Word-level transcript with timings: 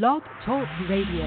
Blog 0.00 0.22
Talk 0.46 0.66
Radio. 0.88 1.26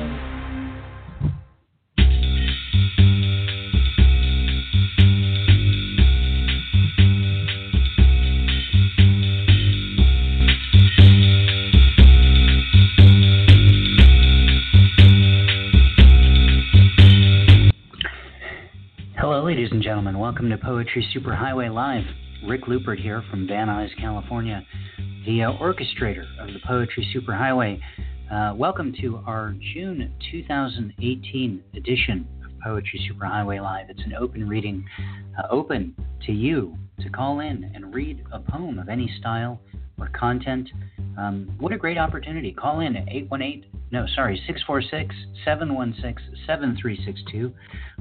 Hello, 19.15 19.43
ladies 19.45 19.69
and 19.71 19.83
gentlemen. 19.83 20.17
Welcome 20.17 20.49
to 20.49 20.57
Poetry 20.57 21.07
Superhighway 21.15 21.71
Live. 21.71 22.03
Rick 22.47 22.67
Lupert 22.67 22.99
here 22.99 23.23
from 23.29 23.45
Van 23.45 23.67
Nuys, 23.67 23.95
California, 23.99 24.65
the 25.27 25.43
uh, 25.43 25.51
orchestrator 25.53 26.25
of 26.39 26.47
the 26.47 26.59
Poetry 26.65 27.07
Superhighway. 27.15 27.79
Uh, 28.31 28.55
welcome 28.57 28.91
to 28.99 29.21
our 29.27 29.53
June 29.75 30.11
2018 30.31 31.63
edition 31.75 32.27
of 32.43 32.51
Poetry 32.59 32.99
Superhighway 33.07 33.61
Live. 33.61 33.91
It's 33.91 34.01
an 34.03 34.15
open 34.15 34.49
reading, 34.49 34.83
uh, 35.37 35.43
open 35.51 35.95
to 36.25 36.31
you 36.31 36.75
to 37.01 37.09
call 37.09 37.41
in 37.41 37.71
and 37.75 37.93
read 37.93 38.23
a 38.33 38.39
poem 38.39 38.79
of 38.79 38.89
any 38.89 39.13
style 39.19 39.61
or 39.99 40.09
content. 40.19 40.67
Um, 41.19 41.55
what 41.59 41.71
a 41.71 41.77
great 41.77 41.99
opportunity. 41.99 42.51
Call 42.51 42.79
in 42.79 42.95
at 42.95 43.07
818, 43.07 43.65
no, 43.91 44.07
sorry, 44.15 44.41
646 44.47 45.13
716 45.45 46.35
7362, 46.47 47.53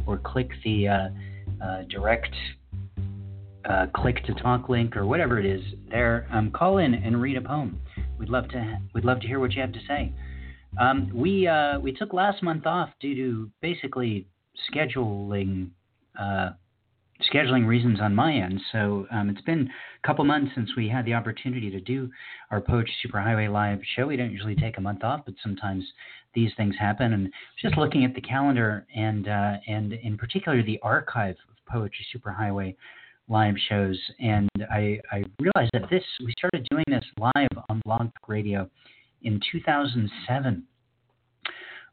or 0.06 0.16
click 0.16 0.48
the 0.64 0.88
uh, 0.88 1.08
uh, 1.62 1.82
direct 1.90 2.34
uh, 3.68 3.86
click 3.94 4.24
to 4.24 4.34
talk 4.34 4.68
link 4.68 4.96
or 4.96 5.06
whatever 5.06 5.38
it 5.38 5.46
is 5.46 5.62
there. 5.90 6.26
Um, 6.32 6.50
call 6.50 6.78
in 6.78 6.94
and 6.94 7.20
read 7.20 7.36
a 7.36 7.40
poem. 7.40 7.80
We'd 8.18 8.28
love 8.28 8.48
to 8.50 8.78
we'd 8.94 9.04
love 9.04 9.20
to 9.20 9.26
hear 9.26 9.40
what 9.40 9.52
you 9.52 9.60
have 9.60 9.72
to 9.72 9.80
say. 9.86 10.12
Um, 10.78 11.10
we 11.14 11.46
uh, 11.46 11.78
we 11.78 11.92
took 11.92 12.12
last 12.12 12.42
month 12.42 12.66
off 12.66 12.90
due 13.00 13.14
to 13.14 13.50
basically 13.60 14.26
scheduling 14.70 15.70
uh, 16.18 16.50
scheduling 17.32 17.66
reasons 17.66 18.00
on 18.00 18.14
my 18.14 18.34
end. 18.34 18.60
So 18.72 19.06
um, 19.10 19.30
it's 19.30 19.40
been 19.42 19.70
a 20.02 20.06
couple 20.06 20.24
months 20.24 20.52
since 20.54 20.70
we 20.76 20.88
had 20.88 21.04
the 21.04 21.14
opportunity 21.14 21.70
to 21.70 21.80
do 21.80 22.10
our 22.50 22.60
Poetry 22.60 22.92
Superhighway 23.06 23.50
live 23.50 23.80
show. 23.96 24.06
We 24.06 24.16
don't 24.16 24.32
usually 24.32 24.56
take 24.56 24.78
a 24.78 24.80
month 24.80 25.04
off, 25.04 25.22
but 25.24 25.34
sometimes 25.42 25.84
these 26.34 26.50
things 26.56 26.74
happen. 26.78 27.12
And 27.12 27.30
just 27.62 27.76
looking 27.76 28.04
at 28.04 28.14
the 28.14 28.20
calendar 28.20 28.86
and 28.94 29.28
uh, 29.28 29.54
and 29.66 29.92
in 29.92 30.18
particular 30.18 30.62
the 30.62 30.80
archive 30.82 31.36
of 31.48 31.72
Poetry 31.72 32.06
Superhighway 32.14 32.76
live 33.28 33.54
shows, 33.68 33.98
and 34.20 34.50
I, 34.70 35.00
I 35.10 35.24
realized 35.40 35.70
that 35.72 35.88
this 35.90 36.02
we 36.24 36.34
started 36.36 36.66
doing 36.70 36.84
this 36.88 37.04
live 37.18 37.64
on 37.70 37.80
Blog 37.86 38.10
Radio 38.28 38.68
in 39.24 39.40
2007 39.50 40.66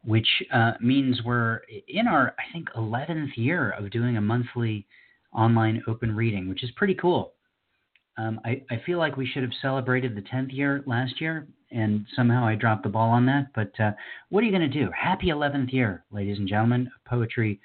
which 0.03 0.27
uh, 0.53 0.71
means 0.79 1.21
we're 1.23 1.61
in 1.87 2.07
our, 2.07 2.33
I 2.39 2.51
think, 2.51 2.69
11th 2.75 3.31
year 3.35 3.71
of 3.71 3.91
doing 3.91 4.17
a 4.17 4.21
monthly 4.21 4.87
online 5.33 5.83
open 5.87 6.15
reading, 6.15 6.49
which 6.49 6.63
is 6.63 6.71
pretty 6.71 6.95
cool. 6.95 7.33
Um, 8.17 8.39
I, 8.43 8.61
I, 8.69 8.81
feel 8.85 8.99
like 8.99 9.15
we 9.15 9.25
should 9.25 9.41
have 9.41 9.53
celebrated 9.61 10.15
the 10.15 10.21
10th 10.21 10.53
year 10.53 10.83
last 10.85 11.21
year, 11.21 11.47
and 11.71 12.05
somehow 12.15 12.45
I 12.45 12.55
dropped 12.55 12.83
the 12.83 12.89
ball 12.89 13.09
on 13.09 13.25
that. 13.27 13.47
But 13.55 13.71
uh, 13.79 13.91
what 14.29 14.41
are 14.41 14.47
you 14.47 14.51
going 14.51 14.69
to 14.69 14.79
do? 14.79 14.89
Happy 14.91 15.27
11th 15.27 15.71
year, 15.71 16.03
ladies 16.11 16.37
and 16.37 16.47
gentlemen, 16.47 16.87
of 16.87 17.05
Poetry 17.09 17.61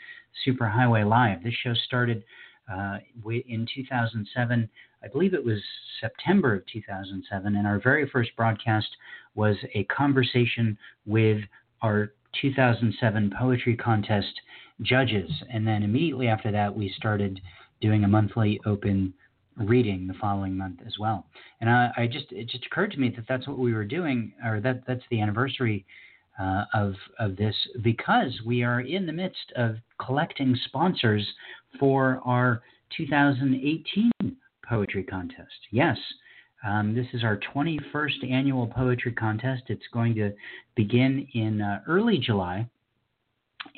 Superhighway 0.46 1.08
Live. 1.08 1.42
This 1.42 1.54
show 1.64 1.74
started 1.74 2.22
uh, 2.72 2.98
in 3.24 3.66
2007. 3.74 4.68
I 5.02 5.08
believe 5.08 5.34
it 5.34 5.44
was 5.44 5.58
September 6.00 6.54
of 6.54 6.62
2007, 6.72 7.56
and 7.56 7.66
our 7.66 7.80
very 7.80 8.08
first 8.08 8.30
broadcast 8.36 8.88
was 9.34 9.56
a 9.74 9.84
conversation 9.84 10.76
with 11.04 11.38
our 11.82 12.12
2007 12.40 13.32
poetry 13.38 13.76
contest 13.76 14.40
judges. 14.82 15.30
And 15.52 15.66
then 15.66 15.82
immediately 15.82 16.28
after 16.28 16.50
that, 16.52 16.74
we 16.74 16.92
started 16.96 17.40
doing 17.80 18.04
a 18.04 18.08
monthly 18.08 18.60
open 18.66 19.14
reading 19.56 20.06
the 20.06 20.14
following 20.14 20.56
month 20.56 20.80
as 20.86 20.94
well. 20.98 21.26
And 21.60 21.70
I, 21.70 21.90
I 21.96 22.06
just 22.06 22.26
it 22.30 22.48
just 22.48 22.66
occurred 22.66 22.90
to 22.92 22.98
me 22.98 23.12
that 23.16 23.24
that's 23.28 23.48
what 23.48 23.58
we 23.58 23.72
were 23.72 23.84
doing, 23.84 24.32
or 24.44 24.60
that 24.60 24.82
that's 24.86 25.04
the 25.10 25.20
anniversary 25.20 25.86
uh, 26.38 26.64
of 26.74 26.94
of 27.18 27.36
this 27.36 27.54
because 27.82 28.40
we 28.44 28.62
are 28.62 28.80
in 28.80 29.06
the 29.06 29.12
midst 29.12 29.52
of 29.56 29.76
collecting 30.04 30.56
sponsors 30.66 31.26
for 31.78 32.20
our 32.24 32.62
2018 32.96 34.10
poetry 34.68 35.02
contest. 35.02 35.54
Yes. 35.70 35.96
Um, 36.66 36.94
this 36.94 37.06
is 37.12 37.22
our 37.22 37.38
21st 37.54 38.30
annual 38.30 38.66
poetry 38.66 39.12
contest. 39.12 39.64
It's 39.68 39.86
going 39.92 40.14
to 40.16 40.32
begin 40.74 41.26
in 41.34 41.60
uh, 41.60 41.82
early 41.86 42.18
July. 42.18 42.68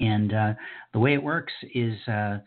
And 0.00 0.32
uh, 0.32 0.54
the 0.92 0.98
way 0.98 1.14
it 1.14 1.22
works 1.22 1.52
is 1.74 1.96
uh, 2.06 2.38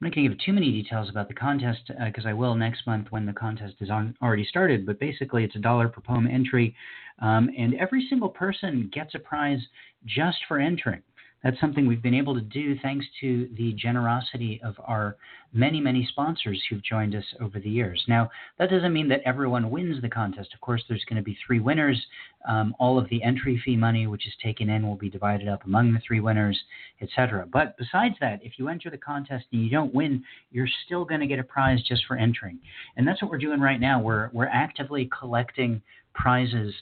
I'm 0.00 0.06
not 0.06 0.14
going 0.14 0.28
to 0.28 0.34
give 0.34 0.44
too 0.46 0.52
many 0.52 0.70
details 0.70 1.10
about 1.10 1.26
the 1.26 1.34
contest 1.34 1.90
because 2.04 2.24
uh, 2.24 2.28
I 2.28 2.32
will 2.32 2.54
next 2.54 2.86
month 2.86 3.08
when 3.10 3.26
the 3.26 3.32
contest 3.32 3.74
is 3.80 3.90
on, 3.90 4.14
already 4.22 4.44
started. 4.44 4.86
But 4.86 5.00
basically, 5.00 5.42
it's 5.42 5.56
a 5.56 5.58
dollar 5.58 5.88
per 5.88 6.00
poem 6.00 6.28
entry, 6.28 6.76
um, 7.20 7.50
and 7.58 7.74
every 7.74 8.06
single 8.08 8.28
person 8.28 8.88
gets 8.92 9.16
a 9.16 9.18
prize 9.18 9.58
just 10.06 10.38
for 10.46 10.60
entering. 10.60 11.02
That's 11.44 11.60
something 11.60 11.86
we've 11.86 12.02
been 12.02 12.14
able 12.14 12.34
to 12.34 12.40
do 12.40 12.76
thanks 12.80 13.06
to 13.20 13.48
the 13.56 13.72
generosity 13.74 14.60
of 14.64 14.74
our 14.84 15.16
many, 15.52 15.80
many 15.80 16.04
sponsors 16.10 16.60
who've 16.68 16.82
joined 16.82 17.14
us 17.14 17.24
over 17.40 17.60
the 17.60 17.70
years. 17.70 18.02
Now, 18.08 18.28
that 18.58 18.70
doesn't 18.70 18.92
mean 18.92 19.08
that 19.08 19.20
everyone 19.24 19.70
wins 19.70 20.02
the 20.02 20.08
contest. 20.08 20.50
Of 20.52 20.60
course, 20.60 20.82
there's 20.88 21.04
going 21.08 21.16
to 21.16 21.22
be 21.22 21.38
three 21.46 21.60
winners. 21.60 22.00
Um, 22.48 22.74
all 22.78 22.98
of 22.98 23.08
the 23.08 23.22
entry 23.22 23.60
fee 23.64 23.76
money, 23.76 24.06
which 24.06 24.26
is 24.26 24.32
taken 24.42 24.68
in, 24.68 24.86
will 24.86 24.96
be 24.96 25.08
divided 25.08 25.48
up 25.48 25.64
among 25.64 25.92
the 25.92 26.00
three 26.06 26.20
winners, 26.20 26.58
etc. 27.00 27.46
But 27.50 27.76
besides 27.78 28.16
that, 28.20 28.40
if 28.42 28.58
you 28.58 28.68
enter 28.68 28.90
the 28.90 28.98
contest 28.98 29.46
and 29.52 29.62
you 29.62 29.70
don't 29.70 29.94
win, 29.94 30.24
you're 30.50 30.68
still 30.86 31.04
going 31.04 31.20
to 31.20 31.26
get 31.26 31.38
a 31.38 31.44
prize 31.44 31.82
just 31.86 32.04
for 32.06 32.16
entering. 32.16 32.58
And 32.96 33.06
that's 33.06 33.22
what 33.22 33.30
we're 33.30 33.38
doing 33.38 33.60
right 33.60 33.80
now. 33.80 34.00
We're, 34.00 34.30
we're 34.32 34.46
actively 34.46 35.08
collecting 35.18 35.80
prizes 36.14 36.74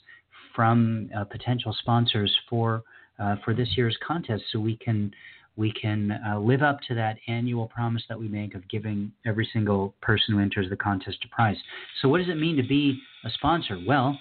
from 0.55 1.11
uh, 1.17 1.25
potential 1.25 1.77
sponsors 1.79 2.35
for 2.49 2.83
uh, 3.19 3.37
for 3.45 3.55
this 3.55 3.69
year's 3.77 3.97
contest 4.07 4.43
so 4.53 4.59
we 4.59 4.77
can 4.77 5.13
we 5.57 5.73
can 5.73 6.21
uh, 6.27 6.39
live 6.39 6.63
up 6.63 6.81
to 6.89 6.95
that 6.95 7.17
annual 7.29 7.67
promise 7.67 8.03
that 8.09 8.19
we 8.19 8.29
make 8.29 8.55
of 8.55 8.69
giving 8.69 9.11
every 9.25 9.49
single 9.53 9.95
person 10.03 10.35
who 10.35 10.41
enters 10.41 10.69
the 10.69 10.77
contest 10.77 11.19
a 11.25 11.35
prize. 11.35 11.57
So, 12.03 12.09
what 12.09 12.19
does 12.19 12.29
it 12.29 12.39
mean 12.39 12.57
to 12.57 12.63
be 12.63 13.01
a 13.25 13.31
sponsor? 13.31 13.79
Well, 13.87 14.19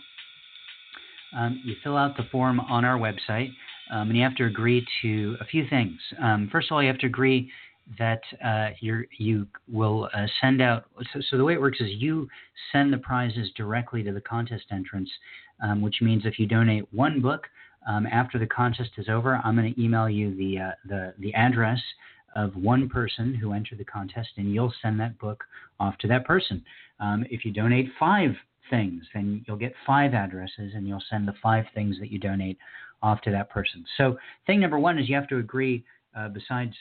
um, 1.35 1.61
you 1.65 1.75
fill 1.83 1.97
out 1.97 2.15
the 2.15 2.23
form 2.31 2.59
on 2.61 2.85
our 2.85 2.97
website, 2.97 3.49
um, 3.91 4.09
and 4.09 4.15
you 4.15 4.23
have 4.23 4.35
to 4.37 4.45
agree 4.45 4.85
to 5.01 5.35
a 5.41 5.45
few 5.45 5.67
things. 5.69 5.99
Um, 6.21 6.47
first 6.51 6.71
of 6.71 6.75
all, 6.75 6.81
you 6.81 6.87
have 6.87 6.99
to 6.99 7.07
agree 7.07 7.51
that 7.99 8.21
uh, 8.43 8.69
you 8.79 9.45
will 9.71 10.09
uh, 10.13 10.25
send 10.41 10.61
out. 10.61 10.85
So, 11.13 11.19
so, 11.29 11.37
the 11.37 11.43
way 11.43 11.53
it 11.53 11.61
works 11.61 11.81
is 11.81 11.89
you 11.91 12.29
send 12.71 12.93
the 12.93 12.97
prizes 12.97 13.49
directly 13.57 14.03
to 14.03 14.13
the 14.13 14.21
contest 14.21 14.65
entrants, 14.71 15.11
um, 15.61 15.81
which 15.81 15.97
means 16.01 16.25
if 16.25 16.39
you 16.39 16.47
donate 16.47 16.91
one 16.93 17.21
book, 17.21 17.47
um, 17.85 18.07
after 18.07 18.39
the 18.39 18.47
contest 18.47 18.91
is 18.97 19.09
over, 19.09 19.41
I'm 19.43 19.55
going 19.55 19.73
to 19.73 19.81
email 19.81 20.09
you 20.09 20.35
the, 20.35 20.59
uh, 20.59 20.71
the, 20.87 21.13
the 21.19 21.33
address 21.33 21.79
of 22.35 22.55
one 22.55 22.89
person 22.89 23.33
who 23.33 23.53
entered 23.53 23.77
the 23.77 23.85
contest, 23.85 24.29
and 24.37 24.53
you'll 24.53 24.73
send 24.81 24.99
that 24.99 25.17
book 25.19 25.43
off 25.79 25.97
to 25.99 26.07
that 26.07 26.25
person. 26.25 26.63
Um, 26.99 27.25
if 27.29 27.45
you 27.45 27.51
donate 27.51 27.89
five 27.99 28.31
things, 28.69 29.03
then 29.13 29.43
you'll 29.47 29.57
get 29.57 29.73
five 29.85 30.13
addresses, 30.13 30.73
and 30.75 30.87
you'll 30.87 31.03
send 31.09 31.27
the 31.27 31.35
five 31.41 31.65
things 31.73 31.97
that 31.99 32.11
you 32.11 32.19
donate 32.19 32.57
off 33.01 33.21
to 33.21 33.31
that 33.31 33.49
person. 33.49 33.85
So, 33.97 34.17
thing 34.47 34.59
number 34.59 34.79
one 34.79 34.97
is 34.97 35.07
you 35.07 35.15
have 35.15 35.27
to 35.29 35.37
agree, 35.37 35.85
uh, 36.17 36.29
besides 36.29 36.73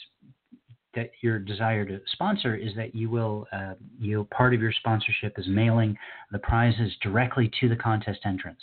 that 0.94 1.10
your 1.20 1.38
desire 1.38 1.84
to 1.84 2.00
sponsor 2.12 2.54
is 2.54 2.74
that 2.76 2.94
you 2.94 3.10
will 3.10 3.46
uh, 3.52 3.74
you 3.98 4.26
part 4.30 4.54
of 4.54 4.60
your 4.60 4.72
sponsorship 4.72 5.38
is 5.38 5.46
mailing 5.48 5.96
the 6.32 6.38
prizes 6.38 6.92
directly 7.02 7.50
to 7.60 7.68
the 7.68 7.76
contest 7.76 8.20
entrants 8.24 8.62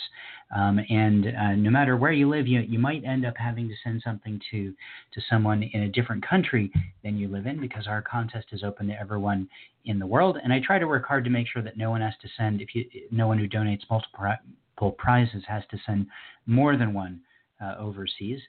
um, 0.56 0.80
and 0.90 1.28
uh, 1.28 1.56
no 1.56 1.70
matter 1.70 1.96
where 1.96 2.12
you 2.12 2.28
live 2.30 2.48
you, 2.48 2.60
you 2.62 2.80
might 2.80 3.04
end 3.06 3.26
up 3.26 3.36
having 3.38 3.68
to 3.68 3.76
send 3.84 4.02
something 4.04 4.40
to 4.52 4.74
to 5.14 5.22
someone 5.30 5.64
in 5.64 5.84
a 5.84 5.90
different 5.90 6.28
country 6.28 6.72
than 7.04 7.18
you 7.18 7.28
live 7.28 7.46
in 7.46 7.60
because 7.60 7.88
our 7.88 8.02
contest 8.02 8.48
is 8.52 8.64
open 8.64 8.88
to 8.88 9.00
everyone 9.00 9.48
in 9.86 10.00
the 10.00 10.06
world. 10.06 10.38
And 10.44 10.52
I 10.54 10.60
try 10.60 10.80
to 10.80 10.88
work 10.88 11.06
hard 11.06 11.24
to 11.24 11.30
make 11.30 11.48
sure 11.48 11.62
that 11.62 11.78
no 11.78 11.90
one 11.90 12.02
has 12.02 12.14
to 12.22 12.28
send 12.38 12.62
if 12.62 12.76
you 12.76 12.86
no 13.12 13.28
one 13.28 13.38
who 13.38 13.48
donates 13.48 13.82
multiple 13.90 14.92
prizes 14.98 15.44
has 15.48 15.64
to 15.72 15.78
send 15.86 16.08
more 16.46 16.76
than 16.78 16.94
one 16.94 17.22
uh, 17.64 17.76
overseas 17.80 18.40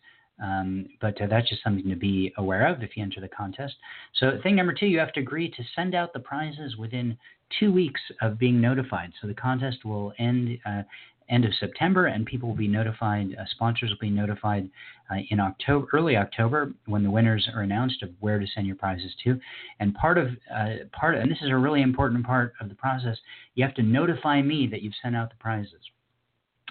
um, 0.42 0.86
but 1.00 1.20
uh, 1.20 1.26
that's 1.28 1.48
just 1.48 1.62
something 1.62 1.88
to 1.88 1.96
be 1.96 2.32
aware 2.36 2.66
of 2.66 2.82
if 2.82 2.96
you 2.96 3.02
enter 3.02 3.20
the 3.20 3.28
contest. 3.28 3.74
So, 4.14 4.38
thing 4.42 4.56
number 4.56 4.74
two, 4.74 4.86
you 4.86 4.98
have 4.98 5.12
to 5.12 5.20
agree 5.20 5.48
to 5.48 5.62
send 5.74 5.94
out 5.94 6.12
the 6.12 6.20
prizes 6.20 6.76
within 6.76 7.16
two 7.60 7.72
weeks 7.72 8.00
of 8.20 8.38
being 8.38 8.60
notified. 8.60 9.12
So, 9.20 9.28
the 9.28 9.34
contest 9.34 9.84
will 9.84 10.12
end 10.18 10.58
uh, 10.66 10.82
end 11.28 11.44
of 11.44 11.52
September, 11.60 12.06
and 12.06 12.26
people 12.26 12.48
will 12.48 12.56
be 12.56 12.68
notified. 12.68 13.34
Uh, 13.40 13.44
sponsors 13.52 13.90
will 13.90 13.98
be 13.98 14.10
notified 14.10 14.68
uh, 15.10 15.18
in 15.30 15.38
October, 15.38 15.86
early 15.92 16.16
October, 16.16 16.72
when 16.86 17.02
the 17.04 17.10
winners 17.10 17.48
are 17.54 17.62
announced 17.62 18.02
of 18.02 18.10
where 18.20 18.38
to 18.38 18.46
send 18.54 18.66
your 18.66 18.76
prizes 18.76 19.14
to. 19.24 19.38
And 19.78 19.94
part 19.94 20.18
of 20.18 20.28
uh, 20.54 20.84
part, 20.92 21.14
and 21.14 21.30
this 21.30 21.38
is 21.40 21.50
a 21.50 21.56
really 21.56 21.82
important 21.82 22.26
part 22.26 22.54
of 22.60 22.68
the 22.68 22.74
process, 22.74 23.16
you 23.54 23.64
have 23.64 23.74
to 23.74 23.82
notify 23.82 24.42
me 24.42 24.66
that 24.70 24.82
you've 24.82 24.94
sent 25.02 25.14
out 25.14 25.30
the 25.30 25.36
prizes. 25.36 25.80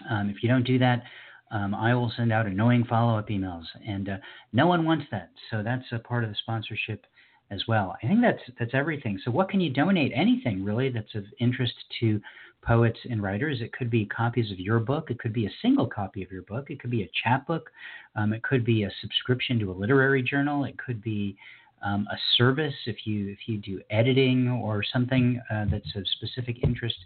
Um, 0.09 0.29
if 0.29 0.43
you 0.43 0.49
don't 0.49 0.65
do 0.65 0.77
that, 0.79 1.03
um, 1.51 1.75
I 1.75 1.93
will 1.93 2.11
send 2.15 2.31
out 2.31 2.45
annoying 2.45 2.85
follow 2.89 3.17
up 3.17 3.29
emails, 3.29 3.65
and 3.85 4.09
uh, 4.09 4.17
no 4.53 4.67
one 4.67 4.85
wants 4.85 5.05
that. 5.11 5.29
So 5.49 5.61
that's 5.63 5.85
a 5.91 5.99
part 5.99 6.23
of 6.23 6.29
the 6.29 6.35
sponsorship 6.35 7.05
as 7.51 7.61
well. 7.67 7.95
I 8.01 8.07
think 8.07 8.21
that's 8.21 8.41
that's 8.57 8.73
everything. 8.73 9.19
So 9.23 9.31
what 9.31 9.49
can 9.49 9.59
you 9.59 9.69
donate? 9.69 10.11
Anything 10.15 10.63
really 10.63 10.89
that's 10.89 11.13
of 11.15 11.25
interest 11.39 11.73
to 11.99 12.21
poets 12.61 12.99
and 13.09 13.21
writers. 13.21 13.59
It 13.61 13.73
could 13.73 13.89
be 13.89 14.05
copies 14.05 14.51
of 14.51 14.59
your 14.59 14.79
book. 14.79 15.11
It 15.11 15.19
could 15.19 15.33
be 15.33 15.45
a 15.45 15.51
single 15.61 15.87
copy 15.87 16.23
of 16.23 16.31
your 16.31 16.43
book. 16.43 16.69
It 16.69 16.79
could 16.79 16.91
be 16.91 17.03
a 17.03 17.09
chapbook. 17.23 17.69
Um, 18.15 18.33
it 18.33 18.43
could 18.43 18.63
be 18.63 18.83
a 18.83 18.91
subscription 19.01 19.59
to 19.59 19.71
a 19.71 19.73
literary 19.73 20.21
journal. 20.23 20.63
It 20.65 20.77
could 20.77 21.01
be 21.01 21.35
um, 21.83 22.07
a 22.11 22.17
service 22.37 22.73
if 22.85 23.05
you 23.05 23.29
if 23.29 23.39
you 23.47 23.57
do 23.57 23.81
editing 23.89 24.47
or 24.47 24.83
something 24.83 25.41
uh, 25.51 25.65
that's 25.69 25.95
of 25.95 26.05
specific 26.07 26.57
interest 26.63 26.97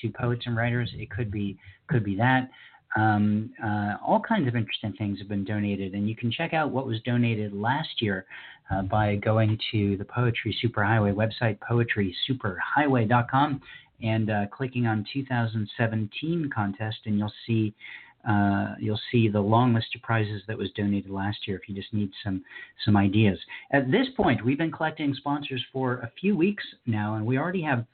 to 0.00 0.10
poets 0.10 0.44
and 0.46 0.56
writers. 0.56 0.90
It 0.94 1.10
could 1.10 1.30
be 1.30 1.58
could 1.88 2.04
be 2.04 2.16
that. 2.16 2.48
Um, 2.96 3.50
uh, 3.62 3.94
all 4.06 4.20
kinds 4.20 4.48
of 4.48 4.56
interesting 4.56 4.92
things 4.98 5.18
have 5.18 5.28
been 5.28 5.44
donated, 5.44 5.94
and 5.94 6.08
you 6.08 6.14
can 6.14 6.30
check 6.30 6.52
out 6.52 6.70
what 6.70 6.86
was 6.86 7.00
donated 7.04 7.54
last 7.54 8.00
year 8.00 8.26
uh, 8.70 8.82
by 8.82 9.16
going 9.16 9.58
to 9.72 9.96
the 9.96 10.04
Poetry 10.04 10.56
Superhighway 10.62 11.14
website, 11.14 11.58
poetrysuperhighway.com, 11.58 13.60
and 14.02 14.30
uh, 14.30 14.46
clicking 14.52 14.86
on 14.86 15.06
2017 15.12 16.50
contest, 16.54 16.98
and 17.06 17.18
you'll 17.18 17.32
see 17.46 17.74
uh, 18.28 18.76
you'll 18.78 19.00
see 19.10 19.28
the 19.28 19.40
long 19.40 19.74
list 19.74 19.88
of 19.96 20.02
prizes 20.02 20.42
that 20.46 20.56
was 20.56 20.70
donated 20.76 21.10
last 21.10 21.48
year. 21.48 21.56
If 21.56 21.68
you 21.68 21.74
just 21.74 21.92
need 21.92 22.10
some 22.22 22.44
some 22.84 22.96
ideas. 22.96 23.36
At 23.72 23.90
this 23.90 24.06
point, 24.16 24.44
we've 24.44 24.58
been 24.58 24.70
collecting 24.70 25.12
sponsors 25.14 25.64
for 25.72 25.94
a 25.94 26.12
few 26.20 26.36
weeks 26.36 26.62
now, 26.86 27.16
and 27.16 27.26
we 27.26 27.36
already 27.36 27.62
have 27.62 27.84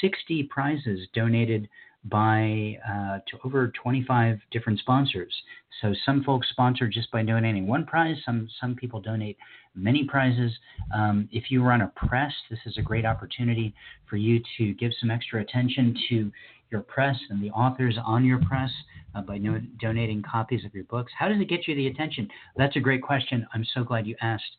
60 0.00 0.44
prizes 0.44 1.08
donated 1.14 1.68
by 2.04 2.76
uh, 2.88 3.18
to 3.30 3.38
over 3.44 3.72
25 3.80 4.38
different 4.50 4.78
sponsors. 4.80 5.32
So 5.80 5.94
some 6.04 6.22
folks 6.24 6.48
sponsor 6.50 6.88
just 6.88 7.10
by 7.10 7.22
donating 7.22 7.66
one 7.66 7.86
prize. 7.86 8.16
Some 8.24 8.48
some 8.60 8.74
people 8.74 9.00
donate 9.00 9.36
many 9.74 10.04
prizes. 10.04 10.52
Um, 10.94 11.28
if 11.32 11.50
you 11.50 11.62
run 11.62 11.82
a 11.82 11.92
press, 11.94 12.32
this 12.50 12.58
is 12.66 12.76
a 12.78 12.82
great 12.82 13.04
opportunity 13.04 13.74
for 14.08 14.16
you 14.16 14.40
to 14.58 14.74
give 14.74 14.92
some 15.00 15.10
extra 15.10 15.40
attention 15.40 15.96
to 16.08 16.30
your 16.70 16.80
press 16.80 17.16
and 17.30 17.42
the 17.42 17.50
authors 17.50 17.98
on 18.04 18.24
your 18.24 18.40
press 18.40 18.70
uh, 19.14 19.22
by 19.22 19.38
no- 19.38 19.60
donating 19.80 20.22
copies 20.22 20.64
of 20.64 20.74
your 20.74 20.84
books. 20.84 21.12
How 21.18 21.28
does 21.28 21.40
it 21.40 21.48
get 21.48 21.68
you 21.68 21.74
the 21.74 21.86
attention? 21.86 22.28
That's 22.56 22.76
a 22.76 22.80
great 22.80 23.02
question. 23.02 23.46
I'm 23.54 23.64
so 23.74 23.84
glad 23.84 24.06
you 24.06 24.16
asked. 24.20 24.56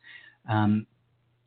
Um, 0.48 0.86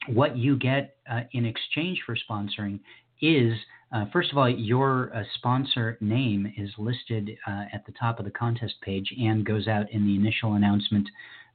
what 0.08 0.38
you 0.38 0.58
get 0.58 0.98
uh, 1.10 1.22
in 1.34 1.46
exchange 1.46 2.02
for 2.06 2.16
sponsoring 2.30 2.80
is 3.22 3.54
uh, 3.92 4.06
first 4.12 4.32
of 4.32 4.38
all, 4.38 4.50
your 4.50 5.16
uh, 5.16 5.24
sponsor 5.36 5.98
name 6.02 6.52
is 6.58 6.70
listed 6.78 7.38
uh, 7.48 7.66
at 7.74 7.86
the 7.86 7.94
top 7.94 8.20
of 8.20 8.26
the 8.26 8.32
contest 8.32 8.76
page 8.82 9.14
and 9.18 9.46
goes 9.46 9.68
out 9.68 9.90
in 9.92 10.06
the 10.06 10.16
initial 10.16 10.56
announcement 10.56 11.08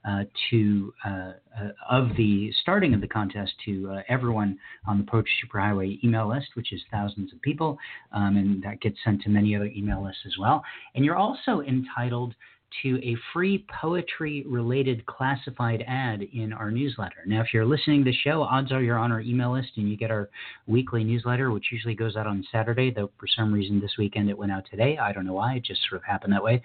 uh, 0.05 0.23
to 0.49 0.93
uh, 1.05 1.31
uh, 1.57 1.69
of 1.89 2.09
the 2.17 2.51
starting 2.61 2.93
of 2.93 2.99
the 2.99 3.07
contest 3.07 3.53
to 3.63 3.99
everyone 4.09 4.57
on 4.85 4.97
the 4.97 5.03
Poetry 5.03 5.31
Superhighway 5.45 6.03
email 6.03 6.27
list, 6.27 6.47
which 6.55 6.73
is 6.73 6.81
thousands 6.91 7.31
of 7.31 7.41
people, 7.41 7.77
um, 8.11 8.35
and 8.35 8.61
that 8.63 8.81
gets 8.81 8.97
sent 9.05 9.21
to 9.21 9.29
many 9.29 9.55
other 9.55 9.67
email 9.73 10.03
lists 10.03 10.23
as 10.25 10.33
well. 10.37 10.61
And 10.95 11.05
you're 11.05 11.15
also 11.15 11.61
entitled 11.61 12.35
to 12.81 12.99
a 13.03 13.15
free 13.31 13.65
poetry 13.81 14.43
related 14.47 15.05
classified 15.05 15.83
ad 15.87 16.21
in 16.33 16.51
our 16.53 16.71
newsletter. 16.71 17.23
Now, 17.25 17.41
if 17.41 17.53
you're 17.53 17.65
listening 17.65 18.03
to 18.03 18.11
the 18.11 18.17
show, 18.23 18.41
odds 18.41 18.71
are 18.71 18.81
you're 18.81 18.97
on 18.97 19.11
our 19.11 19.21
email 19.21 19.53
list 19.53 19.69
and 19.77 19.89
you 19.89 19.95
get 19.95 20.11
our 20.11 20.29
weekly 20.67 21.03
newsletter, 21.03 21.51
which 21.51 21.67
usually 21.71 21.95
goes 21.95 22.15
out 22.15 22.27
on 22.27 22.45
Saturday, 22.51 22.91
though 22.91 23.11
for 23.19 23.27
some 23.27 23.53
reason 23.53 23.79
this 23.79 23.93
weekend 23.97 24.29
it 24.29 24.37
went 24.37 24.51
out 24.51 24.63
today. 24.69 24.97
I 24.97 25.13
don't 25.13 25.25
know 25.25 25.33
why, 25.33 25.55
it 25.55 25.65
just 25.65 25.81
sort 25.87 26.01
of 26.01 26.05
happened 26.05 26.33
that 26.33 26.43
way. 26.43 26.61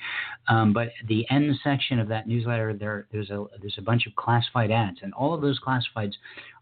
Um, 0.49 0.73
but 0.73 0.89
the 1.09 1.27
end 1.31 1.55
section 1.63 1.99
of 1.99 2.09
that 2.09 2.27
newsletter, 2.27 2.75
there, 2.75 3.07
there's, 3.13 3.31
a, 3.31 3.45
there's 3.61 3.77
a 3.79 3.83
bunch 3.83 4.07
of 4.07 4.15
classified 4.17 4.71
ads, 4.71 4.99
and 5.03 5.13
all 5.15 5.35
of 5.35 5.41
those 5.41 5.61
classifieds 5.61 6.15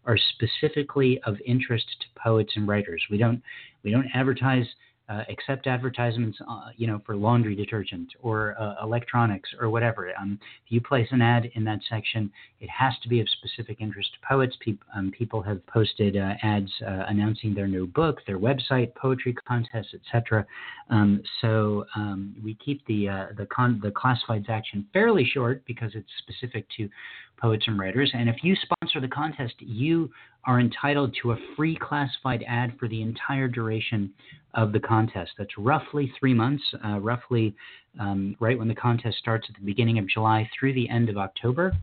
are 0.05 0.17
specifically 0.33 1.19
of 1.25 1.35
interest 1.45 1.85
to 1.99 2.21
poets 2.21 2.53
and 2.55 2.67
writers. 2.67 3.03
We 3.09 3.17
don't, 3.17 3.41
we 3.83 3.91
don't 3.91 4.07
advertise 4.13 4.65
uh, 5.09 5.23
accept 5.29 5.67
advertisements, 5.67 6.37
uh, 6.49 6.69
you 6.75 6.85
know, 6.85 7.01
for 7.05 7.15
laundry 7.15 7.55
detergent 7.55 8.09
or 8.21 8.55
uh, 8.59 8.75
electronics 8.83 9.49
or 9.59 9.69
whatever. 9.69 10.11
Um, 10.19 10.39
if 10.65 10.71
you 10.71 10.81
place 10.81 11.07
an 11.11 11.21
ad 11.21 11.49
in 11.55 11.63
that 11.63 11.79
section, 11.89 12.31
it 12.59 12.69
has 12.69 12.93
to 13.03 13.09
be 13.09 13.21
of 13.21 13.27
specific 13.29 13.79
interest 13.79 14.09
to 14.13 14.27
poets. 14.27 14.55
Pe- 14.63 14.73
um, 14.95 15.11
people 15.17 15.41
have 15.41 15.65
posted 15.67 16.17
uh, 16.17 16.33
ads 16.43 16.71
uh, 16.85 17.05
announcing 17.07 17.53
their 17.53 17.67
new 17.67 17.87
book, 17.87 18.19
their 18.27 18.39
website, 18.39 18.93
poetry 18.95 19.33
contests, 19.47 19.93
etc. 19.93 20.45
Um, 20.89 21.21
so 21.41 21.85
um, 21.95 22.35
we 22.43 22.55
keep 22.55 22.85
the 22.87 23.07
uh, 23.07 23.25
the, 23.37 23.45
con- 23.45 23.79
the 23.81 23.91
classifieds 23.91 24.49
action 24.49 24.85
fairly 24.91 25.29
short 25.33 25.63
because 25.65 25.91
it's 25.95 26.09
specific 26.19 26.65
to 26.77 26.89
poets 27.37 27.65
and 27.67 27.79
writers. 27.79 28.11
And 28.13 28.27
if 28.27 28.37
you 28.43 28.55
sponsor 28.55 28.99
the 28.99 29.07
contest, 29.07 29.53
you 29.59 30.09
are 30.45 30.59
entitled 30.59 31.15
to 31.21 31.31
a 31.31 31.37
free 31.55 31.77
classified 31.79 32.43
ad 32.47 32.73
for 32.79 32.87
the 32.87 33.01
entire 33.01 33.47
duration 33.47 34.13
of 34.53 34.71
the 34.71 34.79
contest. 34.79 34.96
That's 35.37 35.57
roughly 35.57 36.11
three 36.19 36.33
months, 36.33 36.63
uh, 36.83 36.99
roughly 36.99 37.55
um, 37.99 38.35
right 38.39 38.57
when 38.57 38.67
the 38.67 38.75
contest 38.75 39.17
starts 39.17 39.47
at 39.49 39.55
the 39.55 39.65
beginning 39.65 39.99
of 39.99 40.07
July 40.07 40.49
through 40.57 40.73
the 40.73 40.89
end 40.89 41.09
of 41.09 41.17
October. 41.17 41.73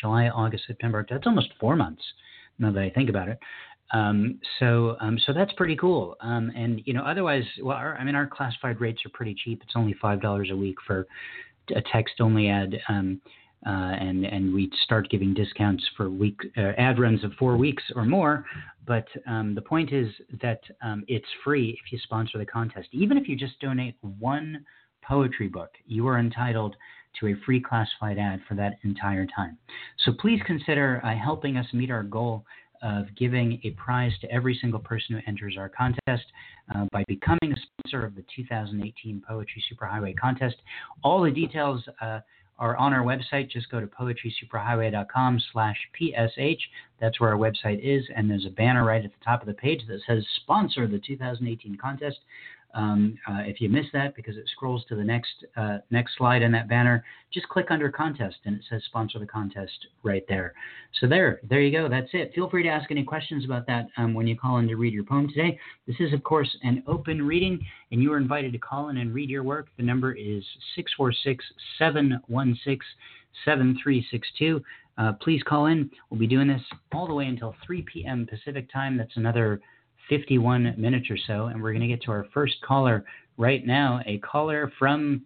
July, 0.00 0.28
August, 0.28 0.64
September. 0.66 1.04
That's 1.08 1.26
almost 1.26 1.50
four 1.60 1.76
months. 1.76 2.02
Now 2.58 2.72
that 2.72 2.82
I 2.82 2.90
think 2.90 3.10
about 3.10 3.28
it. 3.28 3.38
Um, 3.92 4.40
so, 4.58 4.96
um, 5.00 5.18
so 5.26 5.32
that's 5.32 5.52
pretty 5.52 5.76
cool. 5.76 6.16
Um, 6.20 6.50
and 6.56 6.80
you 6.86 6.94
know, 6.94 7.02
otherwise, 7.02 7.44
well, 7.62 7.76
our, 7.76 7.96
I 7.96 8.04
mean, 8.04 8.14
our 8.14 8.26
classified 8.26 8.80
rates 8.80 9.02
are 9.04 9.10
pretty 9.10 9.34
cheap. 9.34 9.60
It's 9.62 9.74
only 9.76 9.94
five 10.00 10.20
dollars 10.20 10.48
a 10.50 10.56
week 10.56 10.76
for 10.86 11.06
a 11.74 11.82
text-only 11.92 12.48
ad. 12.48 12.80
Uh, 13.64 13.94
and 14.00 14.24
and 14.24 14.52
we 14.52 14.70
start 14.84 15.08
giving 15.08 15.32
discounts 15.32 15.84
for 15.96 16.10
week 16.10 16.40
uh, 16.56 16.72
ad 16.78 16.98
runs 16.98 17.22
of 17.22 17.32
four 17.38 17.56
weeks 17.56 17.82
or 17.94 18.04
more. 18.04 18.44
But 18.86 19.06
um, 19.26 19.54
the 19.54 19.62
point 19.62 19.92
is 19.92 20.08
that 20.40 20.60
um, 20.82 21.04
it's 21.06 21.26
free 21.44 21.78
if 21.84 21.92
you 21.92 21.98
sponsor 22.02 22.38
the 22.38 22.46
contest. 22.46 22.88
Even 22.92 23.16
if 23.16 23.28
you 23.28 23.36
just 23.36 23.60
donate 23.60 23.96
one 24.18 24.64
poetry 25.02 25.48
book, 25.48 25.70
you 25.86 26.06
are 26.08 26.18
entitled 26.18 26.74
to 27.20 27.28
a 27.28 27.34
free 27.44 27.60
classified 27.60 28.18
ad 28.18 28.40
for 28.48 28.54
that 28.54 28.74
entire 28.82 29.26
time. 29.26 29.58
So 30.04 30.12
please 30.12 30.40
consider 30.46 31.00
uh, 31.04 31.14
helping 31.14 31.56
us 31.56 31.66
meet 31.72 31.90
our 31.90 32.02
goal 32.02 32.44
of 32.82 33.06
giving 33.16 33.60
a 33.64 33.70
prize 33.70 34.12
to 34.20 34.30
every 34.30 34.58
single 34.60 34.80
person 34.80 35.14
who 35.14 35.20
enters 35.26 35.56
our 35.56 35.68
contest 35.68 36.24
uh, 36.74 36.84
by 36.90 37.04
becoming 37.06 37.52
a 37.52 37.56
sponsor 37.56 38.04
of 38.04 38.14
the 38.16 38.24
2018 38.34 39.22
Poetry 39.26 39.62
Superhighway 39.72 40.16
contest. 40.16 40.56
All 41.04 41.22
the 41.22 41.30
details 41.30 41.82
uh, 42.00 42.20
are 42.62 42.76
on 42.76 42.94
our 42.94 43.02
website. 43.02 43.50
Just 43.50 43.68
go 43.70 43.80
to 43.80 43.88
poetrysuperhighway.com 43.88 45.42
slash 45.52 45.76
PSH. 46.00 46.60
That's 47.00 47.18
where 47.18 47.30
our 47.30 47.36
website 47.36 47.80
is. 47.82 48.04
And 48.14 48.30
there's 48.30 48.46
a 48.46 48.50
banner 48.50 48.84
right 48.84 49.04
at 49.04 49.10
the 49.10 49.24
top 49.24 49.40
of 49.40 49.48
the 49.48 49.54
page 49.54 49.80
that 49.88 50.00
says 50.06 50.24
sponsor 50.36 50.86
the 50.86 51.00
2018 51.04 51.76
contest. 51.76 52.18
Um, 52.74 53.18
uh, 53.28 53.40
if 53.40 53.60
you 53.60 53.68
miss 53.68 53.86
that 53.92 54.16
because 54.16 54.36
it 54.36 54.48
scrolls 54.48 54.84
to 54.88 54.96
the 54.96 55.04
next 55.04 55.44
uh, 55.56 55.78
next 55.90 56.16
slide 56.16 56.42
in 56.42 56.52
that 56.52 56.68
banner, 56.68 57.04
just 57.32 57.48
click 57.48 57.66
under 57.70 57.90
contest 57.90 58.36
and 58.44 58.56
it 58.56 58.62
says 58.68 58.82
sponsor 58.86 59.18
the 59.18 59.26
contest 59.26 59.86
right 60.02 60.24
there. 60.28 60.54
So 61.00 61.06
there, 61.06 61.40
there 61.48 61.60
you 61.60 61.70
go. 61.70 61.88
That's 61.88 62.08
it. 62.12 62.32
Feel 62.34 62.48
free 62.48 62.62
to 62.62 62.68
ask 62.68 62.90
any 62.90 63.04
questions 63.04 63.44
about 63.44 63.66
that 63.66 63.88
um, 63.96 64.14
when 64.14 64.26
you 64.26 64.36
call 64.36 64.58
in 64.58 64.68
to 64.68 64.76
read 64.76 64.94
your 64.94 65.04
poem 65.04 65.28
today. 65.28 65.58
This 65.86 65.96
is 66.00 66.14
of 66.14 66.22
course 66.22 66.56
an 66.62 66.82
open 66.86 67.26
reading, 67.26 67.60
and 67.90 68.02
you 68.02 68.12
are 68.12 68.18
invited 68.18 68.52
to 68.52 68.58
call 68.58 68.88
in 68.88 68.98
and 68.98 69.12
read 69.12 69.28
your 69.28 69.42
work. 69.42 69.68
The 69.76 69.82
number 69.82 70.12
is 70.12 70.44
646-716-7362. 71.80 74.62
Uh, 74.98 75.12
please 75.20 75.42
call 75.42 75.66
in. 75.66 75.90
We'll 76.10 76.20
be 76.20 76.26
doing 76.26 76.48
this 76.48 76.62
all 76.92 77.06
the 77.06 77.14
way 77.14 77.26
until 77.26 77.54
3 77.64 77.84
p.m. 77.92 78.26
Pacific 78.26 78.70
time. 78.72 78.96
That's 78.96 79.16
another 79.16 79.60
51 80.08 80.74
minutes 80.78 81.06
or 81.10 81.16
so, 81.26 81.46
and 81.46 81.62
we're 81.62 81.72
going 81.72 81.82
to 81.82 81.88
get 81.88 82.02
to 82.02 82.10
our 82.10 82.26
first 82.34 82.54
caller 82.66 83.04
right 83.38 83.66
now. 83.66 84.00
A 84.06 84.18
caller 84.18 84.72
from 84.78 85.24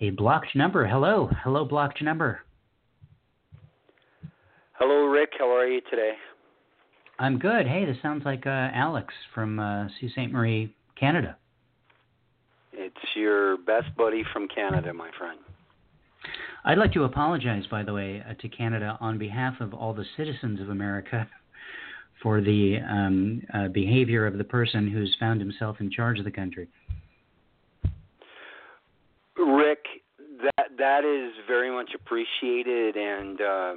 a 0.00 0.10
blocked 0.10 0.54
number. 0.56 0.86
Hello, 0.86 1.30
hello, 1.44 1.64
blocked 1.64 2.02
number. 2.02 2.40
Hello, 4.72 5.04
Rick. 5.06 5.30
How 5.38 5.48
are 5.54 5.66
you 5.66 5.80
today? 5.90 6.12
I'm 7.18 7.38
good. 7.38 7.66
Hey, 7.66 7.84
this 7.84 7.96
sounds 8.02 8.24
like 8.24 8.46
uh, 8.46 8.68
Alex 8.74 9.14
from 9.34 9.60
uh, 9.60 9.86
Sault 10.00 10.12
Ste. 10.12 10.32
Marie, 10.32 10.74
Canada. 10.98 11.36
It's 12.72 12.96
your 13.14 13.58
best 13.58 13.94
buddy 13.96 14.24
from 14.32 14.48
Canada, 14.48 14.92
my 14.92 15.10
friend. 15.18 15.38
I'd 16.64 16.78
like 16.78 16.92
to 16.94 17.04
apologize, 17.04 17.64
by 17.70 17.82
the 17.82 17.92
way, 17.92 18.24
uh, 18.28 18.34
to 18.40 18.48
Canada 18.48 18.96
on 19.00 19.18
behalf 19.18 19.54
of 19.60 19.74
all 19.74 19.92
the 19.92 20.04
citizens 20.16 20.60
of 20.60 20.68
America 20.68 21.28
for 22.22 22.40
the 22.40 22.78
um, 22.88 23.42
uh, 23.52 23.68
behavior 23.68 24.26
of 24.26 24.38
the 24.38 24.44
person 24.44 24.88
who's 24.88 25.14
found 25.18 25.40
himself 25.40 25.76
in 25.80 25.90
charge 25.90 26.18
of 26.18 26.24
the 26.24 26.30
country. 26.30 26.68
Rick, 29.36 29.84
that 30.42 30.68
that 30.78 31.04
is 31.04 31.32
very 31.46 31.70
much 31.70 31.90
appreciated, 31.94 32.96
and 32.96 33.40
uh, 33.40 33.74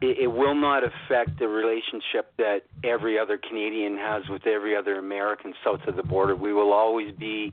it, 0.00 0.18
it 0.22 0.26
will 0.26 0.54
not 0.54 0.82
affect 0.84 1.38
the 1.38 1.48
relationship 1.48 2.32
that 2.38 2.60
every 2.82 3.18
other 3.18 3.38
Canadian 3.38 3.96
has 3.96 4.22
with 4.28 4.46
every 4.46 4.76
other 4.76 4.98
American 4.98 5.54
south 5.64 5.80
of 5.86 5.96
the 5.96 6.02
border. 6.02 6.36
We 6.36 6.52
will 6.52 6.72
always 6.72 7.14
be 7.16 7.52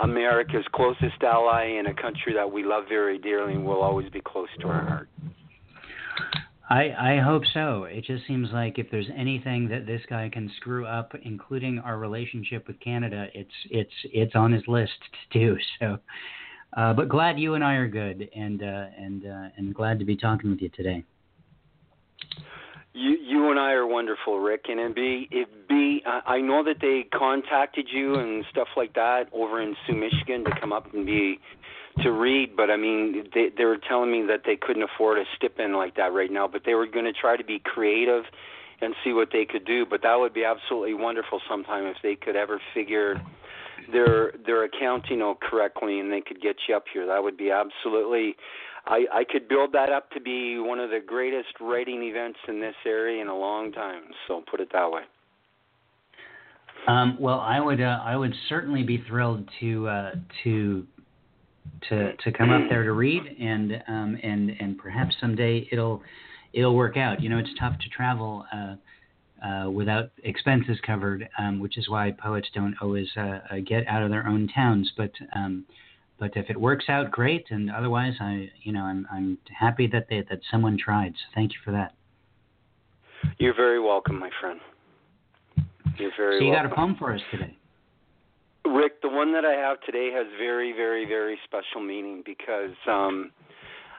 America's 0.00 0.64
closest 0.72 1.22
ally 1.22 1.78
in 1.78 1.86
a 1.86 1.94
country 1.94 2.32
that 2.34 2.50
we 2.50 2.64
love 2.64 2.84
very 2.88 3.18
dearly 3.18 3.54
and 3.54 3.64
will 3.64 3.82
always 3.82 4.08
be 4.10 4.20
close 4.20 4.48
to 4.60 4.68
our 4.68 4.86
heart. 4.86 5.08
I 6.72 7.16
I 7.16 7.20
hope 7.20 7.42
so. 7.52 7.84
It 7.84 8.04
just 8.04 8.26
seems 8.26 8.48
like 8.50 8.78
if 8.78 8.90
there's 8.90 9.10
anything 9.14 9.68
that 9.68 9.84
this 9.84 10.00
guy 10.08 10.30
can 10.32 10.50
screw 10.56 10.86
up, 10.86 11.12
including 11.22 11.78
our 11.80 11.98
relationship 11.98 12.66
with 12.66 12.80
Canada, 12.80 13.26
it's 13.34 13.50
it's 13.70 13.92
it's 14.04 14.34
on 14.34 14.52
his 14.52 14.62
list 14.66 14.92
to 15.32 15.38
do. 15.38 15.56
So, 15.80 15.98
uh, 16.76 16.94
but 16.94 17.08
glad 17.10 17.38
you 17.38 17.54
and 17.54 17.62
I 17.62 17.74
are 17.74 17.88
good, 17.88 18.30
and 18.34 18.62
uh, 18.62 18.86
and 18.96 19.26
uh, 19.26 19.48
and 19.58 19.74
glad 19.74 19.98
to 19.98 20.06
be 20.06 20.16
talking 20.16 20.48
with 20.48 20.62
you 20.62 20.70
today. 20.70 21.04
You 22.94 23.18
you 23.20 23.50
and 23.50 23.58
I 23.60 23.72
are 23.72 23.86
wonderful, 23.86 24.40
Rick, 24.40 24.66
and 24.68 24.80
it 24.80 24.94
be 24.94 25.28
it 25.30 25.68
be 25.68 26.02
I 26.06 26.40
know 26.40 26.64
that 26.64 26.76
they 26.80 27.04
contacted 27.12 27.88
you 27.92 28.14
and 28.14 28.44
stuff 28.50 28.68
like 28.76 28.94
that 28.94 29.24
over 29.32 29.60
in 29.60 29.76
Soo, 29.86 29.94
Michigan, 29.94 30.44
to 30.44 30.50
come 30.58 30.72
up 30.72 30.94
and 30.94 31.04
be 31.04 31.38
to 32.00 32.10
read, 32.10 32.56
but 32.56 32.70
I 32.70 32.76
mean, 32.76 33.28
they 33.34 33.48
they 33.56 33.64
were 33.64 33.76
telling 33.76 34.10
me 34.10 34.24
that 34.28 34.42
they 34.46 34.56
couldn't 34.56 34.82
afford 34.82 35.18
a 35.18 35.24
stipend 35.36 35.74
like 35.74 35.96
that 35.96 36.12
right 36.12 36.30
now, 36.30 36.48
but 36.48 36.62
they 36.64 36.74
were 36.74 36.86
going 36.86 37.04
to 37.04 37.12
try 37.12 37.36
to 37.36 37.44
be 37.44 37.58
creative 37.58 38.24
and 38.80 38.94
see 39.04 39.12
what 39.12 39.28
they 39.32 39.44
could 39.44 39.64
do. 39.64 39.84
But 39.88 40.02
that 40.02 40.16
would 40.16 40.34
be 40.34 40.44
absolutely 40.44 40.94
wonderful 40.94 41.40
sometime 41.48 41.86
if 41.86 41.96
they 42.02 42.14
could 42.16 42.36
ever 42.36 42.60
figure 42.74 43.20
their 43.92 44.32
their 44.46 44.64
accounting 44.64 45.22
out 45.22 45.40
correctly 45.40 46.00
and 46.00 46.12
they 46.12 46.20
could 46.20 46.40
get 46.40 46.56
you 46.68 46.76
up 46.76 46.84
here. 46.92 47.06
That 47.06 47.22
would 47.22 47.36
be 47.36 47.50
absolutely. 47.50 48.36
I 48.86 49.04
I 49.12 49.24
could 49.28 49.48
build 49.48 49.72
that 49.72 49.90
up 49.90 50.10
to 50.12 50.20
be 50.20 50.58
one 50.58 50.80
of 50.80 50.90
the 50.90 51.00
greatest 51.04 51.60
writing 51.60 52.02
events 52.02 52.38
in 52.48 52.60
this 52.60 52.74
area 52.86 53.20
in 53.20 53.28
a 53.28 53.36
long 53.36 53.72
time. 53.72 54.04
So 54.26 54.42
put 54.50 54.60
it 54.60 54.68
that 54.72 54.90
way. 54.90 55.02
Um, 56.88 57.16
well, 57.20 57.38
I 57.38 57.60
would 57.60 57.80
uh, 57.80 58.00
I 58.04 58.16
would 58.16 58.34
certainly 58.48 58.82
be 58.82 59.04
thrilled 59.08 59.48
to 59.60 59.88
uh, 59.88 60.10
to 60.44 60.86
to 61.88 62.16
to 62.16 62.32
come 62.32 62.50
up 62.50 62.68
there 62.68 62.84
to 62.84 62.92
read, 62.92 63.22
and 63.40 63.82
um, 63.88 64.18
and 64.22 64.50
and 64.60 64.78
perhaps 64.78 65.14
someday 65.20 65.68
it'll 65.72 66.02
it'll 66.52 66.76
work 66.76 66.96
out. 66.96 67.22
You 67.22 67.28
know, 67.28 67.38
it's 67.38 67.50
tough 67.58 67.78
to 67.78 67.88
travel 67.88 68.44
uh, 68.52 68.74
uh, 69.46 69.70
without 69.70 70.10
expenses 70.24 70.78
covered, 70.86 71.28
um, 71.38 71.60
which 71.60 71.76
is 71.78 71.88
why 71.88 72.12
poets 72.12 72.48
don't 72.54 72.74
always 72.80 73.08
uh, 73.16 73.20
uh, 73.20 73.38
get 73.66 73.86
out 73.88 74.02
of 74.02 74.10
their 74.10 74.26
own 74.26 74.48
towns. 74.54 74.90
But 74.96 75.12
um, 75.34 75.64
but 76.18 76.36
if 76.36 76.48
it 76.50 76.56
works 76.56 76.84
out, 76.88 77.10
great, 77.10 77.46
and 77.50 77.70
otherwise, 77.70 78.14
I 78.20 78.50
you 78.62 78.72
know 78.72 78.82
I'm 78.82 79.06
I'm 79.12 79.38
happy 79.58 79.86
that 79.88 80.06
they 80.08 80.24
that 80.30 80.40
someone 80.50 80.78
tried. 80.78 81.12
So 81.12 81.34
thank 81.34 81.52
you 81.52 81.58
for 81.64 81.72
that. 81.72 81.94
You're 83.38 83.54
very 83.54 83.80
welcome, 83.80 84.18
my 84.18 84.30
friend. 84.40 84.60
You're 85.98 86.12
very. 86.16 86.38
So 86.38 86.44
you 86.44 86.50
welcome. 86.50 86.70
got 86.70 86.72
a 86.72 86.76
poem 86.76 86.96
for 86.98 87.14
us 87.14 87.20
today. 87.30 87.56
Rick, 88.64 89.02
the 89.02 89.08
one 89.08 89.32
that 89.32 89.44
I 89.44 89.54
have 89.54 89.80
today 89.80 90.10
has 90.12 90.26
very, 90.38 90.72
very, 90.72 91.04
very 91.04 91.38
special 91.44 91.80
meaning 91.80 92.22
because 92.24 92.76
um, 92.86 93.32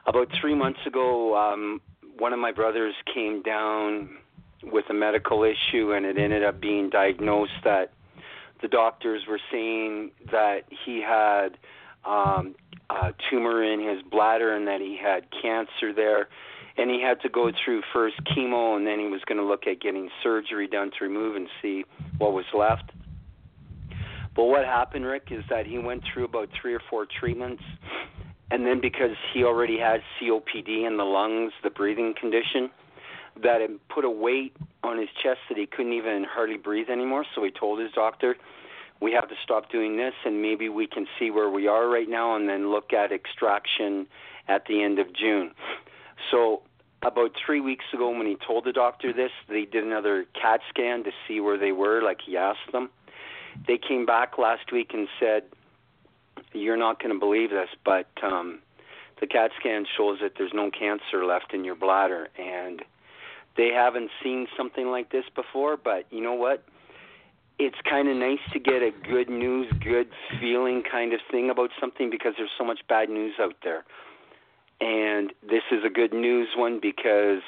about 0.06 0.28
three 0.40 0.54
months 0.54 0.80
ago, 0.86 1.36
um, 1.36 1.80
one 2.18 2.32
of 2.32 2.38
my 2.38 2.52
brothers 2.52 2.94
came 3.12 3.42
down 3.42 4.16
with 4.62 4.86
a 4.88 4.94
medical 4.94 5.44
issue, 5.44 5.92
and 5.92 6.06
it 6.06 6.16
ended 6.16 6.42
up 6.42 6.60
being 6.60 6.88
diagnosed 6.88 7.52
that 7.64 7.92
the 8.62 8.68
doctors 8.68 9.22
were 9.28 9.40
saying 9.52 10.10
that 10.30 10.60
he 10.84 11.02
had 11.02 11.58
um, 12.06 12.54
a 12.88 13.12
tumor 13.30 13.62
in 13.62 13.80
his 13.80 14.02
bladder 14.10 14.54
and 14.54 14.66
that 14.66 14.80
he 14.80 14.96
had 14.96 15.26
cancer 15.42 15.92
there. 15.94 16.28
And 16.76 16.90
he 16.90 17.00
had 17.00 17.20
to 17.20 17.28
go 17.28 17.52
through 17.64 17.82
first 17.92 18.16
chemo, 18.24 18.76
and 18.76 18.84
then 18.86 18.98
he 18.98 19.06
was 19.06 19.20
going 19.26 19.38
to 19.38 19.44
look 19.44 19.66
at 19.66 19.80
getting 19.80 20.08
surgery 20.22 20.66
done 20.66 20.90
to 20.98 21.04
remove 21.04 21.36
and 21.36 21.46
see 21.62 21.84
what 22.18 22.32
was 22.32 22.46
left. 22.52 22.90
But 24.34 24.44
what 24.44 24.64
happened, 24.64 25.06
Rick, 25.06 25.28
is 25.30 25.44
that 25.48 25.66
he 25.66 25.78
went 25.78 26.02
through 26.04 26.24
about 26.24 26.48
three 26.60 26.74
or 26.74 26.80
four 26.90 27.06
treatments, 27.06 27.62
and 28.50 28.66
then 28.66 28.80
because 28.80 29.16
he 29.32 29.44
already 29.44 29.78
had 29.78 30.02
COPD 30.18 30.86
in 30.86 30.96
the 30.96 31.04
lungs, 31.04 31.52
the 31.62 31.70
breathing 31.70 32.14
condition, 32.18 32.70
that 33.42 33.60
it 33.60 33.88
put 33.88 34.04
a 34.04 34.10
weight 34.10 34.56
on 34.82 34.98
his 34.98 35.08
chest 35.22 35.40
that 35.48 35.58
he 35.58 35.66
couldn't 35.66 35.92
even 35.92 36.24
hardly 36.24 36.56
breathe 36.56 36.88
anymore. 36.88 37.24
So 37.34 37.42
he 37.42 37.50
told 37.50 37.78
his 37.78 37.92
doctor, 37.92 38.36
"We 39.00 39.12
have 39.12 39.28
to 39.28 39.36
stop 39.42 39.70
doing 39.70 39.96
this, 39.96 40.14
and 40.24 40.42
maybe 40.42 40.68
we 40.68 40.86
can 40.86 41.06
see 41.18 41.30
where 41.30 41.50
we 41.50 41.66
are 41.66 41.88
right 41.88 42.08
now, 42.08 42.34
and 42.36 42.48
then 42.48 42.70
look 42.70 42.92
at 42.92 43.12
extraction 43.12 44.06
at 44.48 44.66
the 44.66 44.82
end 44.82 44.98
of 44.98 45.12
June." 45.12 45.54
So 46.30 46.62
about 47.02 47.34
three 47.34 47.60
weeks 47.60 47.84
ago, 47.92 48.10
when 48.10 48.26
he 48.26 48.36
told 48.36 48.64
the 48.64 48.72
doctor 48.72 49.12
this, 49.12 49.32
they 49.48 49.64
did 49.64 49.84
another 49.84 50.24
CAT 50.34 50.60
scan 50.68 51.04
to 51.04 51.12
see 51.26 51.40
where 51.40 51.56
they 51.56 51.72
were, 51.72 52.02
like 52.02 52.20
he 52.20 52.36
asked 52.36 52.72
them 52.72 52.90
they 53.66 53.78
came 53.78 54.06
back 54.06 54.38
last 54.38 54.72
week 54.72 54.90
and 54.92 55.08
said, 55.18 55.44
"You're 56.52 56.76
not 56.76 57.00
going 57.00 57.12
to 57.12 57.18
believe 57.18 57.50
this, 57.50 57.68
but 57.84 58.08
um, 58.22 58.60
the 59.20 59.26
CAT 59.26 59.50
scan 59.58 59.86
shows 59.96 60.18
that 60.22 60.32
there's 60.38 60.52
no 60.54 60.70
cancer 60.70 61.24
left 61.24 61.52
in 61.54 61.64
your 61.64 61.74
bladder." 61.74 62.28
And 62.38 62.82
they 63.56 63.68
haven't 63.68 64.10
seen 64.22 64.46
something 64.56 64.88
like 64.88 65.10
this 65.10 65.24
before, 65.34 65.76
but 65.76 66.06
you 66.10 66.20
know 66.20 66.34
what? 66.34 66.64
It's 67.58 67.76
kind 67.88 68.08
of 68.08 68.16
nice 68.16 68.40
to 68.52 68.58
get 68.58 68.82
a 68.82 68.90
good 68.90 69.30
news, 69.30 69.72
good 69.80 70.08
feeling 70.40 70.82
kind 70.82 71.12
of 71.12 71.20
thing 71.30 71.50
about 71.50 71.70
something 71.80 72.10
because 72.10 72.34
there's 72.36 72.50
so 72.58 72.64
much 72.64 72.80
bad 72.88 73.08
news 73.08 73.34
out 73.40 73.54
there. 73.62 73.84
And 74.80 75.32
this 75.48 75.62
is 75.70 75.84
a 75.84 75.88
good 75.88 76.12
news 76.12 76.48
one 76.56 76.80
because 76.82 77.42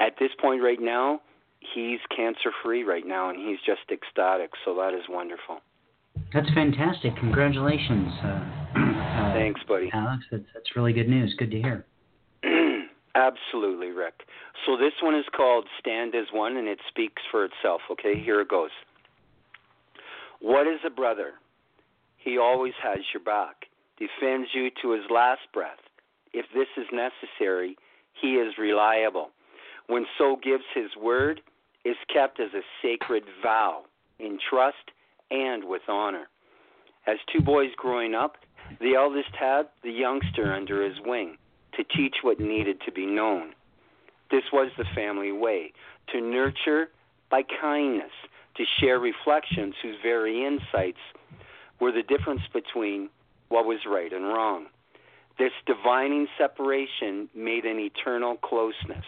at 0.00 0.18
this 0.18 0.30
point 0.40 0.62
right 0.62 0.80
now, 0.80 1.20
he's 1.60 2.00
cancer 2.14 2.50
free 2.62 2.82
right 2.84 3.06
now, 3.06 3.30
and 3.30 3.38
he's 3.38 3.58
just 3.64 3.90
ecstatic. 3.90 4.50
So 4.64 4.74
that 4.76 4.94
is 4.94 5.02
wonderful. 5.08 5.60
That's 6.32 6.48
fantastic. 6.54 7.16
Congratulations. 7.16 8.12
Uh, 8.22 8.26
uh, 8.76 9.32
Thanks, 9.34 9.60
buddy. 9.66 9.90
Alex, 9.92 10.24
that's, 10.30 10.44
that's 10.54 10.76
really 10.76 10.92
good 10.92 11.08
news. 11.08 11.34
Good 11.38 11.50
to 11.50 11.60
hear. 11.60 11.86
Absolutely, 13.14 13.90
Rick. 13.90 14.22
So 14.66 14.76
this 14.76 14.92
one 15.02 15.14
is 15.14 15.24
called 15.36 15.66
Stand 15.80 16.14
as 16.14 16.26
One, 16.32 16.56
and 16.56 16.68
it 16.68 16.78
speaks 16.88 17.22
for 17.30 17.44
itself. 17.44 17.80
Okay, 17.90 18.20
here 18.20 18.40
it 18.40 18.48
goes. 18.48 18.70
What 20.40 20.66
is 20.66 20.80
a 20.86 20.90
brother? 20.90 21.32
He 22.16 22.38
always 22.38 22.74
has 22.82 22.98
your 23.12 23.22
back, 23.22 23.66
defends 23.98 24.50
you 24.54 24.70
to 24.82 24.92
his 24.92 25.04
last 25.10 25.40
breath. 25.52 25.78
If 26.32 26.46
this 26.54 26.68
is 26.76 26.86
necessary, 26.92 27.76
he 28.20 28.34
is 28.34 28.54
reliable. 28.58 29.30
When 29.90 30.06
so 30.16 30.36
gives 30.40 30.62
his 30.72 30.94
word, 30.94 31.40
is 31.84 31.96
kept 32.14 32.38
as 32.38 32.54
a 32.54 32.62
sacred 32.80 33.24
vow 33.42 33.82
in 34.20 34.38
trust 34.38 34.92
and 35.32 35.64
with 35.64 35.82
honor. 35.88 36.28
As 37.08 37.16
two 37.32 37.40
boys 37.40 37.70
growing 37.76 38.14
up, 38.14 38.36
the 38.80 38.94
eldest 38.94 39.34
had 39.34 39.66
the 39.82 39.90
youngster 39.90 40.52
under 40.52 40.84
his 40.84 41.00
wing 41.04 41.38
to 41.72 41.82
teach 41.82 42.18
what 42.22 42.38
needed 42.38 42.80
to 42.82 42.92
be 42.92 43.04
known. 43.04 43.52
This 44.30 44.44
was 44.52 44.70
the 44.78 44.84
family 44.94 45.32
way 45.32 45.72
to 46.12 46.20
nurture 46.20 46.90
by 47.28 47.42
kindness, 47.60 48.12
to 48.58 48.64
share 48.78 49.00
reflections 49.00 49.74
whose 49.82 49.96
very 50.00 50.46
insights 50.46 51.00
were 51.80 51.90
the 51.90 52.04
difference 52.04 52.42
between 52.52 53.10
what 53.48 53.66
was 53.66 53.80
right 53.88 54.12
and 54.12 54.28
wrong. 54.28 54.66
This 55.36 55.52
divining 55.66 56.28
separation 56.38 57.28
made 57.34 57.64
an 57.64 57.80
eternal 57.80 58.36
closeness, 58.36 59.04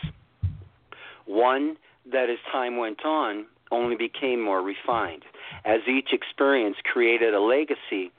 one 1.26 1.76
that 2.10 2.30
as 2.30 2.38
time 2.50 2.76
went 2.76 3.04
on 3.04 3.46
only 3.70 3.96
became 3.96 4.40
more 4.40 4.62
refined, 4.62 5.24
as 5.64 5.80
each 5.88 6.12
experience 6.12 6.76
created 6.84 7.34
a 7.34 7.40
legacy 7.40 8.10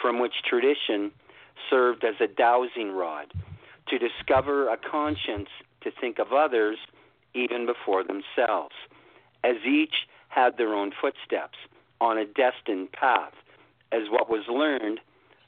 from 0.00 0.18
which 0.18 0.34
tradition 0.48 1.10
served 1.68 2.04
as 2.04 2.14
a 2.20 2.26
dowsing 2.26 2.92
rod 2.92 3.26
to 3.88 3.98
discover 3.98 4.68
a 4.68 4.76
conscience 4.76 5.48
to 5.82 5.90
think 6.00 6.18
of 6.18 6.32
others 6.32 6.78
even 7.34 7.66
before 7.66 8.02
themselves, 8.02 8.74
as 9.42 9.56
each 9.66 10.06
had 10.28 10.56
their 10.56 10.74
own 10.74 10.92
footsteps 11.00 11.58
on 12.00 12.18
a 12.18 12.24
destined 12.24 12.90
path, 12.92 13.34
as 13.92 14.02
what 14.10 14.30
was 14.30 14.44
learned 14.48 15.00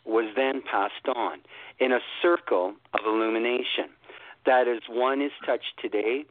was 0.04 0.32
then 0.36 0.62
passed 0.62 1.08
on 1.14 1.38
in 1.80 1.92
a 1.92 1.98
circle 2.22 2.74
of 2.94 3.00
illumination. 3.04 3.88
That 4.44 4.68
as 4.68 4.82
one 4.88 5.20
is 5.20 5.32
touched 5.44 5.74
today, 5.80 6.24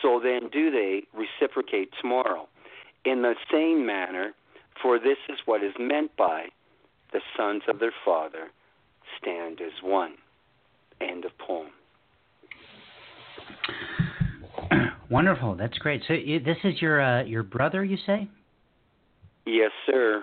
so 0.00 0.20
then 0.22 0.48
do 0.52 0.70
they 0.70 1.02
reciprocate 1.14 1.90
tomorrow. 2.00 2.48
In 3.04 3.22
the 3.22 3.34
same 3.50 3.84
manner, 3.84 4.32
for 4.80 4.98
this 4.98 5.18
is 5.28 5.38
what 5.44 5.62
is 5.62 5.72
meant 5.78 6.16
by 6.16 6.46
the 7.12 7.20
sons 7.36 7.62
of 7.68 7.78
their 7.78 7.92
father 8.04 8.48
stand 9.20 9.60
as 9.60 9.72
one. 9.82 10.14
End 11.00 11.24
of 11.24 11.32
poem. 11.38 11.70
Wonderful. 15.10 15.56
That's 15.56 15.76
great. 15.78 16.02
So 16.06 16.14
you, 16.14 16.40
this 16.40 16.56
is 16.64 16.80
your 16.80 17.00
uh, 17.00 17.24
your 17.24 17.42
brother, 17.42 17.84
you 17.84 17.98
say? 18.06 18.28
Yes, 19.46 19.72
sir. 19.86 20.22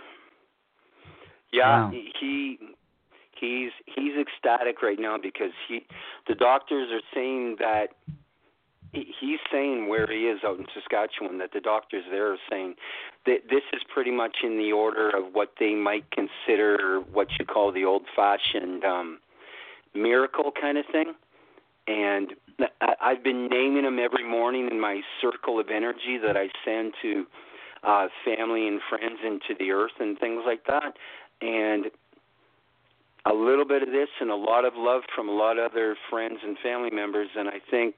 Yeah, 1.52 1.90
wow. 1.90 1.92
he 1.92 2.58
he's 3.40 3.72
he's 3.86 4.14
ecstatic 4.20 4.82
right 4.82 5.00
now 5.00 5.18
because 5.22 5.52
he 5.68 5.82
the 6.28 6.36
doctors 6.36 6.90
are 6.92 7.02
saying 7.14 7.58
that 7.60 7.88
he's 8.92 9.40
saying 9.52 9.88
where 9.88 10.08
he 10.08 10.28
is 10.28 10.40
out 10.44 10.58
in 10.58 10.66
Saskatchewan 10.74 11.38
that 11.40 11.52
the 11.54 11.60
doctors 11.60 12.04
there 12.10 12.32
are 12.34 12.38
saying 12.50 12.76
that 13.26 13.50
this 13.50 13.64
is 13.74 13.82
pretty 13.94 14.12
much 14.12 14.38
in 14.44 14.58
the 14.58 14.72
order 14.72 15.10
of 15.10 15.34
what 15.34 15.54
they 15.60 15.76
might 15.76 16.06
consider 16.12 17.02
what 17.12 17.28
you 17.38 17.46
call 17.46 17.72
the 17.72 17.86
old-fashioned 17.86 18.84
um, 18.84 19.20
miracle 19.94 20.52
kind 20.60 20.78
of 20.78 20.86
thing. 20.92 21.14
And 21.88 22.34
I've 23.02 23.24
been 23.24 23.48
naming 23.48 23.84
them 23.84 24.00
every 24.00 24.28
morning 24.28 24.70
in 24.70 24.80
my 24.80 25.02
circle 25.22 25.60
of 25.60 25.70
energy 25.70 26.20
that 26.24 26.38
I 26.38 26.50
send 26.64 26.94
to 27.02 27.26
uh, 27.84 28.08
family 28.26 28.68
and 28.68 28.80
friends 28.90 29.20
into 29.26 29.56
the 29.58 29.72
earth 29.72 29.94
and 30.00 30.18
things 30.20 30.44
like 30.46 30.66
that. 30.66 30.94
And 31.42 31.86
a 33.30 33.34
little 33.34 33.66
bit 33.66 33.84
of 33.84 33.90
this 33.90 34.10
and 34.20 34.30
a 34.30 34.36
lot 34.36 34.66
of 34.66 34.74
love 34.76 35.02
from 35.16 35.30
a 35.30 35.32
lot 35.32 35.58
of 35.58 35.72
other 35.72 35.96
friends 36.10 36.40
and 36.44 36.58
family 36.64 36.90
members. 36.90 37.30
And 37.36 37.48
I 37.48 37.60
think 37.70 37.98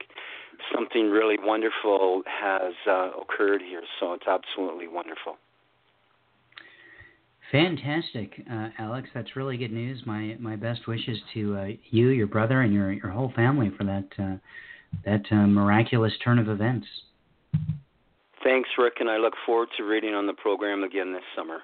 something 0.74 1.10
really 1.10 1.36
wonderful 1.40 2.22
has 2.26 2.74
uh, 2.86 3.10
occurred 3.20 3.62
here. 3.62 3.82
So 3.98 4.12
it's 4.12 4.26
absolutely 4.26 4.88
wonderful. 4.88 5.36
Fantastic, 7.50 8.32
uh, 8.50 8.68
Alex. 8.78 9.10
That's 9.14 9.36
really 9.36 9.58
good 9.58 9.72
news. 9.72 10.02
My 10.06 10.36
my 10.40 10.56
best 10.56 10.86
wishes 10.88 11.18
to 11.34 11.56
uh, 11.56 11.66
you, 11.90 12.08
your 12.08 12.26
brother, 12.26 12.62
and 12.62 12.72
your 12.72 12.92
your 12.92 13.10
whole 13.10 13.30
family 13.36 13.70
for 13.76 13.84
that 13.84 14.06
uh, 14.18 14.36
that 15.04 15.22
uh, 15.30 15.46
miraculous 15.46 16.14
turn 16.24 16.38
of 16.38 16.48
events. 16.48 16.86
Thanks, 18.42 18.70
Rick, 18.78 18.94
and 19.00 19.10
I 19.10 19.18
look 19.18 19.34
forward 19.44 19.68
to 19.76 19.84
reading 19.84 20.14
on 20.14 20.26
the 20.26 20.32
program 20.32 20.82
again 20.82 21.12
this 21.12 21.22
summer. 21.36 21.58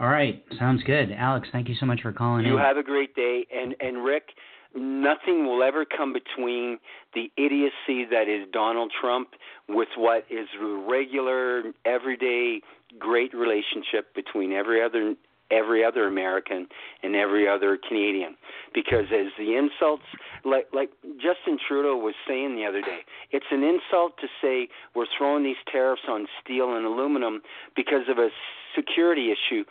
All 0.00 0.08
right, 0.08 0.42
sounds 0.58 0.82
good, 0.84 1.12
Alex. 1.12 1.48
Thank 1.52 1.68
you 1.68 1.74
so 1.78 1.86
much 1.86 2.00
for 2.02 2.12
calling. 2.12 2.46
You 2.46 2.56
in. 2.56 2.62
have 2.62 2.76
a 2.76 2.82
great 2.82 3.14
day, 3.14 3.46
and 3.54 3.74
and 3.80 4.04
Rick, 4.04 4.30
nothing 4.74 5.46
will 5.46 5.62
ever 5.62 5.84
come 5.84 6.12
between 6.12 6.78
the 7.14 7.30
idiocy 7.36 8.06
that 8.10 8.24
is 8.28 8.48
Donald 8.52 8.92
Trump 9.00 9.28
with 9.68 9.88
what 9.96 10.24
is 10.30 10.48
a 10.60 10.64
regular, 10.88 11.62
everyday, 11.84 12.62
great 12.98 13.34
relationship 13.34 14.14
between 14.14 14.52
every 14.52 14.82
other 14.82 15.14
every 15.52 15.84
other 15.84 16.06
American 16.06 16.66
and 17.02 17.14
every 17.14 17.48
other 17.48 17.78
Canadian. 17.86 18.36
Because 18.74 19.06
as 19.12 19.26
the 19.38 19.56
insults, 19.56 20.04
like 20.44 20.66
like 20.72 20.90
Justin 21.16 21.58
Trudeau 21.66 21.96
was 21.96 22.14
saying 22.26 22.56
the 22.56 22.64
other 22.64 22.80
day, 22.80 23.00
it's 23.30 23.46
an 23.50 23.62
insult 23.62 24.14
to 24.20 24.26
say 24.40 24.68
we're 24.94 25.06
throwing 25.16 25.44
these 25.44 25.60
tariffs 25.70 26.02
on 26.08 26.26
steel 26.42 26.74
and 26.76 26.86
aluminum 26.86 27.42
because 27.76 28.08
of 28.08 28.18
a 28.18 28.28
security 28.74 29.30
issue 29.30 29.64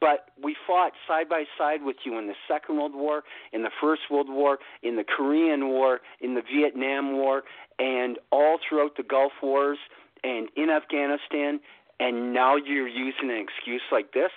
but 0.00 0.30
we 0.42 0.56
fought 0.66 0.92
side 1.06 1.28
by 1.28 1.44
side 1.56 1.82
with 1.82 1.96
you 2.04 2.18
in 2.18 2.26
the 2.26 2.34
Second 2.48 2.76
World 2.76 2.94
War, 2.94 3.22
in 3.52 3.62
the 3.62 3.70
First 3.80 4.02
World 4.10 4.28
War, 4.28 4.58
in 4.82 4.96
the 4.96 5.04
Korean 5.04 5.68
War, 5.68 6.00
in 6.20 6.34
the 6.34 6.42
Vietnam 6.42 7.12
War, 7.12 7.42
and 7.78 8.18
all 8.32 8.58
throughout 8.68 8.96
the 8.96 9.04
Gulf 9.04 9.32
Wars 9.42 9.78
and 10.24 10.48
in 10.56 10.70
Afghanistan. 10.70 11.60
And 11.98 12.32
now 12.32 12.56
you're 12.56 12.88
using 12.88 13.30
an 13.30 13.36
excuse 13.42 13.82
like 13.90 14.12
this. 14.12 14.30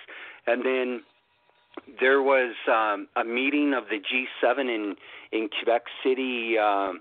And 0.46 0.64
then 0.64 1.02
there 2.00 2.22
was 2.22 2.54
um, 2.68 3.08
a 3.16 3.24
meeting 3.24 3.74
of 3.74 3.84
the 3.88 3.98
G7 3.98 4.60
in 4.60 4.96
in 5.32 5.48
Quebec 5.48 5.82
City 6.02 6.58
um, 6.58 7.00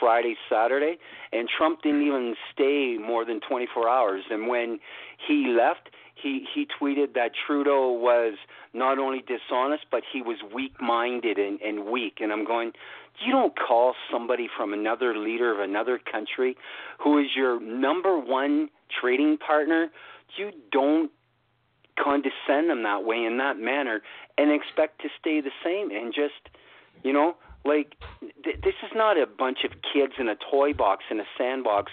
Friday, 0.00 0.36
Saturday, 0.50 0.98
and 1.32 1.48
Trump 1.48 1.82
didn't 1.82 2.02
even 2.02 2.34
stay 2.52 2.96
more 2.98 3.24
than 3.24 3.40
24 3.40 3.88
hours. 3.88 4.22
And 4.30 4.48
when 4.48 4.78
he 5.26 5.54
left, 5.56 5.90
he 6.14 6.46
he 6.54 6.66
tweeted 6.80 7.14
that 7.14 7.32
Trudeau 7.46 7.92
was 7.92 8.34
not 8.74 8.98
only 8.98 9.22
dishonest 9.26 9.84
but 9.90 10.02
he 10.10 10.22
was 10.22 10.38
weak-minded 10.54 11.38
and, 11.38 11.60
and 11.60 11.86
weak. 11.86 12.18
And 12.20 12.32
I'm 12.32 12.44
going, 12.44 12.72
you 13.24 13.32
don't 13.32 13.54
call 13.56 13.94
somebody 14.10 14.48
from 14.56 14.72
another 14.72 15.16
leader 15.16 15.52
of 15.52 15.60
another 15.60 15.98
country 15.98 16.56
who 17.02 17.18
is 17.18 17.26
your 17.36 17.60
number 17.60 18.18
one 18.18 18.68
trading 19.00 19.38
partner, 19.38 19.88
you 20.36 20.52
don't 20.72 21.10
condescend 22.02 22.70
them 22.70 22.82
that 22.84 23.04
way 23.04 23.24
in 23.24 23.38
that 23.38 23.58
manner 23.58 24.00
and 24.36 24.52
expect 24.52 25.00
to 25.02 25.08
stay 25.18 25.40
the 25.40 25.50
same 25.64 25.90
and 25.90 26.14
just 26.14 26.54
you 27.02 27.12
know 27.12 27.34
like 27.64 27.94
th- 28.44 28.60
this 28.62 28.74
is 28.84 28.90
not 28.94 29.18
a 29.18 29.26
bunch 29.26 29.58
of 29.64 29.72
kids 29.92 30.12
in 30.18 30.28
a 30.28 30.36
toy 30.50 30.72
box 30.72 31.04
in 31.10 31.18
a 31.18 31.24
sandbox 31.36 31.90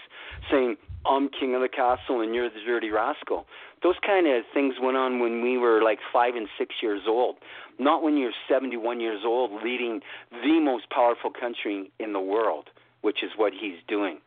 saying 0.52 0.78
I'm 1.06 1.30
king 1.30 1.54
of 1.56 1.62
the 1.62 1.70
castle 1.70 2.22
and 2.22 2.34
you're 2.34 2.50
the 2.50 2.62
dirty 2.66 2.90
rascal. 2.90 3.46
Those 3.84 3.96
kind 4.06 4.28
of 4.28 4.44
things 4.54 4.76
went 4.82 4.98
on 4.98 5.20
when 5.20 5.44
we 5.44 5.58
were 5.58 5.84
like 5.84 6.00
five 6.12 6.36
and 6.36 6.48
six 6.58 6.76
years 6.82 7.02
old, 7.08 7.36
not 7.78 8.02
when 8.02 8.18
you're 8.18 8.32
71 8.50 9.00
years 9.00 9.22
old 9.24 9.64
leading 9.64 10.02
the 10.32 10.60
most 10.60 10.90
powerful 10.90 11.30
country 11.32 11.92
in 12.00 12.14
the 12.14 12.20
world, 12.20 12.70
which 13.02 13.22
is 13.22 13.32
what 13.36 13.54
he's 13.54 13.78
doing. 13.88 14.18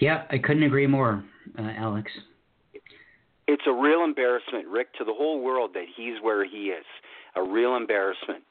Yeah, 0.00 0.24
I 0.30 0.38
couldn't 0.38 0.62
agree 0.62 0.86
more, 0.86 1.24
uh, 1.58 1.62
Alex. 1.76 2.10
It's 3.48 3.62
a 3.66 3.72
real 3.72 4.04
embarrassment, 4.04 4.66
Rick, 4.68 4.94
to 4.94 5.04
the 5.04 5.12
whole 5.12 5.40
world 5.42 5.72
that 5.74 5.84
he's 5.96 6.14
where 6.22 6.44
he 6.44 6.68
is. 6.68 6.84
A 7.36 7.42
real 7.42 7.76
embarrassment. 7.76 8.42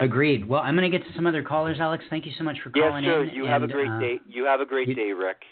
Agreed. 0.00 0.48
Well, 0.48 0.62
I'm 0.62 0.76
going 0.76 0.90
to 0.90 0.98
get 0.98 1.06
to 1.06 1.14
some 1.14 1.26
other 1.26 1.42
callers, 1.42 1.78
Alex. 1.78 2.04
Thank 2.10 2.26
you 2.26 2.32
so 2.36 2.44
much 2.44 2.56
for 2.64 2.70
calling 2.70 3.04
yes, 3.04 3.12
sir. 3.12 3.24
in. 3.24 3.34
You 3.34 3.44
and, 3.44 3.52
have 3.52 3.62
a 3.62 3.68
great 3.68 3.90
uh, 3.90 4.00
day. 4.00 4.18
You 4.26 4.44
have 4.46 4.60
a 4.60 4.66
great 4.66 4.88
you, 4.88 4.94
day, 4.94 5.12
Rick. 5.12 5.42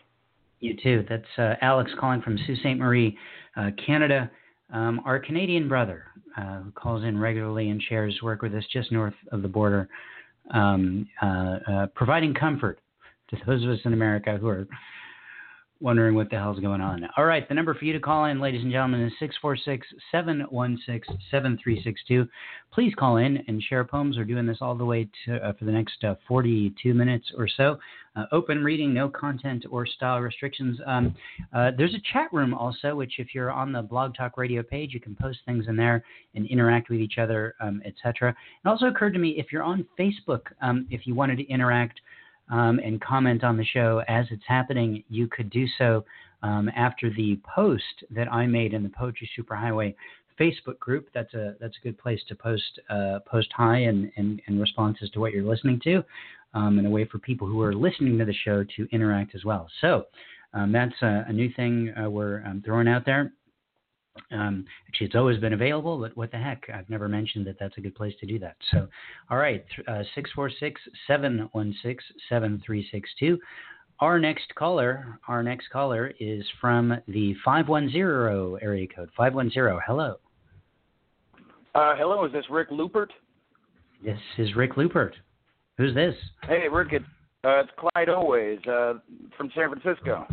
You 0.60 0.76
too. 0.82 1.04
That's 1.08 1.24
uh, 1.38 1.54
Alex 1.60 1.90
calling 1.98 2.22
from 2.22 2.38
Sault 2.46 2.58
Ste. 2.58 2.76
Marie, 2.76 3.16
uh, 3.56 3.70
Canada. 3.84 4.30
Um, 4.72 5.00
our 5.04 5.18
Canadian 5.18 5.68
brother, 5.68 6.04
uh, 6.36 6.60
who 6.60 6.70
calls 6.72 7.04
in 7.04 7.18
regularly 7.18 7.70
and 7.70 7.82
shares 7.82 8.18
work 8.22 8.40
with 8.40 8.54
us 8.54 8.64
just 8.72 8.92
north 8.92 9.14
of 9.32 9.42
the 9.42 9.48
border, 9.48 9.88
um, 10.52 11.08
uh, 11.22 11.58
uh, 11.68 11.86
providing 11.94 12.34
comfort 12.34 12.78
to 13.30 13.36
those 13.46 13.64
of 13.64 13.70
us 13.70 13.80
in 13.84 13.92
America 13.92 14.36
who 14.40 14.48
are 14.48 14.66
wondering 15.80 16.14
what 16.14 16.28
the 16.28 16.36
hell's 16.36 16.60
going 16.60 16.80
on. 16.80 17.08
All 17.16 17.24
right, 17.24 17.48
the 17.48 17.54
number 17.54 17.72
for 17.72 17.86
you 17.86 17.94
to 17.94 18.00
call 18.00 18.26
in, 18.26 18.38
ladies 18.38 18.62
and 18.62 18.70
gentlemen, 18.70 19.00
is 19.00 19.12
646 19.18 19.86
716 20.12 21.18
7362. 21.30 22.28
Please 22.72 22.92
call 22.98 23.16
in 23.16 23.42
and 23.48 23.62
share 23.62 23.82
poems. 23.84 24.18
We're 24.18 24.24
doing 24.24 24.46
this 24.46 24.58
all 24.60 24.74
the 24.74 24.84
way 24.84 25.08
to, 25.24 25.36
uh, 25.36 25.54
for 25.54 25.64
the 25.64 25.72
next 25.72 26.04
uh, 26.04 26.16
42 26.28 26.92
minutes 26.92 27.32
or 27.36 27.48
so. 27.48 27.78
Uh, 28.14 28.24
open 28.32 28.62
reading, 28.62 28.92
no 28.92 29.08
content 29.08 29.64
or 29.70 29.86
style 29.86 30.20
restrictions. 30.20 30.78
Um, 30.86 31.14
uh, 31.54 31.70
there's 31.78 31.94
a 31.94 32.12
chat 32.12 32.28
room 32.32 32.52
also, 32.52 32.94
which 32.94 33.14
if 33.18 33.34
you're 33.34 33.50
on 33.50 33.72
the 33.72 33.82
Blog 33.82 34.14
Talk 34.14 34.36
Radio 34.36 34.62
page, 34.62 34.92
you 34.92 35.00
can 35.00 35.16
post 35.16 35.38
things 35.46 35.64
in 35.66 35.76
there 35.76 36.04
and 36.34 36.46
interact 36.46 36.90
with 36.90 37.00
each 37.00 37.18
other, 37.18 37.54
um, 37.60 37.80
etc. 37.86 38.30
It 38.64 38.68
also 38.68 38.86
occurred 38.86 39.14
to 39.14 39.18
me 39.18 39.30
if 39.38 39.46
you're 39.50 39.62
on 39.62 39.86
Facebook, 39.98 40.42
um, 40.60 40.86
if 40.90 41.06
you 41.06 41.14
wanted 41.14 41.36
to 41.36 41.48
interact 41.48 42.00
um, 42.50 42.78
and 42.78 43.00
comment 43.00 43.44
on 43.44 43.56
the 43.56 43.64
show 43.64 44.02
as 44.08 44.26
it's 44.30 44.42
happening, 44.46 45.04
you 45.08 45.28
could 45.28 45.50
do 45.50 45.66
so 45.78 46.04
um, 46.42 46.70
after 46.74 47.10
the 47.10 47.38
post 47.54 48.04
that 48.10 48.32
I 48.32 48.46
made 48.46 48.74
in 48.74 48.82
the 48.82 48.88
Poetry 48.88 49.28
Superhighway 49.38 49.94
Facebook 50.38 50.78
group. 50.78 51.08
That's 51.14 51.32
a 51.34 51.54
that's 51.60 51.76
a 51.76 51.84
good 51.84 51.98
place 51.98 52.20
to 52.28 52.34
post 52.34 52.80
uh, 52.88 53.18
post 53.26 53.48
hi 53.54 53.78
and, 53.78 54.10
and, 54.16 54.40
and 54.46 54.60
responses 54.60 55.10
to 55.10 55.20
what 55.20 55.32
you're 55.32 55.44
listening 55.44 55.80
to, 55.84 56.02
um, 56.54 56.78
and 56.78 56.86
a 56.86 56.90
way 56.90 57.04
for 57.04 57.18
people 57.18 57.46
who 57.46 57.60
are 57.62 57.74
listening 57.74 58.18
to 58.18 58.24
the 58.24 58.34
show 58.44 58.64
to 58.76 58.88
interact 58.90 59.34
as 59.34 59.44
well. 59.44 59.68
So 59.80 60.06
um, 60.54 60.72
that's 60.72 60.94
a, 61.02 61.26
a, 61.28 61.32
new 61.32 61.52
thing 61.52 61.92
uh, 61.96 62.10
we're 62.10 62.44
um, 62.44 62.62
throwing 62.64 62.88
out 62.88 63.04
there. 63.04 63.32
Um, 64.30 64.64
actually, 64.88 65.06
it's 65.06 65.16
always 65.16 65.38
been 65.38 65.52
available, 65.52 65.98
but 65.98 66.16
what 66.16 66.30
the 66.30 66.38
heck? 66.38 66.64
I've 66.72 66.88
never 66.88 67.08
mentioned 67.08 67.46
that 67.46 67.56
that's 67.58 67.76
a 67.78 67.80
good 67.80 67.94
place 67.94 68.14
to 68.20 68.26
do 68.26 68.38
that. 68.38 68.56
So, 68.70 68.88
all 69.30 69.38
right, 69.38 69.64
uh, 69.88 70.02
646 70.14 70.80
716 71.06 71.98
7362. 72.28 73.38
Our 74.00 74.18
next 74.18 74.54
caller, 74.54 75.18
our 75.28 75.42
next 75.42 75.68
caller 75.70 76.12
is 76.18 76.44
from 76.60 76.96
the 77.06 77.34
510 77.44 78.58
area 78.62 78.86
code. 78.86 79.10
510, 79.16 79.78
hello. 79.86 80.16
Uh, 81.74 81.94
hello, 81.96 82.24
is 82.24 82.32
this 82.32 82.44
Rick 82.50 82.68
Lupert? 82.70 83.12
Yes, 84.02 84.18
this 84.36 84.48
is 84.48 84.56
Rick 84.56 84.76
Lupert. 84.76 85.14
Who's 85.76 85.94
this? 85.94 86.14
Hey, 86.44 86.66
Rick, 86.70 86.88
it's, 86.92 87.04
uh, 87.44 87.60
it's 87.60 87.70
Clyde 87.76 88.08
Always 88.08 88.58
uh, 88.66 88.94
from 89.36 89.50
San 89.54 89.70
Francisco. 89.70 90.26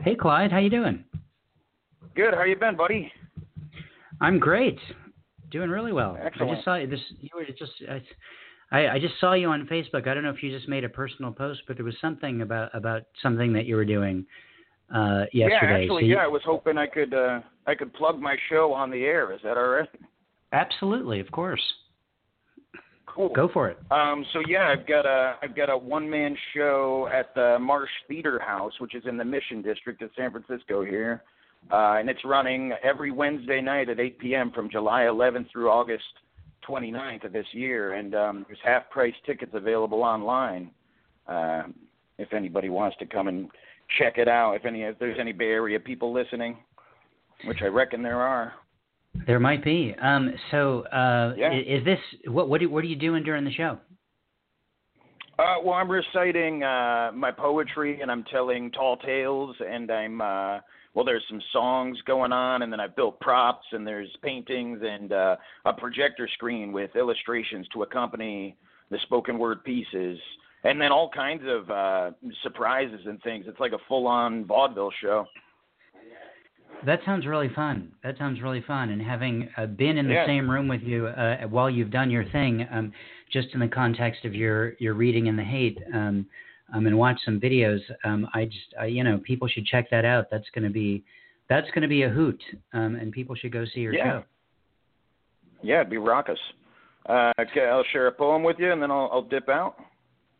Hey, 0.00 0.16
Clyde, 0.16 0.50
how 0.50 0.58
you 0.58 0.70
doing? 0.70 1.04
Good. 2.14 2.34
How 2.34 2.44
you 2.44 2.56
been, 2.56 2.76
buddy? 2.76 3.10
I'm 4.22 4.38
great. 4.38 4.78
Doing 5.50 5.68
really 5.68 5.92
well. 5.92 6.16
Excellent. 6.18 6.50
I 6.50 6.54
just 6.54 6.64
saw 6.64 6.78
this. 6.78 7.00
You 7.20 7.28
were 7.34 7.44
just. 7.44 7.72
I, 8.70 8.88
I 8.88 8.98
just 8.98 9.14
saw 9.20 9.34
you 9.34 9.48
on 9.48 9.68
Facebook. 9.70 10.08
I 10.08 10.14
don't 10.14 10.22
know 10.22 10.30
if 10.30 10.42
you 10.42 10.50
just 10.50 10.66
made 10.66 10.84
a 10.84 10.88
personal 10.88 11.30
post, 11.30 11.60
but 11.68 11.76
there 11.76 11.84
was 11.84 11.96
something 12.00 12.40
about 12.40 12.74
about 12.74 13.02
something 13.22 13.52
that 13.52 13.66
you 13.66 13.76
were 13.76 13.84
doing 13.84 14.24
uh, 14.94 15.24
yesterday. 15.32 15.48
Yeah, 15.50 15.82
actually, 15.82 15.88
so 15.88 15.98
you, 15.98 16.14
yeah. 16.14 16.24
I 16.24 16.26
was 16.26 16.40
hoping 16.44 16.78
I 16.78 16.86
could 16.86 17.12
uh, 17.12 17.40
I 17.66 17.74
could 17.74 17.92
plug 17.92 18.18
my 18.18 18.36
show 18.48 18.72
on 18.72 18.90
the 18.90 19.04
air. 19.04 19.32
Is 19.32 19.40
that 19.44 19.58
all 19.58 19.68
right? 19.68 19.88
Absolutely, 20.52 21.20
of 21.20 21.30
course. 21.30 21.62
Cool. 23.06 23.28
Go 23.34 23.50
for 23.52 23.68
it. 23.68 23.78
Um, 23.90 24.24
so 24.32 24.40
yeah, 24.48 24.68
I've 24.68 24.86
got 24.86 25.04
a 25.04 25.36
I've 25.42 25.54
got 25.54 25.68
a 25.68 25.76
one 25.76 26.08
man 26.08 26.34
show 26.54 27.10
at 27.12 27.34
the 27.34 27.58
Marsh 27.60 27.90
Theater 28.08 28.38
House, 28.38 28.72
which 28.78 28.94
is 28.94 29.02
in 29.06 29.18
the 29.18 29.24
Mission 29.24 29.60
District 29.60 30.00
of 30.00 30.10
San 30.16 30.30
Francisco 30.30 30.82
here. 30.82 31.22
Uh, 31.70 31.96
and 31.98 32.10
it's 32.10 32.24
running 32.24 32.72
every 32.82 33.10
Wednesday 33.10 33.60
night 33.60 33.88
at 33.88 34.00
8 34.00 34.18
p.m. 34.18 34.50
from 34.52 34.70
July 34.70 35.02
11th 35.02 35.50
through 35.50 35.70
August 35.70 36.04
29th 36.68 37.24
of 37.24 37.32
this 37.32 37.46
year. 37.52 37.94
And 37.94 38.14
um, 38.14 38.44
there's 38.48 38.58
half 38.62 38.90
price 38.90 39.14
tickets 39.24 39.52
available 39.54 40.02
online. 40.02 40.70
Uh, 41.26 41.62
if 42.18 42.32
anybody 42.32 42.68
wants 42.68 42.96
to 42.98 43.06
come 43.06 43.28
and 43.28 43.48
check 43.98 44.18
it 44.18 44.28
out, 44.28 44.54
if 44.54 44.64
any 44.64 44.82
if 44.82 44.98
there's 44.98 45.18
any 45.18 45.32
Bay 45.32 45.46
Area 45.46 45.80
people 45.80 46.12
listening, 46.12 46.56
which 47.44 47.58
I 47.62 47.66
reckon 47.66 48.02
there 48.02 48.20
are. 48.20 48.52
There 49.26 49.40
might 49.40 49.64
be. 49.64 49.94
Um, 50.00 50.32
so, 50.50 50.82
uh, 50.86 51.34
yeah. 51.36 51.52
is 51.52 51.84
this 51.84 51.98
what? 52.26 52.48
What, 52.48 52.60
do, 52.60 52.70
what 52.70 52.82
are 52.82 52.88
you 52.88 52.96
doing 52.96 53.22
during 53.22 53.44
the 53.44 53.52
show? 53.52 53.78
Uh, 55.38 55.56
well, 55.64 55.74
I'm 55.74 55.90
reciting 55.90 56.62
uh, 56.62 57.10
my 57.14 57.30
poetry 57.30 58.00
and 58.00 58.10
I'm 58.10 58.24
telling 58.24 58.70
tall 58.70 58.96
tales, 58.98 59.56
and 59.66 59.90
I'm 59.90 60.20
uh, 60.20 60.58
well. 60.94 61.04
There's 61.04 61.24
some 61.28 61.42
songs 61.52 61.98
going 62.06 62.32
on, 62.32 62.62
and 62.62 62.72
then 62.72 62.80
I've 62.80 62.96
built 62.96 63.20
props, 63.20 63.66
and 63.72 63.86
there's 63.86 64.08
paintings 64.22 64.80
and 64.82 65.12
uh, 65.12 65.36
a 65.64 65.72
projector 65.72 66.28
screen 66.34 66.72
with 66.72 66.94
illustrations 66.96 67.66
to 67.74 67.82
accompany 67.82 68.56
the 68.90 68.98
spoken 69.02 69.38
word 69.38 69.64
pieces, 69.64 70.18
and 70.64 70.80
then 70.80 70.92
all 70.92 71.08
kinds 71.08 71.42
of 71.46 71.70
uh, 71.70 72.10
surprises 72.42 73.00
and 73.06 73.22
things. 73.22 73.46
It's 73.48 73.60
like 73.60 73.72
a 73.72 73.78
full-on 73.88 74.44
vaudeville 74.44 74.92
show. 75.00 75.26
That 76.84 77.00
sounds 77.04 77.26
really 77.26 77.50
fun. 77.54 77.92
That 78.02 78.18
sounds 78.18 78.42
really 78.42 78.62
fun. 78.66 78.90
And 78.90 79.00
having 79.00 79.48
uh, 79.56 79.66
been 79.66 79.98
in 79.98 80.08
the 80.08 80.14
yeah. 80.14 80.26
same 80.26 80.50
room 80.50 80.66
with 80.66 80.82
you 80.82 81.06
uh, 81.06 81.46
while 81.48 81.70
you've 81.70 81.90
done 81.90 82.10
your 82.10 82.24
thing, 82.30 82.66
um, 82.72 82.92
just 83.32 83.48
in 83.54 83.60
the 83.60 83.68
context 83.68 84.24
of 84.24 84.34
your 84.34 84.74
your 84.78 84.94
reading 84.94 85.26
in 85.26 85.36
the 85.36 85.44
Haight, 85.44 85.78
um, 85.94 86.26
um, 86.72 86.86
and 86.86 86.96
watch 86.96 87.18
some 87.24 87.38
videos, 87.40 87.80
um, 88.04 88.26
I 88.34 88.46
just 88.46 88.74
uh, 88.80 88.84
you 88.84 89.04
know 89.04 89.18
people 89.18 89.48
should 89.48 89.66
check 89.66 89.90
that 89.90 90.04
out. 90.04 90.26
That's 90.30 90.48
going 90.54 90.64
to 90.64 90.70
be 90.70 91.04
that's 91.48 91.68
going 91.70 91.82
to 91.82 91.88
be 91.88 92.02
a 92.02 92.08
hoot, 92.08 92.40
um, 92.72 92.96
and 92.96 93.12
people 93.12 93.36
should 93.36 93.52
go 93.52 93.64
see 93.74 93.80
your 93.80 93.94
yeah. 93.94 94.04
show. 94.04 94.24
Yeah, 95.62 95.80
it'd 95.80 95.90
be 95.90 95.98
raucous. 95.98 96.38
Uh, 97.08 97.32
okay, 97.40 97.66
I'll 97.66 97.84
share 97.92 98.06
a 98.06 98.12
poem 98.12 98.42
with 98.42 98.56
you, 98.58 98.72
and 98.72 98.82
then 98.82 98.90
I'll, 98.90 99.08
I'll 99.12 99.22
dip 99.22 99.48
out. 99.48 99.76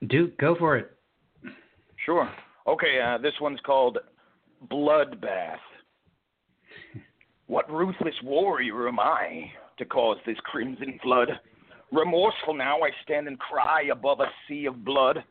Do 0.09 0.31
go 0.41 0.57
for 0.57 0.77
it. 0.77 0.93
Sure. 2.05 2.29
Okay, 2.67 3.01
uh, 3.05 3.19
this 3.19 3.35
one's 3.41 3.61
called 3.65 3.99
Bloodbath. 4.71 5.57
What 7.47 7.71
ruthless 7.71 8.15
warrior 8.23 8.89
am 8.89 8.99
I 8.99 9.51
to 9.79 9.85
cause 9.85 10.17
this 10.25 10.39
crimson 10.45 10.99
flood? 11.03 11.29
Remorseful 11.91 12.55
now 12.55 12.79
I 12.79 12.91
stand 13.05 13.29
and 13.29 13.39
cry 13.39 13.89
above 13.93 14.21
a 14.21 14.27
sea 14.49 14.67
of 14.67 14.85
blood. 14.85 15.23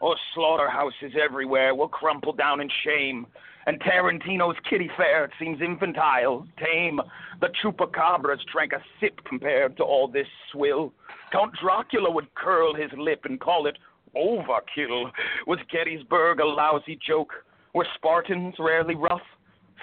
Oh, 0.00 0.14
slaughterhouses 0.34 1.12
everywhere 1.20 1.74
will 1.74 1.88
crumple 1.88 2.32
down 2.32 2.60
in 2.60 2.68
shame. 2.84 3.26
And 3.66 3.80
Tarantino's 3.80 4.56
kitty 4.68 4.88
fair 4.96 5.30
seems 5.38 5.60
infantile, 5.60 6.46
tame. 6.64 7.00
The 7.40 7.48
chupacabras 7.62 8.38
drank 8.50 8.72
a 8.72 8.82
sip 9.00 9.20
compared 9.28 9.76
to 9.76 9.82
all 9.82 10.08
this 10.08 10.26
swill. 10.52 10.92
Count 11.32 11.52
Dracula 11.60 12.10
would 12.10 12.34
curl 12.34 12.74
his 12.74 12.90
lip 12.96 13.22
and 13.24 13.38
call 13.38 13.66
it 13.66 13.76
overkill. 14.16 15.10
Was 15.46 15.58
Gettysburg 15.70 16.40
a 16.40 16.46
lousy 16.46 16.98
joke? 17.06 17.32
Were 17.74 17.86
Spartans 17.96 18.54
rarely 18.58 18.94
rough? 18.94 19.20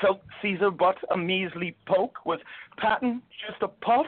Felt 0.01 0.21
Caesar 0.41 0.71
but 0.71 0.97
a 1.11 1.17
measly 1.17 1.75
poke? 1.87 2.25
Was 2.25 2.39
Patton 2.77 3.21
just 3.47 3.61
a 3.61 3.67
puff? 3.67 4.05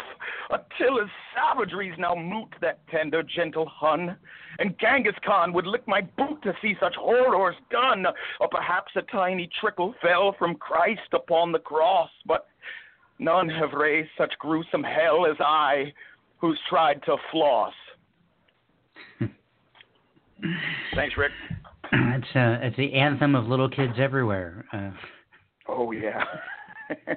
Attila's 0.51 1.09
savageries 1.33 1.95
now 1.97 2.15
moot 2.15 2.49
that 2.61 2.79
tender, 2.89 3.23
gentle 3.23 3.69
Hun. 3.73 4.17
And 4.59 4.77
Genghis 4.79 5.15
Khan 5.25 5.53
would 5.53 5.67
lick 5.67 5.87
my 5.87 6.01
boot 6.01 6.41
to 6.43 6.53
see 6.61 6.75
such 6.79 6.95
horrors 6.95 7.55
done. 7.71 8.05
Or 8.39 8.47
perhaps 8.49 8.91
a 8.95 9.01
tiny 9.03 9.49
trickle 9.61 9.93
fell 10.01 10.35
from 10.37 10.55
Christ 10.55 11.13
upon 11.13 11.51
the 11.51 11.59
cross. 11.59 12.09
But 12.25 12.47
none 13.19 13.49
have 13.49 13.73
raised 13.73 14.09
such 14.17 14.33
gruesome 14.39 14.83
hell 14.83 15.25
as 15.25 15.37
I, 15.39 15.93
who's 16.39 16.59
tried 16.69 17.01
to 17.03 17.17
floss. 17.31 17.73
Thanks, 20.95 21.15
Rick. 21.17 21.31
It's 21.89 22.35
uh, 22.35 22.57
it's 22.61 22.75
the 22.75 22.93
anthem 22.95 23.33
of 23.33 23.47
little 23.47 23.69
kids 23.69 23.93
everywhere. 23.97 24.65
Uh, 24.73 24.89
oh 25.67 25.91
yeah. 25.91 26.23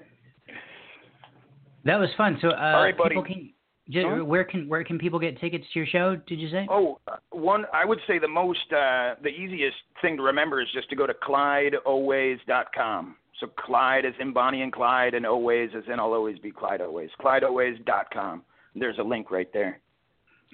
that 1.85 1.99
was 1.99 2.09
fun. 2.17 2.39
So, 2.41 2.49
uh, 2.49 2.53
All 2.53 2.83
right, 2.83 2.97
buddy. 2.97 3.11
people 3.11 3.25
can 3.25 3.51
just, 3.89 4.07
Huh? 4.07 4.25
where 4.25 4.45
can 4.45 4.69
where 4.69 4.85
can 4.85 4.99
people 4.99 5.19
get 5.19 5.41
tickets 5.41 5.65
to 5.73 5.79
your 5.81 5.87
show? 5.87 6.17
Did 6.27 6.39
you 6.39 6.49
say? 6.51 6.67
Oh, 6.71 6.99
uh, 7.09 7.17
one. 7.31 7.65
I 7.73 7.85
would 7.85 7.99
say 8.07 8.19
the 8.19 8.29
most, 8.29 8.73
uh, 8.73 9.15
the 9.23 9.29
easiest 9.31 9.77
thing 10.01 10.17
to 10.17 10.23
remember 10.23 10.61
is 10.61 10.69
just 10.73 10.89
to 10.91 10.97
go 10.97 11.07
to 11.07 11.15
ClydeAlways.com. 11.15 13.17
So 13.41 13.47
Clyde 13.59 14.05
is 14.05 14.15
in 14.21 14.33
Bonnie 14.33 14.63
and 14.63 14.73
Clyde, 14.73 15.15
and 15.15 15.27
Always 15.27 15.71
is 15.71 15.85
in 15.93 15.99
I'll 15.99 16.13
always 16.13 16.39
be 16.39 16.51
Clyde 16.51 16.83
Always. 16.83 17.11
ClydeAlways.com. 17.21 18.43
There's 18.75 18.99
a 18.99 19.03
link 19.03 19.31
right 19.31 19.51
there. 19.53 19.81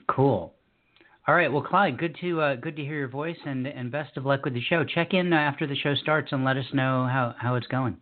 Cool. 0.09 0.55
All 1.29 1.35
right. 1.35 1.53
Well, 1.53 1.63
Clyde, 1.63 1.99
good 1.99 2.17
to 2.21 2.41
uh, 2.41 2.55
good 2.55 2.77
to 2.77 2.83
hear 2.83 2.99
your 2.99 3.09
voice, 3.09 3.37
and 3.45 3.67
and 3.67 3.91
best 3.91 4.17
of 4.17 4.25
luck 4.25 4.45
with 4.45 4.55
the 4.55 4.61
show. 4.61 4.85
Check 4.85 5.13
in 5.13 5.33
uh, 5.33 5.37
after 5.37 5.67
the 5.67 5.75
show 5.75 5.95
starts 5.97 6.31
and 6.31 6.45
let 6.45 6.57
us 6.57 6.67
know 6.73 7.09
how 7.11 7.35
how 7.39 7.57
it's 7.57 7.67
going. 7.67 7.97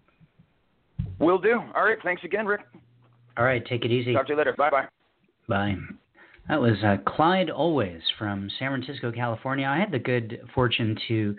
Will 1.18 1.38
do. 1.38 1.62
All 1.74 1.84
right. 1.84 1.98
Thanks 2.02 2.22
again, 2.24 2.44
Rick. 2.44 2.60
All 3.38 3.44
right. 3.44 3.64
Take 3.64 3.84
it 3.84 3.90
easy. 3.90 4.12
Talk 4.12 4.26
to 4.26 4.32
you 4.32 4.38
later. 4.38 4.54
Bye 4.58 4.70
bye. 4.70 4.86
Bye. 5.48 5.76
That 6.48 6.60
was 6.60 6.76
uh, 6.84 6.96
Clyde 7.06 7.48
Always 7.48 8.02
from 8.18 8.50
San 8.58 8.70
Francisco, 8.70 9.10
California. 9.10 9.66
I 9.66 9.78
had 9.78 9.90
the 9.90 9.98
good 9.98 10.40
fortune 10.54 10.96
to 11.08 11.34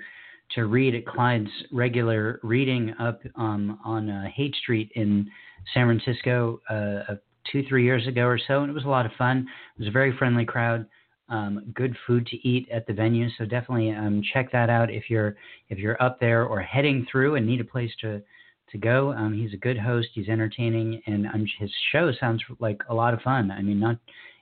to 0.56 0.66
read 0.66 0.96
at 0.96 1.06
Clyde's 1.06 1.50
regular 1.72 2.40
reading 2.44 2.94
up 3.00 3.22
um, 3.36 3.80
on 3.86 4.10
uh, 4.10 4.26
Haight 4.36 4.56
Street 4.56 4.92
in 4.96 5.30
San 5.74 5.86
Francisco 5.86 6.60
uh, 6.70 7.16
two 7.52 7.64
three 7.70 7.84
years 7.84 8.08
ago 8.08 8.24
or 8.24 8.40
so, 8.40 8.62
and 8.62 8.72
it 8.72 8.74
was 8.74 8.86
a 8.86 8.90
lot 8.90 9.06
of 9.06 9.12
fun. 9.20 9.48
It 9.76 9.80
was 9.80 9.88
a 9.88 9.92
very 9.92 10.16
friendly 10.18 10.46
crowd. 10.46 10.88
Um, 11.28 11.72
good 11.74 11.96
food 12.06 12.28
to 12.28 12.48
eat 12.48 12.70
at 12.72 12.86
the 12.86 12.94
venue, 12.94 13.30
so 13.38 13.46
definitely 13.46 13.92
um, 13.92 14.22
check 14.32 14.52
that 14.52 14.70
out 14.70 14.92
if 14.92 15.10
you're 15.10 15.36
if 15.70 15.80
you're 15.80 16.02
up 16.02 16.20
there 16.20 16.46
or 16.46 16.62
heading 16.62 17.08
through 17.12 17.36
and 17.36 17.48
need 17.48 17.62
a 17.62 17.66
place 17.66 17.92
to 18.02 18.22
to 18.72 18.78
go. 18.78 19.12
Um, 19.14 19.34
he's 19.34 19.54
a 19.54 19.58
good 19.58 19.78
host. 19.78 20.10
He's 20.14 20.30
entertaining, 20.30 21.02
and 21.08 21.26
um, 21.28 21.48
his 21.60 21.72
show 21.92 22.12
sounds 22.20 22.44
like 22.60 22.82
a 22.90 22.94
lot 22.94 23.14
of 23.14 23.22
fun. 23.22 23.50
I 23.50 23.62
mean, 23.62 23.80
not 23.80 23.98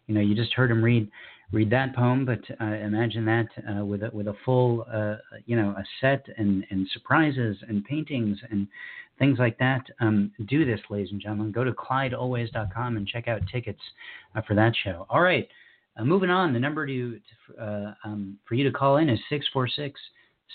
you 0.07 0.15
know 0.15 0.21
you 0.21 0.35
just 0.35 0.53
heard 0.53 0.71
him 0.71 0.83
read 0.83 1.09
read 1.53 1.69
that 1.69 1.95
poem, 1.95 2.25
but 2.25 2.39
uh, 2.59 2.65
imagine 2.65 3.25
that 3.25 3.47
uh, 3.69 3.85
with 3.85 4.03
a, 4.03 4.09
with 4.11 4.27
a 4.27 4.35
full 4.43 4.85
uh, 4.91 5.15
you 5.45 5.55
know 5.55 5.69
a 5.77 5.83
set 6.01 6.25
and 6.37 6.65
and 6.69 6.87
surprises 6.91 7.57
and 7.67 7.85
paintings 7.85 8.39
and 8.49 8.67
things 9.19 9.39
like 9.39 9.57
that. 9.59 9.83
Um, 9.99 10.31
do 10.47 10.65
this, 10.65 10.79
ladies 10.89 11.11
and 11.11 11.21
gentlemen. 11.21 11.51
Go 11.51 11.63
to 11.63 11.71
ClydeAlways.com 11.71 12.97
and 12.97 13.07
check 13.07 13.27
out 13.27 13.41
tickets 13.51 13.81
uh, 14.35 14.41
for 14.47 14.55
that 14.55 14.73
show. 14.83 15.05
All 15.09 15.21
right. 15.21 15.47
Uh, 15.97 16.03
moving 16.03 16.29
on, 16.29 16.53
the 16.53 16.59
number 16.59 16.87
to, 16.87 17.19
to 17.19 17.63
uh, 17.63 17.93
um, 18.03 18.37
for 18.47 18.55
you 18.55 18.63
to 18.63 18.71
call 18.71 18.97
in 18.97 19.09
is 19.09 19.19
646 19.29 19.99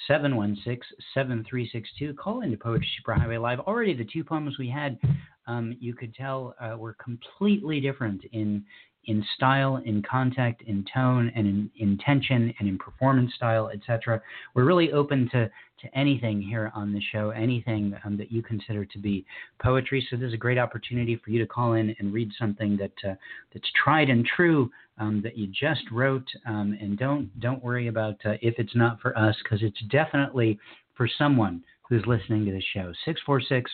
716 0.06 0.82
7362. 1.14 2.14
Call 2.14 2.42
into 2.42 2.56
Poetry 2.56 2.88
Superhighway 3.00 3.40
Live. 3.40 3.60
Already, 3.60 3.94
the 3.94 4.04
two 4.04 4.24
poems 4.24 4.58
we 4.58 4.68
had, 4.68 4.98
um, 5.46 5.76
you 5.80 5.94
could 5.94 6.14
tell, 6.14 6.54
uh, 6.60 6.76
were 6.76 6.94
completely 6.94 7.80
different 7.80 8.24
in 8.32 8.64
in 9.08 9.24
style, 9.34 9.80
in 9.84 10.02
contact, 10.02 10.62
in 10.62 10.84
tone, 10.94 11.32
and 11.34 11.46
in 11.46 11.70
intention, 11.76 12.54
and 12.58 12.68
in 12.68 12.78
performance 12.78 13.34
style, 13.34 13.70
etc. 13.74 14.20
We're 14.54 14.64
really 14.64 14.92
open 14.92 15.28
to 15.32 15.50
to 15.80 15.98
anything 15.98 16.42
here 16.42 16.72
on 16.74 16.92
the 16.92 17.00
show, 17.12 17.30
anything 17.30 17.94
um, 18.04 18.16
that 18.16 18.32
you 18.32 18.42
consider 18.42 18.84
to 18.84 18.98
be 18.98 19.24
poetry. 19.62 20.04
So 20.10 20.16
this 20.16 20.26
is 20.26 20.34
a 20.34 20.38
great 20.38 20.58
opportunity 20.58 21.20
for 21.24 21.30
you 21.30 21.38
to 21.38 21.46
call 21.46 21.74
in 21.74 21.94
and 22.00 22.12
read 22.12 22.30
something 22.38 22.76
that 22.78 22.92
uh, 23.08 23.14
that's 23.52 23.70
tried 23.82 24.10
and 24.10 24.26
true 24.26 24.70
um, 24.98 25.22
that 25.22 25.38
you 25.38 25.46
just 25.46 25.82
wrote. 25.90 26.26
Um, 26.46 26.76
and 26.80 26.98
don't 26.98 27.40
don't 27.40 27.62
worry 27.64 27.88
about 27.88 28.16
uh, 28.24 28.34
if 28.42 28.54
it's 28.58 28.76
not 28.76 29.00
for 29.00 29.16
us, 29.16 29.36
because 29.42 29.62
it's 29.62 29.80
definitely 29.90 30.58
for 30.96 31.08
someone 31.18 31.62
who's 31.88 32.04
listening 32.06 32.44
to 32.44 32.52
the 32.52 32.62
show. 32.74 32.92
646 33.04 33.70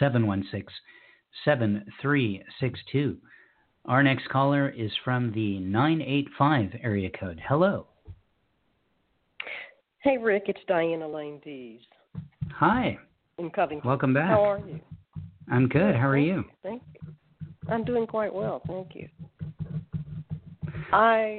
716 0.00 0.74
7362. 1.44 3.18
Our 3.86 4.02
next 4.02 4.28
caller 4.30 4.68
is 4.68 4.90
from 5.04 5.32
the 5.32 5.60
985 5.60 6.72
area 6.82 7.08
code. 7.08 7.40
Hello. 7.46 7.86
Hey, 10.00 10.18
Rick, 10.18 10.44
it's 10.48 10.60
Diane 10.66 11.02
Elaine 11.02 11.40
Dees 11.44 11.80
Hi. 12.52 12.98
in 13.38 13.48
Covington. 13.50 13.88
Welcome 13.88 14.12
back. 14.12 14.28
How 14.28 14.42
are 14.42 14.58
you? 14.58 14.80
I'm 15.50 15.68
good. 15.68 15.94
How 15.94 16.08
are 16.08 16.18
you? 16.18 16.44
Thank 16.64 16.82
you. 16.94 17.12
I'm 17.68 17.84
doing 17.84 18.06
quite 18.06 18.34
well, 18.34 18.60
thank 18.66 18.88
you. 18.94 19.08
I 20.92 21.38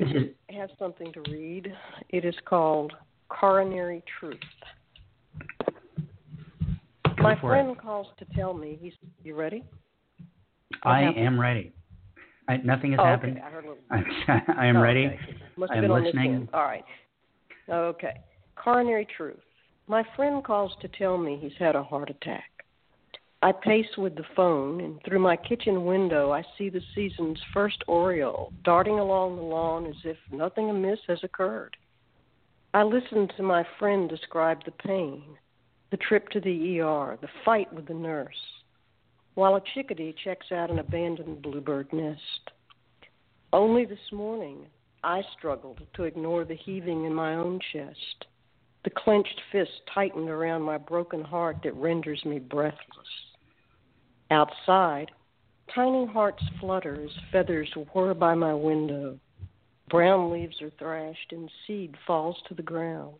have 0.50 0.70
something 0.80 1.12
to 1.14 1.22
read. 1.30 1.74
It 2.10 2.24
is 2.24 2.36
called 2.46 2.94
Coronary 3.28 4.04
Truth. 4.20 4.38
go 7.04 7.24
My 7.24 7.40
friend 7.40 7.72
it. 7.72 7.82
calls 7.82 8.08
to 8.20 8.26
tell 8.36 8.54
me 8.54 8.78
he's. 8.82 8.94
You 9.24 9.36
ready? 9.36 9.64
I 10.84 11.04
am 11.04 11.40
ready. 11.40 11.74
I, 12.48 12.58
nothing 12.58 12.92
has 12.92 13.00
oh, 13.02 13.06
happened. 13.06 13.38
Okay. 13.38 13.46
I 13.46 13.50
heard 13.50 13.66
a 13.66 13.70
little. 13.70 13.84
I'm, 14.58 14.78
Oh, 14.78 14.82
ready. 14.82 15.08
okay. 15.08 15.20
Must 15.58 15.72
I 15.72 15.78
am 15.78 15.90
listening. 15.90 16.50
All 16.54 16.64
right. 16.64 16.86
Okay. 17.70 18.22
Coronary 18.56 19.08
truth. 19.18 19.38
My 19.88 20.04
friend 20.16 20.44
calls 20.44 20.72
to 20.82 20.88
tell 20.88 21.18
me 21.18 21.38
he's 21.42 21.58
had 21.60 21.76
a 21.76 21.84
heart 21.84 22.10
attack. 22.10 22.44
I 23.42 23.52
pace 23.52 23.98
with 23.98 24.16
the 24.16 24.26
phone, 24.36 24.82
and 24.82 25.00
through 25.04 25.20
my 25.20 25.38
kitchen 25.38 25.86
window, 25.86 26.32
I 26.32 26.44
see 26.58 26.70
the 26.70 26.82
season's 26.96 27.40
first 27.54 27.84
oriole 27.88 28.52
darting 28.64 28.98
along 28.98 29.36
the 29.36 29.44
lawn 29.44 29.86
as 29.86 29.96
if 30.04 30.18
nothing 30.32 30.70
amiss 30.70 31.00
has 31.08 31.20
occurred. 31.24 31.78
I 32.74 32.84
listen 32.84 33.28
to 33.38 33.44
my 33.44 33.64
friend 33.78 34.10
describe 34.10 34.66
the 34.66 34.72
pain, 34.72 35.24
the 35.92 35.98
trip 35.98 36.30
to 36.30 36.40
the 36.40 36.82
ER, 36.82 37.18
the 37.22 37.30
fight 37.46 37.72
with 37.72 37.88
the 37.88 37.94
nurse, 37.94 38.36
while 39.38 39.56
a 39.56 39.62
chickadee 39.76 40.16
checks 40.24 40.52
out 40.52 40.72
an 40.72 40.80
abandoned 40.80 41.44
bluebird 41.44 41.94
nest. 41.94 42.50
Only 43.54 43.86
this 43.86 44.12
morning, 44.12 44.66
I 45.04 45.22
struggled 45.38 45.80
to 45.94 46.06
ignore 46.06 46.44
the 46.44 46.56
heaving 46.56 47.06
in 47.06 47.14
my 47.14 47.36
own 47.36 47.60
chest, 47.72 48.26
the 48.84 48.90
clenched 48.90 49.40
fist 49.52 49.70
tightened 49.94 50.28
around 50.28 50.64
my 50.64 50.80
broken 50.80 51.24
heart 51.24 51.58
that 51.64 51.76
renders 51.76 52.20
me 52.26 52.40
breathless. 52.40 52.82
Outside, 54.32 55.12
tiny 55.76 56.08
hearts 56.08 56.42
flutter 56.60 57.00
as 57.04 57.12
feathers 57.32 57.72
whir 57.94 58.16
by 58.16 58.34
my 58.34 58.56
window. 58.56 59.20
Brown 59.92 60.32
leaves 60.32 60.60
are 60.64 60.72
thrashed 60.80 61.32
and 61.32 61.48
seed 61.68 61.94
falls 62.08 62.38
to 62.48 62.56
the 62.56 62.64
ground. 62.64 63.20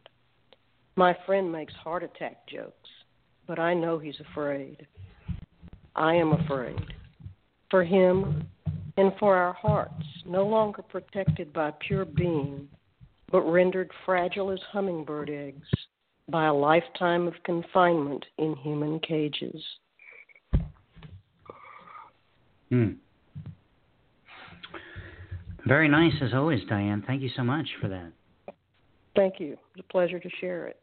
My 0.96 1.16
friend 1.28 1.52
makes 1.52 1.76
heart 1.76 2.02
attack 2.02 2.48
jokes, 2.48 2.90
but 3.46 3.60
I 3.60 3.76
know 3.76 4.00
he's 4.00 4.20
afraid. 4.32 4.88
I 5.98 6.14
am 6.14 6.32
afraid. 6.32 6.80
For 7.70 7.84
him 7.84 8.48
and 8.98 9.12
for 9.20 9.36
our 9.36 9.54
hearts, 9.54 10.06
no 10.26 10.46
longer 10.46 10.82
protected 10.84 11.52
by 11.52 11.72
pure 11.86 12.06
being, 12.06 12.68
but 13.32 13.42
rendered 13.42 13.92
fragile 14.06 14.52
as 14.52 14.60
hummingbird 14.72 15.30
eggs 15.30 15.68
by 16.30 16.46
a 16.46 16.54
lifetime 16.54 17.28
of 17.28 17.34
confinement 17.44 18.26
in 18.38 18.56
human 18.58 19.00
cages. 19.00 19.64
Hmm. 22.70 22.92
Very 25.66 25.90
nice 25.90 26.14
as 26.22 26.34
always, 26.34 26.62
Diane. 26.70 27.04
Thank 27.06 27.22
you 27.22 27.30
so 27.36 27.44
much 27.44 27.68
for 27.82 27.88
that. 27.88 28.12
Thank 29.16 29.40
you. 29.40 29.58
It's 29.76 29.86
a 29.88 29.92
pleasure 29.92 30.20
to 30.20 30.30
share 30.40 30.68
it. 30.68 30.80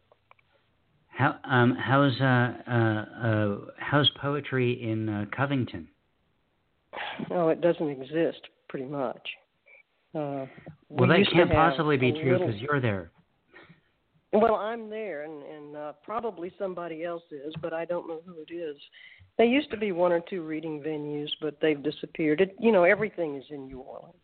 How 1.16 1.37
um, 1.44 1.77
how's 1.77 2.20
uh, 2.20 2.53
uh, 2.68 3.27
uh, 3.27 3.57
how's 3.79 4.11
poetry 4.20 4.83
in 4.83 5.09
uh, 5.09 5.24
Covington? 5.37 5.88
Oh, 7.31 7.48
it 7.48 7.61
doesn't 7.61 7.88
exist, 7.88 8.40
pretty 8.68 8.87
much. 8.87 9.29
Uh, 10.14 10.46
well, 10.88 11.09
we 11.09 11.09
that 11.09 11.27
can't 11.33 11.50
possibly 11.50 11.96
be 11.96 12.12
true 12.12 12.38
because 12.38 12.61
you're 12.61 12.81
there. 12.81 13.11
Well, 14.33 14.57
I'm 14.57 14.90
there, 14.90 15.22
and, 15.22 15.42
and 15.44 15.77
uh, 15.77 15.92
probably 16.03 16.53
somebody 16.59 17.05
else 17.05 17.22
is, 17.31 17.55
but 17.62 17.72
I 17.72 17.85
don't 17.85 18.09
know 18.09 18.20
who 18.27 18.35
it 18.40 18.53
is. 18.53 18.77
There 19.38 19.46
used 19.46 19.70
to 19.70 19.77
be 19.77 19.92
one 19.92 20.11
or 20.11 20.20
two 20.20 20.42
reading 20.42 20.81
venues, 20.81 21.29
but 21.40 21.59
they've 21.61 21.81
disappeared. 21.81 22.40
It, 22.40 22.57
you 22.59 22.72
know, 22.72 22.83
everything 22.83 23.37
is 23.37 23.44
in 23.50 23.66
New 23.66 23.79
Orleans. 23.79 24.14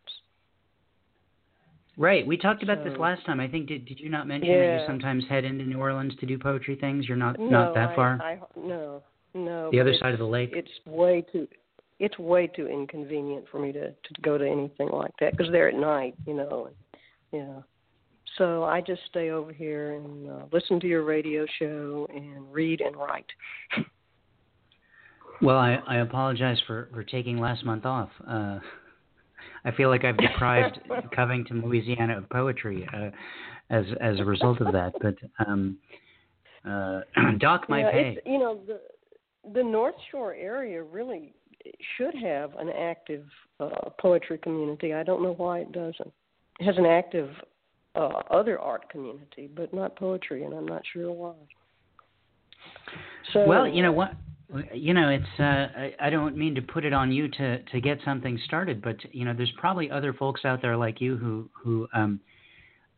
Right. 2.00 2.26
We 2.26 2.38
talked 2.38 2.62
about 2.62 2.78
so, 2.78 2.88
this 2.88 2.98
last 2.98 3.26
time. 3.26 3.40
I 3.40 3.46
think 3.46 3.68
did 3.68 3.84
did 3.84 4.00
you 4.00 4.08
not 4.08 4.26
mention 4.26 4.50
yeah. 4.50 4.58
that 4.58 4.80
you 4.80 4.86
sometimes 4.86 5.22
head 5.28 5.44
into 5.44 5.64
New 5.64 5.78
Orleans 5.78 6.14
to 6.20 6.24
do 6.24 6.38
poetry 6.38 6.74
things? 6.80 7.06
You're 7.06 7.18
not 7.18 7.38
no, 7.38 7.50
not 7.50 7.74
that 7.74 7.90
I, 7.90 7.94
far. 7.94 8.18
I, 8.22 8.38
no, 8.56 9.02
no. 9.34 9.68
The 9.70 9.80
other 9.80 9.92
side 10.00 10.14
of 10.14 10.18
the 10.18 10.24
lake. 10.24 10.48
It's 10.54 10.70
way 10.86 11.26
too. 11.30 11.46
It's 11.98 12.18
way 12.18 12.46
too 12.46 12.68
inconvenient 12.68 13.44
for 13.52 13.58
me 13.58 13.70
to 13.72 13.90
to 13.90 14.22
go 14.22 14.38
to 14.38 14.48
anything 14.48 14.88
like 14.90 15.12
that 15.20 15.36
because 15.36 15.52
they're 15.52 15.68
at 15.68 15.74
night, 15.74 16.14
you 16.26 16.32
know. 16.32 16.70
And, 16.70 16.74
yeah. 17.32 17.60
So 18.38 18.64
I 18.64 18.80
just 18.80 19.02
stay 19.10 19.28
over 19.28 19.52
here 19.52 19.96
and 19.96 20.30
uh, 20.30 20.44
listen 20.50 20.80
to 20.80 20.86
your 20.86 21.04
radio 21.04 21.44
show 21.58 22.08
and 22.14 22.50
read 22.50 22.80
and 22.80 22.96
write. 22.96 23.26
Well, 25.42 25.56
I, 25.56 25.78
I 25.86 25.96
apologize 26.00 26.58
for, 26.66 26.90
for 26.92 27.02
taking 27.02 27.38
last 27.38 27.64
month 27.64 27.86
off. 27.86 28.10
Uh, 28.28 28.58
I 29.64 29.70
feel 29.73 29.88
like 29.88 30.05
I've 30.05 30.16
deprived 30.16 30.81
Covington, 31.14 31.62
Louisiana, 31.62 32.18
of 32.18 32.29
poetry 32.31 32.88
uh, 32.94 33.11
as 33.70 33.85
as 34.01 34.18
a 34.18 34.25
result 34.25 34.61
of 34.61 34.73
that. 34.73 34.92
But 35.01 35.16
um, 35.46 35.79
uh, 36.68 37.01
dock 37.38 37.68
my 37.68 37.81
yeah, 37.81 37.90
pay. 37.90 38.18
You 38.25 38.38
know, 38.38 38.61
the 38.66 38.81
the 39.53 39.62
North 39.62 39.94
Shore 40.11 40.35
area 40.35 40.83
really 40.83 41.33
should 41.96 42.14
have 42.14 42.55
an 42.55 42.70
active 42.70 43.25
uh, 43.59 43.90
poetry 44.01 44.38
community. 44.38 44.94
I 44.94 45.03
don't 45.03 45.23
know 45.23 45.35
why 45.35 45.61
it 45.61 45.73
doesn't. 45.73 46.12
It 46.59 46.64
has 46.64 46.77
an 46.79 46.87
active 46.87 47.31
uh, 47.94 48.23
other 48.31 48.59
art 48.59 48.88
community, 48.88 49.49
but 49.55 49.73
not 49.75 49.96
poetry, 49.96 50.44
and 50.44 50.55
I'm 50.55 50.66
not 50.66 50.83
sure 50.92 51.11
why. 51.12 51.35
So, 53.33 53.46
well, 53.46 53.68
you 53.68 53.83
know 53.83 53.92
what 53.92 54.12
you 54.74 54.94
know, 54.94 55.08
it's 55.10 55.40
uh, 55.40 55.42
I, 55.42 55.94
I 56.00 56.10
don't 56.10 56.36
mean 56.36 56.54
to 56.54 56.62
put 56.62 56.84
it 56.84 56.92
on 56.92 57.12
you 57.12 57.28
to 57.28 57.62
to 57.62 57.80
get 57.80 57.98
something 58.04 58.38
started, 58.44 58.82
but 58.82 58.96
you 59.12 59.24
know, 59.24 59.34
there's 59.34 59.52
probably 59.56 59.90
other 59.90 60.12
folks 60.12 60.44
out 60.44 60.62
there 60.62 60.76
like 60.76 61.00
you 61.00 61.16
who 61.16 61.48
who 61.52 61.88
um, 61.94 62.20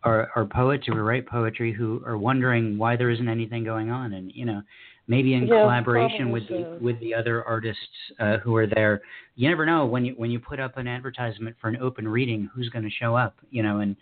are 0.05 0.31
are 0.35 0.45
poets 0.47 0.85
who 0.87 0.95
write 0.95 1.27
poetry 1.27 1.73
who 1.73 2.03
are 2.07 2.17
wondering 2.17 2.79
why 2.79 2.97
there 2.97 3.11
isn't 3.11 3.29
anything 3.29 3.65
going 3.65 3.91
on, 3.91 4.15
and 4.15 4.33
you 4.35 4.45
know, 4.45 4.63
maybe 5.07 5.35
in 5.35 5.47
yeah, 5.47 5.61
collaboration 5.61 6.31
with 6.31 6.49
so. 6.49 6.55
the 6.55 6.79
with 6.85 6.99
the 7.01 7.15
other 7.15 7.45
artists 7.45 7.81
uh, 8.19 8.39
who 8.39 8.57
are 8.57 8.67
there. 8.67 9.03
You 9.37 9.49
never 9.49 9.67
know 9.67 9.87
when 9.87 10.05
you 10.05 10.15
when 10.17 10.31
you 10.31 10.41
put 10.41 10.59
up 10.59 10.77
an 10.79 10.87
advertisement 10.87 11.57
for 11.61 11.69
an 11.69 11.77
open 11.77 12.09
reading, 12.09 12.49
who's 12.55 12.69
going 12.71 12.85
to 12.85 12.91
show 12.91 13.15
up, 13.15 13.37
you 13.51 13.63
know, 13.63 13.81
and 13.81 13.97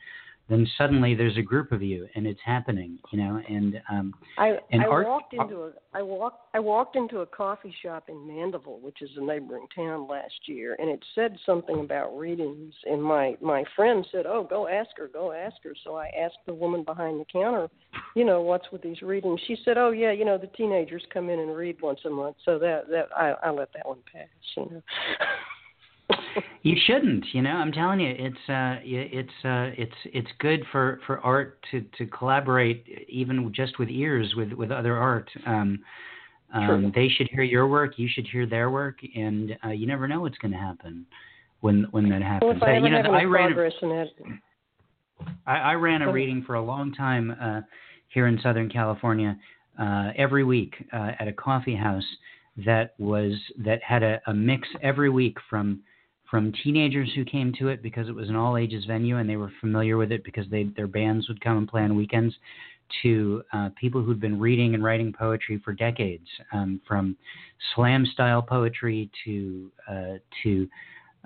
then 0.51 0.67
suddenly 0.77 1.15
there's 1.15 1.39
a 1.39 1.43
group 1.43 1.73
of 1.73 1.83
you 1.83 2.07
and 2.15 2.27
it's 2.27 2.41
happening 2.45 2.99
you 3.13 3.19
know 3.19 3.41
and 3.49 3.81
um 3.89 4.13
I 4.37 4.59
and 4.73 4.83
I 4.83 4.87
art, 4.87 5.07
walked 5.07 5.35
into 5.35 5.63
a 5.63 5.73
I 5.95 6.03
walked 6.03 6.55
I 6.55 6.61
walked 6.61 6.97
into 6.97 7.21
a 7.21 7.27
coffee 7.27 7.75
shop 7.83 8.05
in 8.09 8.27
Mandeville, 8.27 8.81
which 8.81 9.03
is 9.03 9.11
a 9.17 9.21
neighboring 9.21 9.67
town 9.75 10.07
last 10.09 10.47
year, 10.47 10.77
and 10.79 10.89
it 10.89 11.05
said 11.15 11.37
something 11.45 11.81
about 11.81 12.17
readings 12.17 12.75
and 12.87 13.03
my 13.03 13.37
my 13.41 13.65
friend 13.77 14.07
said, 14.11 14.27
"Oh, 14.27 14.45
go 14.45 14.67
ask 14.69 14.91
her, 14.97 15.09
go 15.09 15.33
ask 15.33 15.57
her." 15.65 15.75
So 15.85 15.97
I 15.97 16.09
asked 16.19 16.39
the 16.47 16.55
woman 16.55 16.85
behind 16.85 17.21
the 17.21 17.27
counter, 17.33 17.69
you 18.15 18.25
know, 18.25 18.43
what's 18.43 18.71
with 18.73 18.83
these 18.83 19.03
readings? 19.03 19.41
She 19.47 19.57
said, 19.65 19.79
"Oh, 19.79 19.91
yeah, 19.91 20.13
you 20.13 20.25
know, 20.25 20.39
the 20.39 20.47
teenagers 20.49 21.05
come 21.13 21.29
in 21.29 21.39
and 21.39 21.55
read 21.57 21.81
once 21.81 22.01
a 22.05 22.11
month." 22.11 22.37
So 22.45 22.59
that 22.59 22.89
that 22.89 23.09
I 23.17 23.35
I 23.43 23.51
let 23.51 23.73
that 23.75 23.87
one 23.87 24.03
pass, 24.13 24.29
you 24.57 24.67
know. 24.71 24.83
you 26.63 26.77
shouldn't 26.87 27.25
you 27.33 27.43
know? 27.43 27.51
I'm 27.51 27.73
telling 27.73 28.01
you 28.01 28.15
it's 28.17 28.49
uh 28.49 28.79
it's 28.85 29.45
uh 29.45 29.71
it's 29.77 29.97
it's 30.05 30.31
good 30.39 30.65
for 30.73 31.01
for 31.07 31.21
art 31.21 31.65
to 31.71 31.85
to 31.99 32.07
collaborate 32.07 32.87
even 33.09 33.53
just 33.55 33.79
with 33.79 33.89
ears 33.89 34.35
with 34.37 34.53
with 34.53 34.71
other 34.71 34.97
art. 34.97 35.31
Um 35.47 35.81
um 36.53 36.93
they 36.95 37.09
should 37.09 37.29
hear 37.29 37.43
your 37.43 37.69
work 37.69 37.99
you 37.99 38.09
should 38.13 38.27
hear 38.27 38.47
their 38.47 38.71
work 38.71 38.99
and 39.15 39.57
uh 39.65 39.69
you 39.69 39.87
never 39.87 40.09
know 40.09 40.21
what's 40.21 40.39
going 40.39 40.53
to 40.53 40.59
happen 40.59 41.07
when 41.61 41.87
when 41.91 42.09
that 42.09 42.23
happens. 42.23 42.61
well, 42.61 42.71
I, 42.71 42.79
you 42.79 42.91
know 42.91 43.13
i 43.13 43.23
ran 43.23 43.53
progress 43.53 43.73
I, 45.47 45.57
I 45.57 45.73
ran 45.75 46.03
a 46.03 46.13
reading 46.13 46.43
for 46.47 46.55
a 46.55 46.63
long 46.63 46.93
time 46.93 47.37
uh 47.41 47.61
here 48.09 48.27
in 48.27 48.39
southern 48.43 48.69
california 48.69 49.37
uh 49.79 50.11
every 50.17 50.45
week 50.45 50.75
uh 50.93 51.13
at 51.19 51.29
a 51.29 51.33
coffee 51.33 51.77
house 51.77 52.07
that 52.65 52.95
was 52.99 53.33
that 53.59 53.83
had 53.83 54.03
a, 54.03 54.21
a 54.27 54.35
mix 54.35 54.69
every 54.83 55.11
week 55.11 55.37
from 55.49 55.81
from 56.31 56.53
teenagers 56.63 57.11
who 57.15 57.25
came 57.25 57.53
to 57.59 57.69
it 57.69 57.83
because 57.83 58.09
it 58.09 58.15
was 58.15 58.29
an 58.29 58.37
all 58.37 58.57
ages 58.57 58.85
venue 58.85 59.17
and 59.17 59.29
they 59.29 59.37
were 59.37 59.51
familiar 59.61 59.97
with 59.97 60.13
it 60.13 60.23
because 60.25 60.45
they 60.51 60.65
their 60.77 60.87
bands 60.87 61.29
would 61.29 61.41
come 61.41 61.59
and 61.59 61.69
play 61.69 61.83
on 61.83 61.97
weekends 61.97 62.35
to 63.03 63.43
uh, 63.53 63.71
people 63.77 64.03
who'd 64.03 64.21
been 64.21 64.39
reading 64.39 64.75
and 64.75 64.83
writing 64.83 65.13
poetry 65.13 65.61
for 65.65 65.73
decades, 65.73 66.27
um, 66.53 66.81
from 66.87 67.17
slam 67.75 68.05
style 68.07 68.43
poetry 68.43 69.11
to 69.25 69.71
uh, 69.89 70.15
to, 70.43 70.69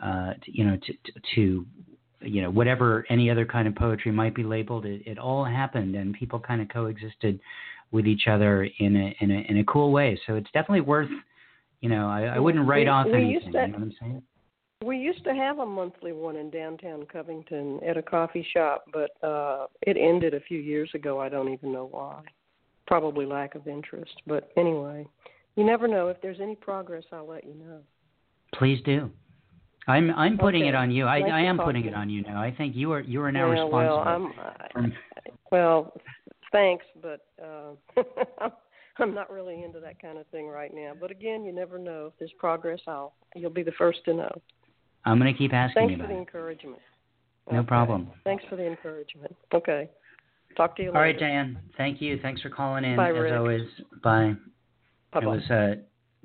uh, 0.02 0.34
to, 0.34 0.52
you 0.52 0.64
know 0.64 0.76
to, 0.76 0.92
to 1.34 1.66
you 2.20 2.42
know 2.42 2.50
whatever 2.50 3.04
any 3.10 3.30
other 3.30 3.44
kind 3.44 3.68
of 3.68 3.74
poetry 3.74 4.12
might 4.12 4.34
be 4.34 4.42
labeled. 4.42 4.86
It, 4.86 5.02
it 5.06 5.18
all 5.18 5.44
happened 5.44 5.94
and 5.94 6.14
people 6.14 6.38
kind 6.38 6.60
of 6.60 6.68
coexisted 6.68 7.40
with 7.92 8.06
each 8.06 8.26
other 8.28 8.64
in 8.78 8.96
a 8.96 9.16
in 9.20 9.30
a 9.30 9.44
in 9.50 9.58
a 9.58 9.64
cool 9.64 9.92
way. 9.92 10.18
So 10.26 10.36
it's 10.36 10.50
definitely 10.52 10.82
worth 10.82 11.10
you 11.80 11.88
know 11.88 12.08
I, 12.08 12.36
I 12.36 12.38
wouldn't 12.38 12.66
write 12.66 12.86
we, 12.86 12.88
off 12.88 13.06
we 13.06 13.14
anything. 13.14 13.52
To, 13.52 13.58
you 13.60 13.66
know 13.66 13.72
what 13.72 13.82
I'm 13.82 13.94
saying? 14.00 14.22
We 14.82 14.98
used 14.98 15.24
to 15.24 15.34
have 15.34 15.58
a 15.58 15.66
monthly 15.66 16.12
one 16.12 16.36
in 16.36 16.50
downtown 16.50 17.06
Covington 17.10 17.80
at 17.86 17.96
a 17.96 18.02
coffee 18.02 18.46
shop, 18.52 18.84
but 18.92 19.10
uh 19.26 19.66
it 19.82 19.96
ended 19.96 20.34
a 20.34 20.40
few 20.40 20.58
years 20.58 20.90
ago. 20.94 21.20
I 21.20 21.28
don't 21.28 21.52
even 21.52 21.72
know 21.72 21.88
why. 21.90 22.22
Probably 22.86 23.26
lack 23.26 23.54
of 23.54 23.66
interest. 23.66 24.12
But 24.26 24.50
anyway, 24.56 25.06
you 25.56 25.64
never 25.64 25.88
know. 25.88 26.08
If 26.08 26.20
there's 26.20 26.40
any 26.40 26.54
progress, 26.54 27.04
I'll 27.12 27.28
let 27.28 27.44
you 27.44 27.54
know. 27.54 27.80
Please 28.54 28.80
do. 28.84 29.10
I'm 29.86 30.10
I'm 30.12 30.38
putting 30.38 30.62
okay. 30.62 30.70
it 30.70 30.74
on 30.74 30.90
you. 30.90 31.06
I 31.06 31.20
nice 31.20 31.30
I 31.32 31.40
am 31.42 31.58
putting 31.58 31.84
it 31.84 31.94
on 31.94 32.08
you 32.08 32.22
now. 32.22 32.40
I 32.40 32.50
think 32.50 32.74
you 32.74 32.92
are 32.92 33.00
you 33.00 33.20
are 33.22 33.32
now 33.32 33.52
yeah, 33.52 33.62
responsible. 33.62 33.78
Well, 33.78 33.98
I'm, 33.98 34.32
from, 34.72 34.92
well, 35.50 35.92
thanks, 36.52 36.84
but 37.02 37.26
uh, 37.42 37.74
I'm 38.98 39.14
not 39.14 39.30
really 39.30 39.62
into 39.62 39.80
that 39.80 40.00
kind 40.00 40.18
of 40.18 40.26
thing 40.28 40.48
right 40.48 40.72
now. 40.74 40.92
But 40.98 41.10
again, 41.10 41.44
you 41.44 41.52
never 41.52 41.78
know. 41.78 42.06
If 42.06 42.18
there's 42.18 42.32
progress, 42.38 42.80
I'll 42.86 43.14
you'll 43.34 43.50
be 43.50 43.62
the 43.62 43.72
first 43.72 44.04
to 44.06 44.14
know. 44.14 44.42
I'm 45.04 45.18
going 45.18 45.32
to 45.32 45.38
keep 45.38 45.52
asking 45.52 45.82
you. 45.82 45.88
Thanks 45.96 46.02
for 46.02 46.12
the 46.12 46.18
encouragement. 46.18 46.82
No 47.50 47.58
Okay. 47.58 47.66
problem. 47.66 48.10
Thanks 48.24 48.44
for 48.48 48.56
the 48.56 48.66
encouragement. 48.66 49.34
Okay. 49.52 49.90
Talk 50.56 50.76
to 50.76 50.82
you 50.82 50.88
later. 50.88 50.98
All 50.98 51.04
right, 51.04 51.18
Diane. 51.18 51.58
Thank 51.76 52.00
you. 52.00 52.18
Thanks 52.22 52.40
for 52.40 52.48
calling 52.48 52.84
in. 52.84 52.96
Bye, 52.96 53.10
as 53.10 53.32
always. 53.32 53.68
Bye. 54.02 54.34
Bye-bye. 55.12 55.20
It 55.22 55.26
was 55.26 55.50
uh, 55.50 55.74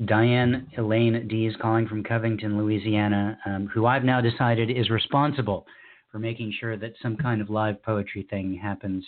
Diane 0.06 0.68
Elaine 0.78 1.28
Dees 1.28 1.54
calling 1.62 1.88
from 1.88 2.04
Covington, 2.04 2.58
Louisiana, 2.58 3.38
um, 3.46 3.68
who 3.68 3.86
I've 3.86 4.04
now 4.04 4.22
decided 4.22 4.70
is 4.70 4.90
responsible 4.90 5.66
for 6.12 6.20
making 6.20 6.54
sure 6.60 6.78
that 6.78 6.94
some 7.02 7.18
kind 7.18 7.42
of 7.42 7.50
live 7.50 7.82
poetry 7.84 8.26
thing 8.30 8.58
happens 8.58 9.06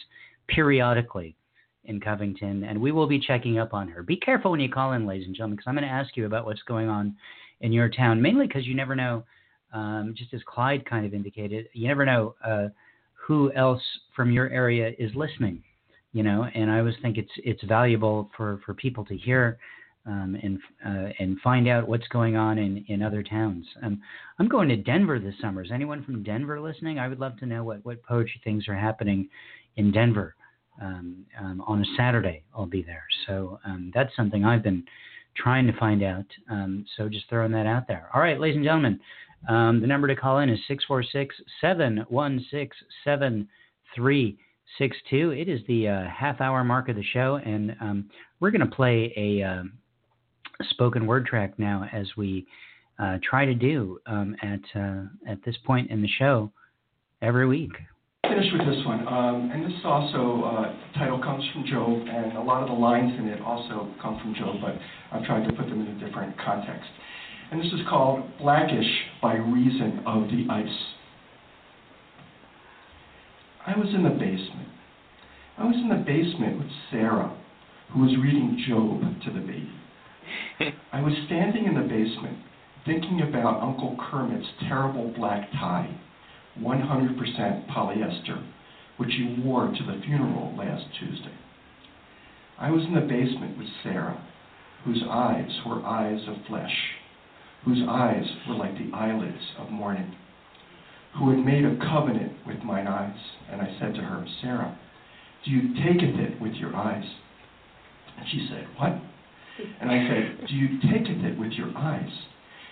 periodically 0.47 1.35
in 1.85 1.99
Covington, 1.99 2.63
and 2.63 2.79
we 2.79 2.91
will 2.91 3.07
be 3.07 3.19
checking 3.19 3.57
up 3.57 3.73
on 3.73 3.87
her. 3.87 4.03
Be 4.03 4.17
careful 4.17 4.51
when 4.51 4.59
you 4.59 4.69
call 4.69 4.93
in, 4.93 5.07
ladies 5.07 5.25
and 5.25 5.35
gentlemen, 5.35 5.55
because 5.55 5.67
I'm 5.67 5.75
going 5.75 5.87
to 5.87 5.93
ask 5.93 6.15
you 6.15 6.25
about 6.25 6.45
what's 6.45 6.61
going 6.63 6.89
on 6.89 7.15
in 7.61 7.71
your 7.71 7.89
town, 7.89 8.21
mainly 8.21 8.47
because 8.47 8.67
you 8.67 8.75
never 8.75 8.95
know. 8.95 9.23
Um, 9.73 10.13
just 10.17 10.33
as 10.33 10.41
Clyde 10.45 10.85
kind 10.85 11.05
of 11.05 11.13
indicated, 11.13 11.67
you 11.73 11.87
never 11.87 12.05
know 12.05 12.35
uh, 12.45 12.67
who 13.13 13.51
else 13.53 13.81
from 14.15 14.31
your 14.31 14.49
area 14.49 14.91
is 14.99 15.11
listening. 15.15 15.63
You 16.13 16.23
know, 16.23 16.45
and 16.53 16.69
I 16.69 16.79
always 16.79 16.95
think 17.01 17.17
it's 17.17 17.31
it's 17.37 17.63
valuable 17.63 18.29
for 18.35 18.59
for 18.65 18.73
people 18.73 19.05
to 19.05 19.15
hear 19.15 19.57
um, 20.05 20.37
and 20.41 20.59
uh, 20.85 21.13
and 21.19 21.39
find 21.41 21.67
out 21.67 21.87
what's 21.87 22.07
going 22.07 22.35
on 22.35 22.57
in 22.57 22.83
in 22.87 23.01
other 23.01 23.23
towns. 23.23 23.65
Um, 23.81 24.01
I'm 24.39 24.47
going 24.47 24.67
to 24.69 24.75
Denver 24.75 25.19
this 25.19 25.35
summer. 25.41 25.63
Is 25.63 25.71
anyone 25.71 26.03
from 26.03 26.23
Denver 26.23 26.59
listening? 26.59 26.99
I 26.99 27.07
would 27.07 27.19
love 27.19 27.37
to 27.39 27.45
know 27.45 27.63
what 27.63 27.85
what 27.85 28.03
poetry 28.03 28.41
things 28.43 28.67
are 28.67 28.75
happening 28.75 29.29
in 29.77 29.91
Denver. 29.91 30.35
Um, 30.81 31.25
um 31.39 31.63
on 31.67 31.81
a 31.81 31.85
Saturday, 31.97 32.43
I'll 32.55 32.65
be 32.65 32.81
there. 32.81 33.05
So 33.27 33.59
um, 33.65 33.91
that's 33.93 34.15
something 34.15 34.43
I've 34.43 34.63
been 34.63 34.83
trying 35.35 35.67
to 35.67 35.77
find 35.77 36.03
out. 36.03 36.25
Um, 36.49 36.85
so 36.97 37.07
just 37.07 37.29
throwing 37.29 37.51
that 37.53 37.65
out 37.67 37.87
there. 37.87 38.09
All 38.13 38.21
right, 38.21 38.39
ladies 38.39 38.57
and 38.57 38.65
gentlemen, 38.65 38.99
the 39.47 39.87
number 39.87 40.07
to 40.07 40.15
call 40.15 40.39
in 40.39 40.49
is 40.49 40.59
646 40.67 41.35
716 41.61 42.87
7362. 43.03 45.31
It 45.31 45.49
is 45.49 45.61
the 45.67 45.87
uh, 45.87 46.03
half 46.09 46.41
hour 46.41 46.63
mark 46.63 46.89
of 46.89 46.95
the 46.95 47.03
show, 47.03 47.39
and 47.43 47.75
we're 48.39 48.51
going 48.51 48.67
to 48.67 48.75
play 48.75 49.13
a, 49.15 49.43
uh, 49.43 49.63
spoken 50.69 51.05
word 51.05 51.25
track 51.25 51.57
now 51.57 51.87
as 51.91 52.07
we 52.17 52.45
uh, 52.99 53.17
try 53.27 53.45
to 53.45 53.53
do 53.53 53.99
um, 54.05 54.35
at 54.41 54.79
uh, 54.79 55.03
at 55.27 55.43
this 55.45 55.55
point 55.65 55.89
in 55.89 56.01
the 56.01 56.09
show 56.19 56.51
every 57.21 57.47
week. 57.47 57.71
Finish 58.23 58.45
with 58.53 58.67
this 58.67 58.85
one, 58.85 59.07
um, 59.07 59.49
and 59.51 59.65
this 59.65 59.79
also 59.83 60.43
uh, 60.45 60.99
title 60.99 61.19
comes 61.19 61.43
from 61.51 61.65
Job, 61.65 62.07
and 62.07 62.37
a 62.37 62.41
lot 62.41 62.61
of 62.61 62.69
the 62.69 62.75
lines 62.75 63.11
in 63.17 63.27
it 63.27 63.41
also 63.41 63.91
come 64.01 64.19
from 64.21 64.35
Job, 64.35 64.57
but 64.61 64.77
I've 65.11 65.25
tried 65.25 65.45
to 65.47 65.53
put 65.53 65.67
them 65.67 65.81
in 65.81 65.87
a 65.87 66.05
different 66.05 66.37
context. 66.39 66.89
And 67.51 67.59
this 67.59 67.73
is 67.73 67.81
called 67.89 68.23
Blackish 68.39 68.87
by 69.21 69.35
Reason 69.35 70.03
of 70.05 70.29
the 70.29 70.47
Ice. 70.49 70.79
I 73.67 73.77
was 73.77 73.93
in 73.93 74.03
the 74.03 74.09
basement. 74.09 74.69
I 75.57 75.65
was 75.65 75.75
in 75.75 75.89
the 75.89 75.95
basement 75.95 76.59
with 76.59 76.69
Sarah, 76.89 77.37
who 77.91 78.03
was 78.03 78.15
reading 78.23 78.63
Job 78.69 79.01
to 79.25 79.31
the 79.33 79.45
baby. 79.45 79.69
I 80.93 81.01
was 81.01 81.13
standing 81.25 81.65
in 81.65 81.75
the 81.75 81.81
basement 81.81 82.37
thinking 82.85 83.21
about 83.27 83.61
Uncle 83.61 83.97
Kermit's 84.09 84.47
terrible 84.61 85.13
black 85.17 85.51
tie, 85.51 85.93
100% 86.57 87.69
polyester, 87.69 88.47
which 88.95 89.11
he 89.11 89.41
wore 89.43 89.67
to 89.67 89.83
the 89.83 90.01
funeral 90.05 90.55
last 90.57 90.85
Tuesday. 90.97 91.35
I 92.57 92.71
was 92.71 92.83
in 92.85 92.95
the 92.95 93.01
basement 93.01 93.57
with 93.57 93.67
Sarah, 93.83 94.25
whose 94.85 95.03
eyes 95.09 95.51
were 95.67 95.85
eyes 95.85 96.21
of 96.29 96.37
flesh, 96.47 96.75
whose 97.65 97.83
eyes 97.87 98.25
were 98.47 98.55
like 98.55 98.73
the 98.77 98.95
eyelids 98.95 99.41
of 99.59 99.69
morning, 99.69 100.15
who 101.17 101.29
had 101.29 101.45
made 101.45 101.65
a 101.65 101.77
covenant 101.77 102.33
with 102.47 102.57
mine 102.63 102.87
eyes. 102.87 103.17
And 103.51 103.61
I 103.61 103.75
said 103.79 103.93
to 103.95 104.01
her, 104.01 104.25
Sarah, 104.41 104.77
do 105.45 105.51
you 105.51 105.73
taketh 105.75 106.19
it 106.19 106.41
with 106.41 106.53
your 106.53 106.75
eyes? 106.75 107.05
And 108.17 108.27
she 108.29 108.47
said, 108.49 108.67
What? 108.77 108.93
And 109.79 109.91
I 109.91 110.07
said, 110.07 110.47
Do 110.47 110.55
you 110.55 110.79
taketh 110.81 111.23
it 111.23 111.37
with 111.37 111.51
your 111.53 111.75
eyes? 111.75 112.11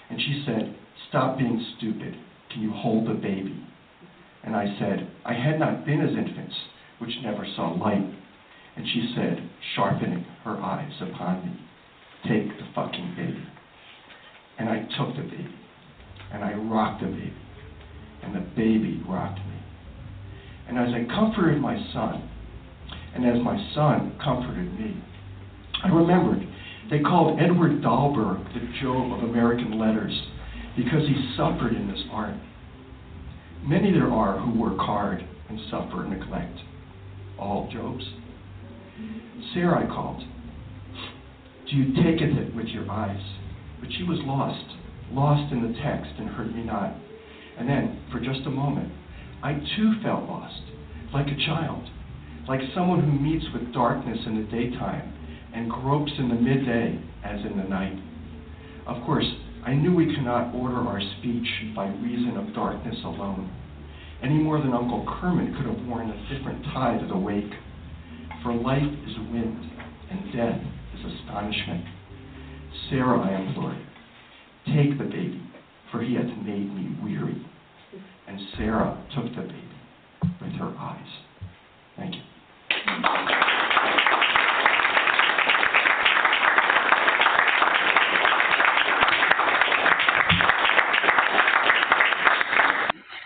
And 0.10 0.19
she 0.19 0.43
said, 0.45 0.75
Stop 1.10 1.38
being 1.38 1.63
stupid. 1.78 2.15
Can 2.52 2.62
you 2.62 2.71
hold 2.71 3.08
the 3.08 3.13
baby? 3.13 3.63
And 4.43 4.56
I 4.56 4.65
said, 4.80 5.10
I 5.25 5.34
had 5.34 5.60
not 5.60 5.86
been 5.86 6.02
as 6.02 6.15
infants, 6.15 6.56
which 6.99 7.12
never 7.23 7.45
saw 7.56 7.71
light. 7.73 8.06
And 8.75 8.88
she 8.88 9.13
said, 9.15 9.49
sharpening 9.75 10.25
her 10.43 10.58
eyes 10.58 10.93
upon 11.02 11.45
me, 11.45 11.60
Take 12.23 12.47
the 12.58 12.65
fucking 12.73 13.13
baby. 13.17 13.43
And 14.60 14.69
I 14.69 14.82
took 14.98 15.15
the 15.15 15.24
baby, 15.24 15.56
and 16.34 16.43
I 16.43 16.54
rocked 16.54 17.02
the 17.02 17.08
baby, 17.08 17.34
and 18.24 18.36
the 18.36 18.41
baby 18.56 19.02
rocked 19.08 19.39
me. 19.39 19.60
And 20.67 20.78
as 20.78 20.89
I 20.93 21.06
comforted 21.15 21.62
my 21.62 21.78
son, 21.93 22.30
and 23.15 23.26
as 23.26 23.41
my 23.43 23.58
son 23.74 24.19
comforted 24.24 24.78
me, 24.78 25.02
I 25.84 25.88
remembered 25.88 26.45
they 26.91 27.00
called 27.00 27.39
Edward 27.39 27.82
Dahlberg 27.82 28.54
the 28.54 28.80
Job 28.82 29.13
of 29.13 29.30
American 29.30 29.80
letters 29.80 30.13
because 30.76 31.08
he 31.08 31.34
suffered 31.38 31.74
in 31.74 31.88
this 31.88 32.04
art. 32.12 32.36
Many 33.63 33.91
there 33.91 34.12
are 34.12 34.39
who 34.39 34.60
work 34.60 34.78
hard 34.80 35.26
and 35.50 35.60
suffer 35.69 36.04
and 36.04 36.12
neglect. 36.17 36.58
All 37.38 37.69
Jobs. 37.72 38.04
Sarah 39.54 39.88
called. 39.88 40.24
Do 41.69 41.76
you 41.76 41.93
take 41.95 42.22
it 42.22 42.56
with 42.56 42.67
your 42.67 42.89
eyes? 42.89 43.22
But 43.80 43.89
she 43.98 44.04
was 44.04 44.20
lost, 44.24 44.76
lost 45.12 45.52
in 45.52 45.62
the 45.62 45.78
text 45.80 46.12
and 46.18 46.30
heard 46.30 46.56
me 46.56 46.63
not. 46.63 46.94
And 47.58 47.68
then, 47.68 48.04
for 48.12 48.20
just 48.20 48.46
a 48.46 48.50
moment, 48.50 48.92
I 49.44 49.54
too 49.54 49.94
felt 50.04 50.28
lost, 50.28 50.62
like 51.13 51.28
a 51.28 51.46
child, 51.46 51.84
like 52.48 52.62
someone 52.76 53.04
who 53.04 53.12
meets 53.12 53.46
with 53.54 53.74
darkness 53.74 54.20
in 54.26 54.36
the 54.36 54.52
daytime 54.52 55.13
and 55.54 55.70
gropes 55.70 56.12
in 56.18 56.30
the 56.30 56.36
midday 56.36 57.00
as 57.24 57.39
in 57.46 57.58
the 57.58 57.63
night. 57.63 57.98
Of 58.88 59.04
course, 59.06 59.26
I 59.65 59.74
knew 59.74 59.94
we 59.94 60.13
cannot 60.15 60.56
order 60.56 60.78
our 60.78 61.02
speech 61.20 61.48
by 61.76 61.88
reason 61.88 62.38
of 62.38 62.54
darkness 62.54 62.96
alone, 63.04 63.52
any 64.22 64.36
more 64.36 64.60
than 64.60 64.74
Uncle 64.74 65.06
Kermit 65.20 65.56
could 65.56 65.65
have 65.65 65.86
worn 65.88 66.10
a 66.10 66.34
different 66.34 66.63
tie 66.74 66.98
to 66.98 67.08
the 67.08 67.18
wake. 67.18 67.52
For 68.44 68.54
life 68.54 68.84
is 69.08 69.15
wind, 69.32 69.72
and 70.12 70.34
death 70.34 70.62
is 70.96 71.13
astonishment. 71.13 71.86
Sarah, 72.89 73.19
I 73.19 73.41
implored, 73.41 73.77
take 74.67 74.97
the 74.97 75.05
baby, 75.05 75.41
for 75.91 76.01
he 76.01 76.15
hath 76.15 76.25
made 76.45 76.73
me 76.73 76.97
weary. 77.03 77.45
And 78.27 78.39
Sarah 78.58 79.03
took 79.15 79.25
the 79.36 79.41
baby 79.41 79.69
with 80.41 80.53
her 80.53 80.75
eyes. 80.77 81.08
Thank 81.97 82.15
you. 82.15 82.21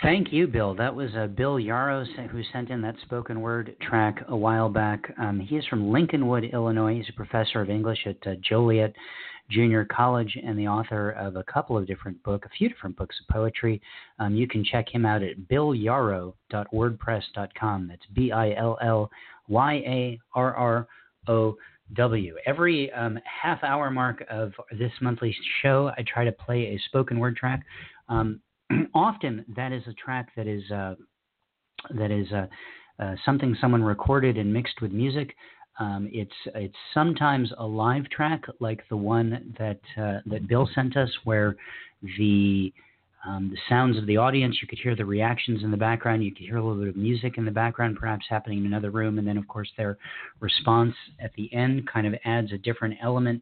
Thank 0.03 0.33
you, 0.33 0.47
Bill. 0.47 0.75
That 0.75 0.93
was 0.93 1.09
uh, 1.15 1.27
Bill 1.27 1.57
Yarrow 1.57 2.05
who 2.29 2.41
sent 2.51 2.69
in 2.69 2.81
that 2.81 2.95
spoken 3.03 3.39
word 3.39 3.75
track 3.81 4.23
a 4.27 4.35
while 4.35 4.69
back. 4.69 5.11
Um, 5.17 5.39
he 5.39 5.55
is 5.55 5.65
from 5.67 5.91
Lincolnwood, 5.91 6.51
Illinois. 6.51 6.95
He's 6.97 7.09
a 7.09 7.13
professor 7.13 7.61
of 7.61 7.69
English 7.69 8.05
at 8.05 8.17
uh, 8.27 8.35
Joliet 8.47 8.93
Junior 9.49 9.85
College 9.85 10.37
and 10.43 10.57
the 10.57 10.67
author 10.67 11.11
of 11.11 11.35
a 11.35 11.43
couple 11.43 11.77
of 11.77 11.85
different 11.85 12.23
books, 12.23 12.47
a 12.47 12.49
few 12.57 12.69
different 12.69 12.97
books 12.97 13.15
of 13.21 13.27
poetry. 13.33 13.79
Um, 14.19 14.35
you 14.35 14.47
can 14.47 14.63
check 14.63 14.87
him 14.89 15.05
out 15.05 15.21
at 15.23 15.37
billyarrow.wordpress.com. 15.51 17.87
That's 17.87 18.05
B 18.13 18.31
I 18.31 18.53
L 18.53 18.77
L 18.81 19.11
Y 19.47 19.73
A 19.73 20.19
R 20.33 20.55
R 20.55 20.87
O 21.27 21.55
W. 21.93 22.35
Every 22.45 22.91
um, 22.93 23.19
half 23.25 23.63
hour 23.63 23.91
mark 23.91 24.23
of 24.29 24.53
this 24.71 24.91
monthly 25.01 25.35
show, 25.61 25.91
I 25.97 26.05
try 26.11 26.25
to 26.25 26.31
play 26.31 26.67
a 26.67 26.79
spoken 26.87 27.19
word 27.19 27.35
track. 27.35 27.65
Um, 28.09 28.39
often 28.93 29.45
that 29.55 29.71
is 29.71 29.83
a 29.87 29.93
track 29.93 30.29
that 30.35 30.47
is 30.47 30.69
uh, 30.71 30.95
that 31.91 32.11
is 32.11 32.31
uh, 32.31 32.47
uh, 32.99 33.15
something 33.25 33.55
someone 33.59 33.83
recorded 33.83 34.37
and 34.37 34.51
mixed 34.51 34.81
with 34.81 34.91
music. 34.91 35.35
Um, 35.79 36.09
it's 36.11 36.31
it's 36.53 36.75
sometimes 36.93 37.51
a 37.57 37.65
live 37.65 38.07
track 38.09 38.43
like 38.59 38.87
the 38.89 38.97
one 38.97 39.55
that 39.57 39.79
uh, 39.97 40.19
that 40.27 40.47
Bill 40.47 40.69
sent 40.75 40.95
us, 40.97 41.09
where 41.23 41.55
the 42.17 42.71
um, 43.25 43.49
the 43.49 43.57
sounds 43.69 43.97
of 43.97 44.05
the 44.05 44.17
audience, 44.17 44.57
you 44.61 44.67
could 44.67 44.79
hear 44.79 44.95
the 44.95 45.05
reactions 45.05 45.63
in 45.63 45.71
the 45.71 45.77
background, 45.77 46.23
you 46.23 46.33
could 46.33 46.45
hear 46.45 46.57
a 46.57 46.63
little 46.63 46.79
bit 46.79 46.89
of 46.89 46.97
music 46.97 47.37
in 47.37 47.45
the 47.45 47.51
background, 47.51 47.97
perhaps 47.97 48.25
happening 48.29 48.59
in 48.59 48.65
another 48.65 48.91
room, 48.91 49.17
and 49.17 49.27
then 49.27 49.37
of 49.37 49.47
course 49.47 49.71
their 49.77 49.97
response 50.41 50.93
at 51.21 51.31
the 51.35 51.51
end 51.53 51.87
kind 51.87 52.05
of 52.05 52.13
adds 52.25 52.51
a 52.51 52.57
different 52.57 52.95
element 53.01 53.41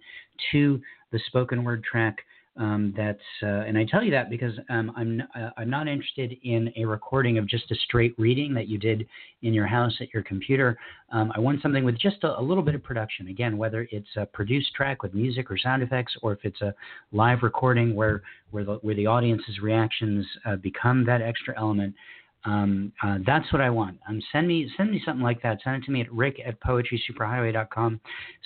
to 0.52 0.80
the 1.12 1.20
spoken 1.28 1.64
word 1.64 1.84
track. 1.84 2.18
Um, 2.58 2.94
that's 2.98 3.20
uh, 3.44 3.64
and 3.66 3.78
I 3.78 3.86
tell 3.86 4.04
you 4.04 4.12
that 4.12 4.30
because 4.30 4.52
um, 4.70 4.92
I'm 4.98 5.24
uh, 5.36 5.52
I'm 5.58 5.70
not 5.70 5.88
interested 5.88 6.36
in 6.44 6.72
a 6.76 6.84
recording 6.84 7.38
of 7.38 7.48
just 7.48 7.72
a 7.72 7.76
straight 7.76 8.14
reading 8.18 8.54
that 8.56 8.68
you 8.68 8.78
did 8.78 9.08
in 9.42 9.54
your 9.54 9.66
house 9.66 9.96
at 10.02 10.14
your 10.14 10.22
computer. 10.24 10.78
Um, 11.14 11.32
I 11.34 11.40
want 11.40 11.62
something 11.62 11.86
with 11.86 11.98
just 11.98 12.24
a, 12.24 12.38
a, 12.38 12.42
little 12.42 12.64
bit 12.64 12.76
of 12.76 12.84
production. 12.84 13.30
Again, 13.30 13.58
whether 13.58 13.88
it's 13.92 14.10
a 14.18 14.26
produced 14.26 14.74
track 14.76 15.02
with 15.02 15.14
music 15.14 15.50
or 15.50 15.58
sound 15.58 15.82
effects, 15.82 16.14
or 16.22 16.34
if 16.34 16.40
it's 16.44 16.60
a 16.62 16.76
live 17.14 17.40
recording 17.42 17.96
where 17.96 18.22
where 18.52 18.66
the 18.66 18.74
where 18.82 18.96
the 18.96 19.08
audience's 19.08 19.60
reactions 19.62 20.26
uh, 20.46 20.58
become 20.58 21.06
that 21.06 21.22
extra 21.22 21.58
element. 21.58 21.96
Um, 22.44 22.92
uh, 23.04 23.20
that's 23.26 23.52
what 23.54 23.62
I 23.62 23.70
want. 23.70 24.00
Um, 24.10 24.22
send 24.32 24.48
me 24.48 24.70
send 24.76 24.92
me 24.92 25.02
something 25.06 25.24
like 25.24 25.42
that. 25.44 25.60
Send 25.64 25.84
it 25.84 25.86
to 25.86 25.92
me 25.92 26.02
at 26.02 26.12
rick 26.12 26.42
at 26.46 26.60
poetrysuperhighway.com. 26.62 28.00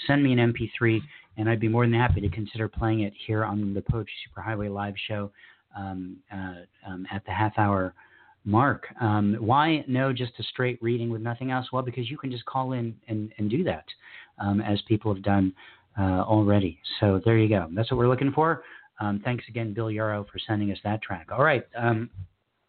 Send 0.07 0.23
me 0.23 0.33
an 0.33 0.53
MP3 0.53 0.99
and 1.37 1.49
I'd 1.49 1.59
be 1.59 1.67
more 1.67 1.85
than 1.85 1.93
happy 1.93 2.21
to 2.21 2.29
consider 2.29 2.67
playing 2.67 3.01
it 3.01 3.13
here 3.25 3.43
on 3.43 3.73
the 3.73 3.81
Poetry 3.81 4.13
Superhighway 4.27 4.73
live 4.73 4.95
show 5.07 5.31
um, 5.77 6.17
uh, 6.31 6.63
um, 6.87 7.05
at 7.11 7.25
the 7.25 7.31
half 7.31 7.53
hour 7.57 7.93
Mark, 8.47 8.85
um, 9.01 9.35
why 9.39 9.83
no 9.87 10.13
just 10.13 10.33
a 10.37 10.43
straight 10.43 10.77
reading 10.81 11.09
with 11.09 11.21
nothing 11.21 11.49
else? 11.49 11.71
Well, 11.73 11.81
because 11.81 12.11
you 12.11 12.17
can 12.17 12.29
just 12.29 12.45
call 12.45 12.73
in 12.73 12.95
and, 13.07 13.31
and 13.39 13.49
do 13.49 13.63
that, 13.63 13.85
um, 14.37 14.61
as 14.61 14.79
people 14.87 15.11
have 15.11 15.23
done 15.23 15.51
uh, 15.99 16.21
already. 16.21 16.79
So 16.99 17.19
there 17.25 17.39
you 17.39 17.49
go. 17.49 17.67
That's 17.73 17.89
what 17.89 17.97
we're 17.97 18.07
looking 18.07 18.31
for. 18.31 18.63
Thanks 19.23 19.45
again, 19.49 19.73
Bill 19.73 19.89
Yarrow, 19.89 20.27
for 20.31 20.37
sending 20.45 20.71
us 20.71 20.77
that 20.83 21.01
track. 21.01 21.29
All 21.31 21.43
right, 21.43 21.65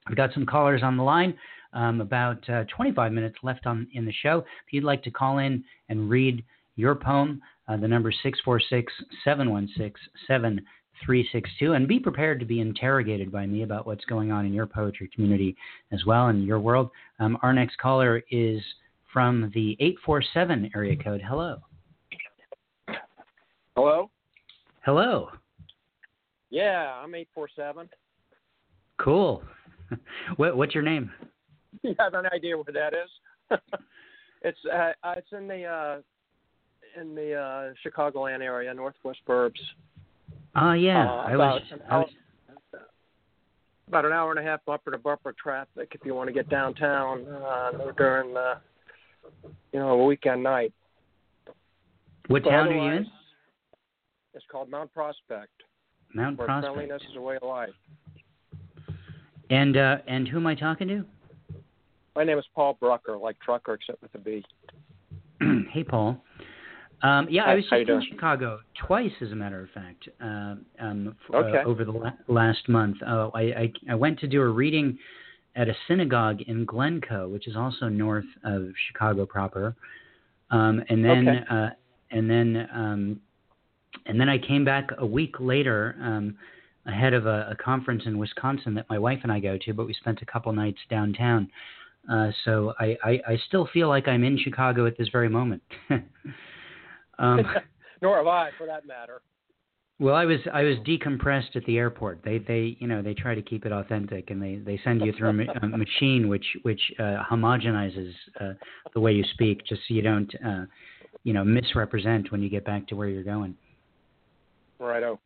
we've 0.08 0.16
got 0.16 0.32
some 0.32 0.46
callers 0.46 0.82
on 0.82 0.96
the 0.96 1.02
line. 1.02 1.34
Um, 1.72 2.00
about 2.00 2.48
uh, 2.48 2.64
25 2.74 3.12
minutes 3.12 3.36
left 3.42 3.66
on 3.66 3.86
in 3.92 4.06
the 4.06 4.12
show. 4.22 4.38
If 4.38 4.72
you'd 4.72 4.84
like 4.84 5.02
to 5.02 5.10
call 5.10 5.38
in 5.38 5.62
and 5.90 6.08
read 6.08 6.42
your 6.76 6.94
poem, 6.94 7.42
uh, 7.68 7.76
the 7.76 7.88
number 7.88 8.10
646 8.10 8.90
716 9.24 9.92
7362. 10.26 11.72
And 11.72 11.86
be 11.86 11.98
prepared 11.98 12.40
to 12.40 12.46
be 12.46 12.60
interrogated 12.60 13.30
by 13.30 13.46
me 13.46 13.62
about 13.62 13.86
what's 13.86 14.04
going 14.06 14.32
on 14.32 14.46
in 14.46 14.54
your 14.54 14.66
poetry 14.66 15.10
community 15.14 15.54
as 15.92 16.04
well 16.06 16.28
in 16.28 16.44
your 16.44 16.60
world. 16.60 16.90
Um, 17.18 17.36
our 17.42 17.52
next 17.52 17.76
caller 17.76 18.22
is 18.30 18.62
from 19.12 19.50
the 19.54 19.76
847 19.80 20.70
area 20.74 20.96
code. 20.96 21.20
Hello. 21.26 21.58
Hello? 23.76 24.10
Hello. 24.84 25.28
Yeah, 26.50 26.94
I'm 27.02 27.14
847. 27.14 27.88
Cool. 28.98 29.42
what, 30.36 30.56
what's 30.56 30.74
your 30.74 30.84
name? 30.84 31.10
You 31.82 31.94
have 32.00 32.14
an 32.14 32.24
idea 32.34 32.56
where 32.56 32.64
that 32.72 32.94
is? 32.94 33.58
it's 34.42 34.58
uh, 34.72 34.92
it's 35.14 35.28
in 35.30 35.46
the 35.46 35.64
uh, 35.64 35.98
in 36.98 37.14
the 37.14 37.34
uh, 37.34 37.72
Chicagoland 37.84 38.40
area, 38.40 38.72
Northwest 38.72 39.18
Burbs. 39.28 39.60
Oh 40.56 40.72
yeah, 40.72 41.06
uh, 41.06 41.24
I 41.28 41.36
was, 41.36 41.62
I 41.90 41.98
was 41.98 42.08
about 43.88 44.04
an 44.04 44.12
hour 44.12 44.30
and 44.30 44.40
a 44.40 44.42
half 44.42 44.64
bumper 44.64 44.90
to 44.90 44.98
bumper 44.98 45.34
traffic 45.40 45.92
if 45.92 46.00
you 46.04 46.14
want 46.14 46.28
to 46.28 46.32
get 46.32 46.48
downtown 46.48 47.26
uh, 47.28 47.70
during 47.96 48.32
the 48.32 48.54
you 49.72 49.78
know 49.78 49.90
a 49.90 50.04
weekend 50.04 50.42
night. 50.42 50.72
What 52.28 52.42
but 52.42 52.50
town 52.50 52.68
are 52.68 52.72
you 52.72 52.96
in? 52.96 53.06
It's 54.34 54.44
called 54.50 54.70
Mount 54.70 54.92
Prospect. 54.92 55.48
Mount 56.14 56.38
where 56.38 56.46
Prospect. 56.46 56.74
friendliness 56.74 57.02
is 57.10 57.16
a 57.16 57.20
way 57.20 57.36
of 57.36 57.42
life. 57.42 57.70
And 59.50 59.76
uh, 59.76 59.98
and 60.06 60.26
who 60.26 60.38
am 60.38 60.46
I 60.46 60.54
talking 60.54 60.88
to? 60.88 61.04
My 62.14 62.24
name 62.24 62.38
is 62.38 62.44
Paul 62.54 62.76
Brucker, 62.80 63.16
like 63.16 63.38
trucker 63.40 63.74
except 63.74 64.02
with 64.02 64.14
a 64.14 64.18
B. 64.18 64.44
hey, 65.72 65.84
Paul. 65.84 66.20
Um, 67.02 67.26
yeah, 67.30 67.44
Hi, 67.44 67.52
I 67.52 67.54
was 67.56 67.64
just 67.64 67.74
in 67.74 67.86
doing? 67.86 68.06
Chicago 68.10 68.58
twice, 68.86 69.12
as 69.20 69.30
a 69.30 69.34
matter 69.34 69.62
of 69.62 69.68
fact, 69.70 70.08
uh, 70.20 70.54
um, 70.80 71.14
f- 71.28 71.34
Okay. 71.34 71.58
uh, 71.58 71.64
over 71.68 71.84
the 71.84 71.92
la- 71.92 72.12
last 72.26 72.66
month. 72.68 72.96
Uh, 73.06 73.28
I, 73.34 73.40
I 73.40 73.72
I 73.90 73.94
went 73.94 74.18
to 74.20 74.26
do 74.26 74.40
a 74.40 74.48
reading 74.48 74.98
at 75.56 75.68
a 75.68 75.74
synagogue 75.86 76.40
in 76.46 76.64
Glencoe, 76.64 77.28
which 77.28 77.46
is 77.46 77.54
also 77.54 77.88
north 77.88 78.24
of 78.44 78.68
Chicago 78.88 79.26
proper, 79.26 79.76
um, 80.50 80.82
and 80.88 81.04
then 81.04 81.28
Okay. 81.28 81.44
uh, 81.50 81.68
and 82.10 82.30
then 82.30 82.68
um, 82.74 83.20
and 84.06 84.18
then 84.18 84.28
I 84.28 84.38
came 84.38 84.64
back 84.64 84.88
a 84.98 85.06
week 85.06 85.36
later. 85.38 85.94
Ahead 86.86 87.14
of 87.14 87.26
a, 87.26 87.48
a 87.50 87.56
conference 87.56 88.02
in 88.06 88.16
Wisconsin 88.16 88.74
that 88.74 88.86
my 88.88 88.98
wife 88.98 89.18
and 89.24 89.32
I 89.32 89.40
go 89.40 89.58
to, 89.64 89.74
but 89.74 89.86
we 89.86 89.94
spent 89.94 90.22
a 90.22 90.26
couple 90.26 90.52
nights 90.52 90.78
downtown. 90.88 91.50
Uh, 92.10 92.30
so 92.44 92.72
I, 92.78 92.96
I, 93.02 93.10
I 93.28 93.38
still 93.48 93.68
feel 93.72 93.88
like 93.88 94.06
I'm 94.06 94.22
in 94.22 94.38
Chicago 94.38 94.86
at 94.86 94.96
this 94.96 95.08
very 95.08 95.28
moment. 95.28 95.62
um, 97.18 97.40
Nor 98.02 98.18
have 98.18 98.26
I, 98.26 98.50
for 98.56 98.66
that 98.66 98.86
matter. 98.86 99.22
well, 99.98 100.14
I 100.14 100.24
was 100.24 100.38
I 100.52 100.62
was 100.62 100.76
decompressed 100.86 101.56
at 101.56 101.64
the 101.64 101.78
airport. 101.78 102.20
They 102.24 102.38
they 102.38 102.76
you 102.78 102.86
know 102.86 103.02
they 103.02 103.14
try 103.14 103.34
to 103.34 103.42
keep 103.42 103.66
it 103.66 103.72
authentic, 103.72 104.30
and 104.30 104.40
they, 104.40 104.56
they 104.56 104.78
send 104.84 105.00
you 105.04 105.12
through 105.18 105.46
a 105.62 105.66
machine 105.66 106.28
which 106.28 106.46
which 106.62 106.80
uh, 106.98 107.24
homogenizes 107.28 108.12
uh, 108.40 108.52
the 108.94 109.00
way 109.00 109.12
you 109.12 109.24
speak, 109.32 109.66
just 109.66 109.80
so 109.88 109.94
you 109.94 110.02
don't 110.02 110.32
uh, 110.46 110.66
you 111.24 111.32
know 111.32 111.42
misrepresent 111.42 112.30
when 112.30 112.42
you 112.42 112.50
get 112.50 112.64
back 112.64 112.86
to 112.88 112.96
where 112.96 113.08
you're 113.08 113.24
going. 113.24 113.56
Righto. 114.78 115.18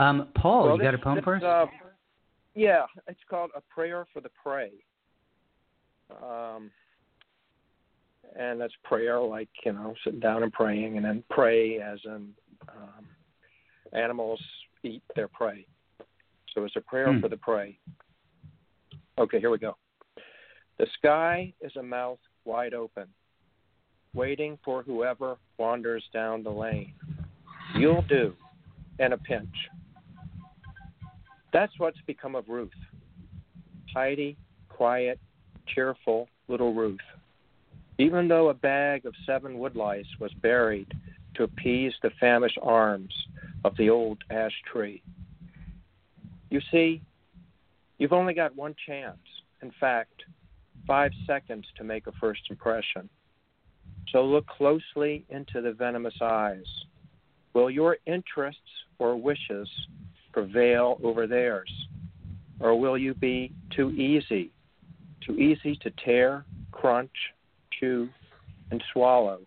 Um, 0.00 0.28
Paul, 0.34 0.64
well, 0.64 0.76
you 0.78 0.82
got 0.82 0.94
a 0.94 0.98
poem 0.98 1.16
this, 1.16 1.24
for 1.24 1.36
us? 1.36 1.42
Uh, 1.42 1.66
yeah, 2.54 2.86
it's 3.06 3.20
called 3.28 3.50
A 3.54 3.60
Prayer 3.60 4.06
for 4.14 4.22
the 4.22 4.30
Prey. 4.42 4.70
Um, 6.10 6.70
and 8.38 8.58
that's 8.58 8.72
prayer 8.82 9.20
like, 9.20 9.50
you 9.64 9.74
know, 9.74 9.94
sitting 10.02 10.20
down 10.20 10.42
and 10.42 10.52
praying, 10.52 10.96
and 10.96 11.04
then 11.04 11.22
pray 11.28 11.80
as 11.80 11.98
in 12.06 12.30
um, 12.68 13.04
animals 13.92 14.40
eat 14.82 15.02
their 15.14 15.28
prey. 15.28 15.66
So 16.54 16.64
it's 16.64 16.76
a 16.76 16.80
prayer 16.80 17.12
Hmm. 17.12 17.20
for 17.20 17.28
the 17.28 17.36
prey. 17.36 17.78
Okay, 19.18 19.38
here 19.38 19.50
we 19.50 19.58
go. 19.58 19.76
The 20.78 20.86
sky 20.94 21.52
is 21.60 21.76
a 21.76 21.82
mouth 21.82 22.20
wide 22.46 22.72
open, 22.72 23.06
waiting 24.14 24.58
for 24.64 24.82
whoever 24.82 25.36
wanders 25.58 26.08
down 26.14 26.42
the 26.42 26.50
lane. 26.50 26.94
You'll 27.74 28.02
do 28.08 28.34
in 28.98 29.12
a 29.12 29.18
pinch. 29.18 29.54
That's 31.52 31.72
what's 31.78 32.00
become 32.06 32.34
of 32.34 32.48
Ruth. 32.48 32.70
Tidy, 33.92 34.36
quiet, 34.68 35.18
cheerful 35.66 36.28
little 36.48 36.74
Ruth. 36.74 36.98
Even 37.98 38.28
though 38.28 38.48
a 38.48 38.54
bag 38.54 39.04
of 39.04 39.14
seven 39.26 39.58
woodlice 39.58 40.06
was 40.20 40.32
buried 40.34 40.92
to 41.34 41.44
appease 41.44 41.92
the 42.02 42.10
famished 42.20 42.58
arms 42.62 43.12
of 43.64 43.76
the 43.76 43.90
old 43.90 44.18
ash 44.30 44.54
tree. 44.70 45.02
You 46.50 46.60
see, 46.70 47.02
you've 47.98 48.12
only 48.12 48.34
got 48.34 48.56
one 48.56 48.74
chance. 48.86 49.18
In 49.62 49.72
fact, 49.78 50.24
five 50.86 51.12
seconds 51.26 51.66
to 51.76 51.84
make 51.84 52.06
a 52.06 52.12
first 52.20 52.42
impression. 52.50 53.08
So 54.08 54.24
look 54.24 54.46
closely 54.46 55.24
into 55.28 55.60
the 55.60 55.72
venomous 55.72 56.16
eyes. 56.20 56.64
Will 57.52 57.70
your 57.70 57.98
interests 58.06 58.60
or 58.98 59.16
wishes 59.16 59.68
prevail 60.32 60.98
over 61.02 61.26
theirs? 61.26 61.70
Or 62.60 62.78
will 62.78 62.98
you 62.98 63.14
be 63.14 63.52
too 63.74 63.90
easy, 63.90 64.50
too 65.26 65.36
easy 65.36 65.76
to 65.82 65.90
tear, 66.04 66.44
crunch, 66.72 67.10
chew, 67.78 68.08
and 68.70 68.82
swallow? 68.92 69.40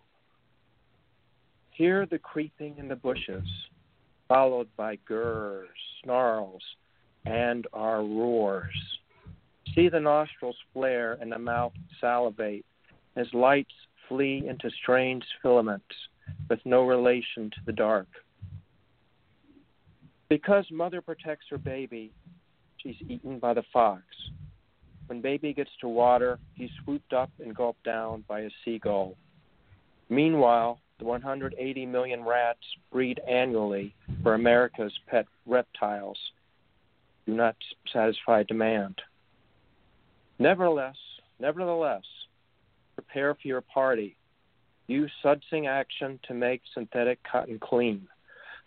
Hear 1.70 2.06
the 2.06 2.18
creeping 2.18 2.76
in 2.78 2.88
the 2.88 2.96
bushes, 2.96 3.46
followed 4.28 4.68
by 4.76 4.96
gurrs, 5.06 5.68
snarls, 6.02 6.62
and 7.26 7.66
our 7.72 8.02
roars. 8.02 8.74
See 9.74 9.88
the 9.88 10.00
nostrils 10.00 10.56
flare 10.72 11.18
and 11.20 11.32
the 11.32 11.38
mouth 11.38 11.72
salivate 12.00 12.64
as 13.16 13.26
lights 13.32 13.74
flee 14.08 14.46
into 14.48 14.70
strange 14.82 15.24
filaments 15.42 15.84
with 16.48 16.60
no 16.64 16.84
relation 16.86 17.50
to 17.50 17.56
the 17.66 17.72
dark. 17.72 18.08
Because 20.34 20.64
mother 20.72 21.00
protects 21.00 21.46
her 21.48 21.58
baby, 21.58 22.10
she's 22.78 22.96
eaten 23.08 23.38
by 23.38 23.54
the 23.54 23.62
fox. 23.72 24.02
When 25.06 25.20
baby 25.20 25.54
gets 25.54 25.70
to 25.80 25.86
water, 25.86 26.40
he's 26.54 26.70
swooped 26.82 27.12
up 27.12 27.30
and 27.38 27.54
gulped 27.54 27.84
down 27.84 28.24
by 28.26 28.40
a 28.40 28.50
seagull. 28.64 29.16
Meanwhile, 30.08 30.80
the 30.98 31.04
180 31.04 31.86
million 31.86 32.24
rats 32.24 32.58
breed 32.90 33.20
annually 33.28 33.94
for 34.24 34.34
America's 34.34 34.92
pet 35.06 35.26
reptiles 35.46 36.18
do 37.26 37.34
not 37.34 37.54
satisfy 37.92 38.42
demand. 38.42 39.00
Nevertheless, 40.40 40.96
nevertheless, 41.38 42.02
prepare 42.96 43.36
for 43.36 43.46
your 43.46 43.60
party. 43.60 44.16
Use 44.88 45.12
sudsing 45.22 45.68
action 45.68 46.18
to 46.26 46.34
make 46.34 46.60
synthetic 46.74 47.20
cotton 47.22 47.60
clean. 47.60 48.08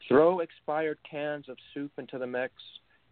Throw 0.07 0.39
expired 0.39 0.97
cans 1.09 1.49
of 1.49 1.57
soup 1.73 1.91
into 1.97 2.17
the 2.17 2.27
mix. 2.27 2.53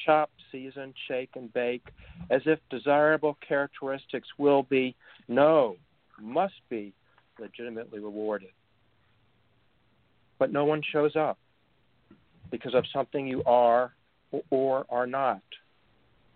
Chop, 0.05 0.29
season, 0.51 0.93
shake, 1.07 1.31
and 1.35 1.51
bake 1.53 1.87
as 2.29 2.41
if 2.45 2.59
desirable 2.69 3.37
characteristics 3.47 4.27
will 4.37 4.63
be, 4.63 4.95
no, 5.27 5.77
must 6.19 6.55
be 6.69 6.93
legitimately 7.39 7.99
rewarded. 7.99 8.49
But 10.37 10.51
no 10.51 10.65
one 10.65 10.81
shows 10.91 11.15
up 11.15 11.37
because 12.51 12.73
of 12.73 12.83
something 12.93 13.25
you 13.25 13.43
are 13.45 13.93
or 14.49 14.85
are 14.89 15.07
not, 15.07 15.41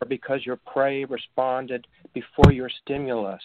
or 0.01 0.07
because 0.07 0.45
your 0.45 0.57
prey 0.71 1.03
responded 1.05 1.85
before 2.13 2.53
your 2.53 2.69
stimulus, 2.81 3.41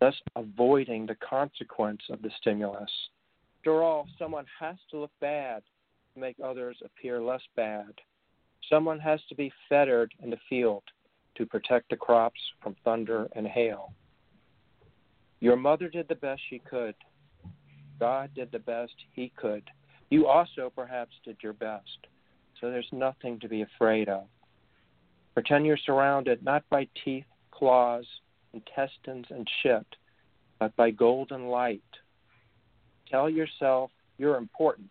thus 0.00 0.14
avoiding 0.36 1.06
the 1.06 1.16
consequence 1.16 2.02
of 2.10 2.22
the 2.22 2.30
stimulus. 2.40 2.90
After 3.60 3.82
all, 3.82 4.06
someone 4.18 4.46
has 4.60 4.76
to 4.90 4.98
look 4.98 5.10
bad 5.20 5.62
make 6.16 6.36
others 6.42 6.76
appear 6.84 7.20
less 7.20 7.42
bad. 7.56 7.92
Someone 8.68 8.98
has 8.98 9.20
to 9.28 9.34
be 9.34 9.52
fettered 9.68 10.12
in 10.22 10.30
the 10.30 10.38
field 10.48 10.82
to 11.36 11.46
protect 11.46 11.90
the 11.90 11.96
crops 11.96 12.40
from 12.62 12.76
thunder 12.84 13.28
and 13.34 13.46
hail. 13.46 13.92
Your 15.40 15.56
mother 15.56 15.88
did 15.88 16.08
the 16.08 16.16
best 16.16 16.42
she 16.50 16.58
could. 16.58 16.94
God 18.00 18.30
did 18.34 18.50
the 18.50 18.58
best 18.58 18.94
he 19.12 19.32
could. 19.36 19.62
You 20.10 20.26
also 20.26 20.72
perhaps 20.74 21.12
did 21.24 21.36
your 21.42 21.52
best. 21.52 22.06
So 22.60 22.70
there's 22.70 22.88
nothing 22.92 23.38
to 23.40 23.48
be 23.48 23.62
afraid 23.62 24.08
of. 24.08 24.24
Pretend 25.34 25.66
you're 25.66 25.76
surrounded 25.76 26.42
not 26.42 26.64
by 26.70 26.88
teeth, 27.04 27.24
claws, 27.52 28.06
intestines, 28.52 29.26
and 29.30 29.48
shit, 29.62 29.86
but 30.58 30.74
by 30.74 30.90
golden 30.90 31.46
light. 31.46 31.82
Tell 33.08 33.30
yourself 33.30 33.90
you're 34.18 34.36
important, 34.36 34.90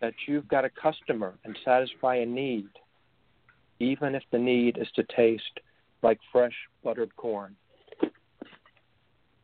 that 0.00 0.14
you've 0.26 0.48
got 0.48 0.64
a 0.64 0.70
customer 0.70 1.34
and 1.44 1.56
satisfy 1.64 2.16
a 2.16 2.26
need, 2.26 2.68
even 3.80 4.14
if 4.14 4.22
the 4.32 4.38
need 4.38 4.78
is 4.78 4.88
to 4.96 5.04
taste 5.14 5.60
like 6.02 6.18
fresh 6.32 6.54
buttered 6.84 7.14
corn. 7.16 7.56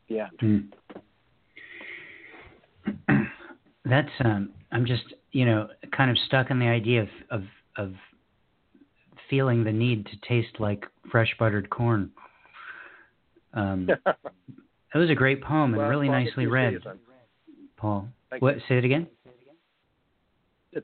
Yeah. 0.09 0.29
Mm. 0.43 0.69
That's 3.85 4.09
um 4.25 4.51
I'm 4.71 4.87
just, 4.87 5.05
you 5.33 5.45
know, 5.45 5.69
kind 5.97 6.11
of 6.11 6.19
stuck 6.27 6.51
in 6.51 6.59
the 6.59 6.67
idea 6.67 7.03
of 7.03 7.09
of 7.31 7.43
of 7.77 7.93
feeling 9.31 9.65
the 9.65 9.73
need 9.73 10.07
to 10.07 10.17
taste 10.29 10.61
like 10.61 10.85
fresh 11.11 11.35
buttered 11.39 11.71
corn. 11.71 12.11
Um, 13.53 13.89
it 14.95 14.99
was 14.99 15.11
a 15.11 15.15
great 15.15 15.43
poem 15.43 15.73
and 15.73 15.77
well, 15.77 15.89
really 15.89 16.09
nicely 16.09 16.47
read. 16.47 16.79
Paul. 17.77 18.09
Thank 18.31 18.43
what? 18.43 18.57
You. 18.57 18.63
Say 18.69 18.79
it 18.79 18.85
again. 18.85 19.07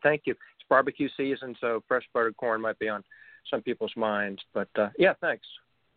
Thank 0.03 0.23
you. 0.27 0.33
It's 0.33 0.69
barbecue 0.69 1.09
season, 1.17 1.57
so 1.61 1.83
fresh 1.89 2.05
buttered 2.13 2.37
corn 2.37 2.61
might 2.61 2.79
be 2.79 2.89
on 2.89 3.03
some 3.51 3.63
people's 3.63 3.93
minds. 3.97 4.41
But 4.55 4.69
uh, 4.77 4.89
yeah, 4.99 5.15
thanks. 5.21 5.47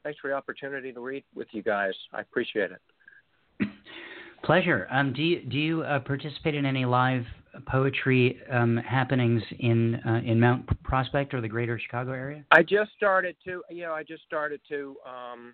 Thanks 0.03 0.19
for 0.19 0.29
the 0.29 0.33
opportunity 0.33 0.91
to 0.91 0.99
read 0.99 1.23
with 1.33 1.47
you 1.51 1.63
guys. 1.63 1.93
I 2.11 2.21
appreciate 2.21 2.71
it. 2.71 3.69
Pleasure. 4.43 4.87
Um, 4.91 5.13
do 5.13 5.21
you 5.21 5.41
do 5.41 5.57
you 5.57 5.81
uh, 5.83 5.99
participate 5.99 6.55
in 6.55 6.65
any 6.65 6.85
live 6.85 7.25
poetry 7.67 8.39
um, 8.51 8.77
happenings 8.77 9.41
in 9.59 9.95
uh, 10.05 10.21
in 10.25 10.39
Mount 10.39 10.67
Prospect 10.83 11.33
or 11.33 11.41
the 11.41 11.47
Greater 11.47 11.79
Chicago 11.79 12.11
area? 12.11 12.43
I 12.51 12.63
just 12.63 12.91
started 12.97 13.35
to. 13.45 13.63
You 13.69 13.83
know, 13.83 13.93
I 13.93 14.03
just 14.03 14.23
started 14.23 14.59
to. 14.69 14.97
Um, 15.05 15.53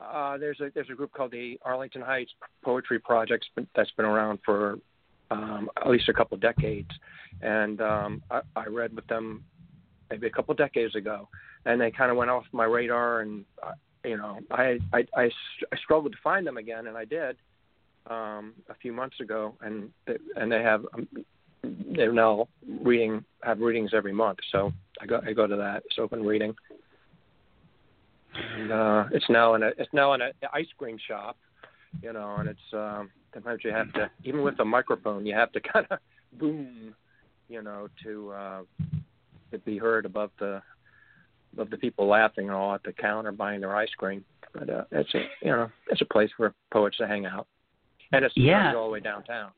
uh, 0.00 0.36
there's 0.38 0.60
a 0.60 0.70
there's 0.74 0.90
a 0.90 0.94
group 0.94 1.12
called 1.12 1.30
the 1.30 1.58
Arlington 1.62 2.02
Heights 2.02 2.32
Poetry 2.64 2.98
Project 2.98 3.46
that's 3.76 3.92
been 3.92 4.06
around 4.06 4.40
for 4.44 4.78
um, 5.32 5.70
at 5.76 5.88
least 5.88 6.08
a 6.08 6.12
couple 6.12 6.36
decades, 6.36 6.90
and 7.40 7.80
um, 7.80 8.22
I, 8.30 8.40
I 8.56 8.66
read 8.66 8.94
with 8.94 9.06
them 9.06 9.44
maybe 10.10 10.26
a 10.26 10.30
couple 10.30 10.54
decades 10.54 10.94
ago, 10.94 11.28
and 11.64 11.80
they 11.80 11.90
kind 11.90 12.10
of 12.10 12.16
went 12.16 12.30
off 12.30 12.44
my 12.52 12.64
radar, 12.64 13.20
and 13.20 13.44
uh, 13.62 13.72
you 14.04 14.16
know 14.16 14.38
I, 14.50 14.78
I 14.92 15.06
I 15.16 15.30
I 15.72 15.76
struggled 15.82 16.12
to 16.12 16.18
find 16.22 16.46
them 16.46 16.56
again, 16.56 16.86
and 16.86 16.96
I 16.96 17.04
did 17.04 17.36
um, 18.08 18.54
a 18.68 18.74
few 18.80 18.92
months 18.92 19.20
ago, 19.20 19.54
and 19.60 19.90
they, 20.06 20.16
and 20.36 20.50
they 20.50 20.62
have 20.62 20.84
um, 20.94 21.08
they're 21.96 22.12
now 22.12 22.48
reading 22.82 23.24
have 23.42 23.60
readings 23.60 23.92
every 23.94 24.12
month, 24.12 24.38
so 24.50 24.72
I 25.00 25.06
go 25.06 25.20
I 25.26 25.32
go 25.32 25.46
to 25.46 25.56
that. 25.56 25.82
It's 25.86 25.98
open 25.98 26.22
reading. 26.22 26.54
And 28.34 28.72
uh, 28.72 29.04
it's 29.12 29.28
now 29.28 29.54
in 29.54 29.62
a 29.62 29.68
it's 29.78 29.92
now 29.92 30.14
in 30.14 30.22
an 30.22 30.32
ice 30.52 30.66
cream 30.78 30.96
shop, 31.06 31.36
you 32.00 32.12
know, 32.12 32.36
and 32.38 32.48
it's 32.48 32.72
um, 32.72 33.10
sometimes 33.34 33.60
you 33.64 33.70
have 33.70 33.92
to 33.94 34.10
even 34.24 34.42
with 34.42 34.58
a 34.60 34.64
microphone 34.64 35.26
you 35.26 35.34
have 35.34 35.52
to 35.52 35.60
kind 35.72 35.86
of 35.90 35.98
boom, 36.38 36.94
you 37.48 37.62
know, 37.62 37.88
to 38.04 38.30
uh, 38.30 38.62
to 39.50 39.58
be 39.58 39.78
heard 39.78 40.06
above 40.06 40.30
the 40.38 40.62
above 41.52 41.70
the 41.70 41.76
people 41.76 42.06
laughing 42.06 42.46
and 42.46 42.56
all 42.56 42.74
at 42.74 42.82
the 42.82 42.92
counter 42.92 43.32
buying 43.32 43.60
their 43.60 43.76
ice 43.76 43.92
cream. 43.96 44.24
But 44.54 44.70
uh, 44.70 44.84
it's 44.90 45.14
a 45.14 45.24
you 45.42 45.50
know 45.50 45.70
it's 45.90 46.00
a 46.00 46.06
place 46.06 46.30
for 46.36 46.54
poets 46.72 46.96
to 46.98 47.06
hang 47.06 47.26
out, 47.26 47.46
and 48.12 48.24
it's 48.24 48.34
yeah. 48.36 48.74
all 48.74 48.86
the 48.86 48.92
way 48.92 49.00
downtown. 49.00 49.50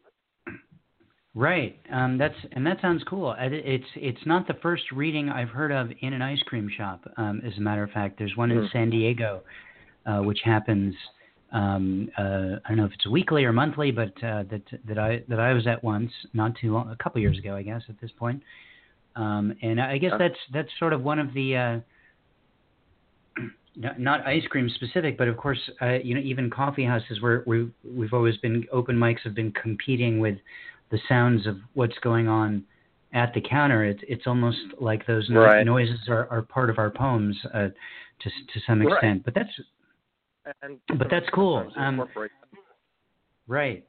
Right. 1.36 1.80
Um, 1.90 2.16
that's 2.16 2.34
and 2.52 2.64
that 2.66 2.80
sounds 2.80 3.02
cool. 3.08 3.34
It's 3.36 3.84
it's 3.96 4.24
not 4.24 4.46
the 4.46 4.54
first 4.62 4.84
reading 4.92 5.28
I've 5.28 5.48
heard 5.48 5.72
of 5.72 5.90
in 6.00 6.12
an 6.12 6.22
ice 6.22 6.40
cream 6.46 6.70
shop. 6.76 7.02
Um, 7.16 7.42
as 7.44 7.52
a 7.58 7.60
matter 7.60 7.82
of 7.82 7.90
fact, 7.90 8.18
there's 8.18 8.36
one 8.36 8.52
in 8.52 8.58
Mm. 8.58 8.72
San 8.72 8.90
Diego, 8.90 9.42
uh, 10.06 10.20
which 10.20 10.38
happens. 10.44 10.94
Um, 11.54 12.10
uh, 12.18 12.58
I 12.64 12.68
don't 12.68 12.76
know 12.78 12.84
if 12.84 12.92
it's 12.92 13.06
weekly 13.06 13.44
or 13.44 13.52
monthly, 13.52 13.92
but 13.92 14.12
uh, 14.24 14.42
that 14.50 14.62
that 14.88 14.98
I 14.98 15.22
that 15.28 15.38
I 15.38 15.52
was 15.52 15.66
at 15.68 15.82
once, 15.84 16.10
not 16.34 16.52
too 16.60 16.72
long, 16.74 16.90
a 16.90 16.96
couple 17.02 17.20
years 17.20 17.38
ago, 17.38 17.54
I 17.54 17.62
guess, 17.62 17.82
at 17.88 17.98
this 18.00 18.10
point. 18.18 18.42
Um, 19.16 19.54
and 19.62 19.80
I 19.80 19.96
guess 19.98 20.12
that's 20.18 20.34
that's 20.52 20.68
sort 20.80 20.92
of 20.92 21.02
one 21.04 21.20
of 21.20 21.32
the 21.32 21.56
uh, 21.56 21.80
not- 23.98 24.26
ice 24.26 24.42
cream 24.50 24.68
specific, 24.68 25.16
but 25.16 25.28
of 25.28 25.36
course, 25.36 25.60
uh, 25.80 25.94
you 26.02 26.14
know, 26.16 26.20
even 26.20 26.50
coffee 26.50 26.84
houses 26.84 27.20
where 27.22 27.44
we 27.46 27.70
we've 27.88 28.12
always 28.12 28.36
been 28.38 28.66
open 28.72 28.96
mics 28.96 29.20
have 29.22 29.34
been 29.36 29.52
competing 29.52 30.18
with 30.18 30.36
the 30.90 30.98
sounds 31.08 31.46
of 31.46 31.58
what's 31.74 31.98
going 32.00 32.26
on 32.26 32.64
at 33.12 33.32
the 33.32 33.40
counter. 33.40 33.84
It's 33.84 34.02
it's 34.08 34.26
almost 34.26 34.58
like 34.80 35.06
those 35.06 35.30
no- 35.30 35.42
Right. 35.42 35.64
noises 35.64 36.00
are, 36.08 36.26
are 36.32 36.42
part 36.42 36.68
of 36.68 36.78
our 36.78 36.90
poems 36.90 37.36
uh, 37.54 37.68
to 37.68 38.30
to 38.52 38.60
some 38.66 38.80
Right. 38.80 38.92
extent. 38.92 39.24
But 39.24 39.34
that's 39.34 39.50
And 40.62 40.78
But 40.98 41.08
that's 41.10 41.26
cool. 41.32 41.70
Um, 41.76 42.06
right. 43.46 43.84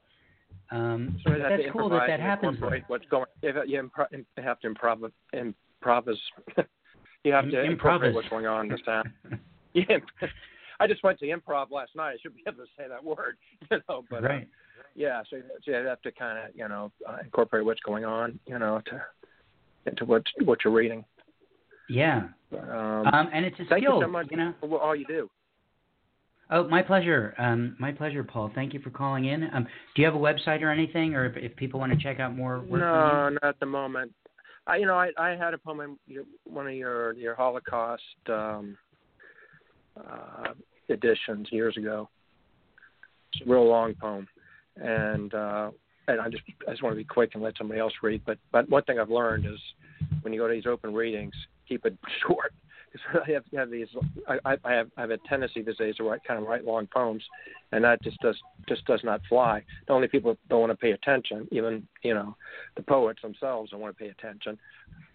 Um, 0.71 1.19
So 1.23 1.31
that's 1.37 1.63
cool 1.71 1.89
that 1.89 2.07
that 2.07 2.19
happens. 2.19 2.59
What's 2.87 3.05
going? 3.07 3.25
You 3.41 3.53
have, 3.53 3.67
you 3.67 3.81
impro- 3.81 4.25
have 4.37 4.59
to 4.61 4.69
improv, 4.69 5.11
improvise. 5.33 6.17
you 7.23 7.33
have 7.33 7.49
to 7.49 7.63
improvise. 7.63 8.13
what's 8.13 8.29
going 8.29 8.45
on 8.45 8.65
in 8.65 8.71
the 8.71 8.79
sound. 8.85 9.09
Yeah, 9.73 9.97
I 10.79 10.87
just 10.87 11.03
went 11.03 11.19
to 11.19 11.25
improv 11.25 11.69
last 11.69 11.95
night. 11.97 12.11
I 12.13 12.17
should 12.21 12.33
be 12.33 12.43
able 12.47 12.59
to 12.59 12.69
say 12.77 12.85
that 12.87 13.03
word, 13.03 13.35
you 13.69 13.77
know. 13.89 14.05
But 14.09 14.23
uh, 14.23 14.39
yeah, 14.95 15.21
so, 15.29 15.37
so 15.63 15.71
you 15.71 15.73
have 15.73 16.01
to 16.03 16.11
kind 16.13 16.37
of 16.37 16.55
you 16.55 16.67
know 16.69 16.91
uh, 17.07 17.17
incorporate 17.23 17.65
what's 17.65 17.81
going 17.81 18.05
on, 18.05 18.39
you 18.45 18.57
know, 18.57 18.81
to 18.85 19.01
into 19.85 20.05
what 20.05 20.23
what 20.45 20.59
you're 20.63 20.73
reading. 20.73 21.03
Yeah. 21.89 22.27
But, 22.49 22.69
um, 22.69 23.07
Um, 23.07 23.29
and 23.33 23.45
it's 23.45 23.55
a 23.59 23.65
thank 23.65 23.83
skill, 23.83 23.97
you 23.97 24.03
so 24.05 24.07
much 24.07 24.31
know. 24.31 24.53
for 24.61 24.67
what- 24.67 24.81
all 24.81 24.95
you 24.95 25.05
do. 25.05 25.29
Oh, 26.51 26.67
my 26.67 26.81
pleasure. 26.83 27.33
Um, 27.37 27.75
my 27.79 27.91
pleasure, 27.91 28.23
Paul. 28.23 28.51
Thank 28.53 28.73
you 28.73 28.79
for 28.79 28.91
calling 28.91 29.25
in. 29.25 29.49
Um, 29.53 29.67
do 29.95 30.01
you 30.01 30.05
have 30.05 30.15
a 30.15 30.19
website 30.19 30.61
or 30.61 30.71
anything, 30.71 31.15
or 31.15 31.25
if, 31.25 31.37
if 31.37 31.55
people 31.55 31.79
want 31.79 31.91
to 31.91 31.97
check 31.97 32.19
out 32.19 32.35
more 32.35 32.59
work 32.59 32.81
No, 32.81 33.29
not 33.29 33.43
at 33.43 33.59
the 33.59 33.65
moment. 33.65 34.11
I, 34.67 34.77
you 34.77 34.85
know, 34.85 34.95
I, 34.95 35.09
I 35.17 35.29
had 35.29 35.53
a 35.53 35.57
poem 35.57 35.81
in 35.81 35.97
your, 36.07 36.23
one 36.43 36.67
of 36.67 36.73
your 36.73 37.13
your 37.13 37.35
Holocaust 37.35 38.01
um, 38.29 38.77
uh, 39.97 40.53
editions 40.89 41.47
years 41.51 41.77
ago. 41.77 42.09
It's 43.33 43.45
a 43.45 43.51
real 43.51 43.67
long 43.67 43.93
poem, 43.95 44.27
and 44.77 45.33
uh, 45.33 45.71
and 46.07 46.21
I 46.21 46.29
just 46.29 46.43
I 46.67 46.71
just 46.71 46.83
want 46.83 46.93
to 46.93 46.97
be 46.97 47.03
quick 47.03 47.31
and 47.33 47.43
let 47.43 47.57
somebody 47.57 47.79
else 47.79 47.93
read. 48.01 48.21
But 48.25 48.37
but 48.51 48.69
one 48.69 48.83
thing 48.83 48.99
I've 48.99 49.09
learned 49.09 49.45
is 49.45 49.59
when 50.21 50.33
you 50.33 50.39
go 50.39 50.47
to 50.47 50.53
these 50.53 50.65
open 50.65 50.93
readings, 50.93 51.33
keep 51.67 51.85
it 51.85 51.97
short. 52.27 52.53
Because 52.95 53.21
I 53.27 53.31
have, 53.33 53.43
have 53.55 53.71
these, 53.71 53.87
I, 54.27 54.57
I 54.63 54.73
have 54.73 54.87
I 54.97 55.01
have 55.01 55.11
a 55.11 55.17
tendency 55.29 55.61
these 55.61 55.77
days 55.77 55.95
to 55.97 56.03
write 56.03 56.21
kind 56.27 56.39
of 56.39 56.47
write 56.47 56.65
long 56.65 56.87
poems, 56.87 57.23
and 57.71 57.83
that 57.83 58.01
just 58.03 58.19
does 58.19 58.37
just 58.67 58.85
does 58.85 59.01
not 59.03 59.21
fly. 59.27 59.63
Not 59.87 59.95
only 59.95 60.07
people 60.07 60.37
don't 60.49 60.61
want 60.61 60.71
to 60.71 60.77
pay 60.77 60.91
attention, 60.91 61.47
even 61.51 61.87
you 62.03 62.13
know, 62.13 62.35
the 62.77 62.83
poets 62.83 63.21
themselves 63.21 63.71
don't 63.71 63.81
want 63.81 63.97
to 63.97 64.03
pay 64.03 64.09
attention, 64.09 64.57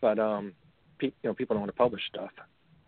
but 0.00 0.18
um, 0.18 0.52
pe- 0.98 1.12
you 1.22 1.30
know, 1.30 1.34
people 1.34 1.54
don't 1.54 1.62
want 1.62 1.72
to 1.72 1.76
publish 1.78 2.02
stuff. 2.08 2.30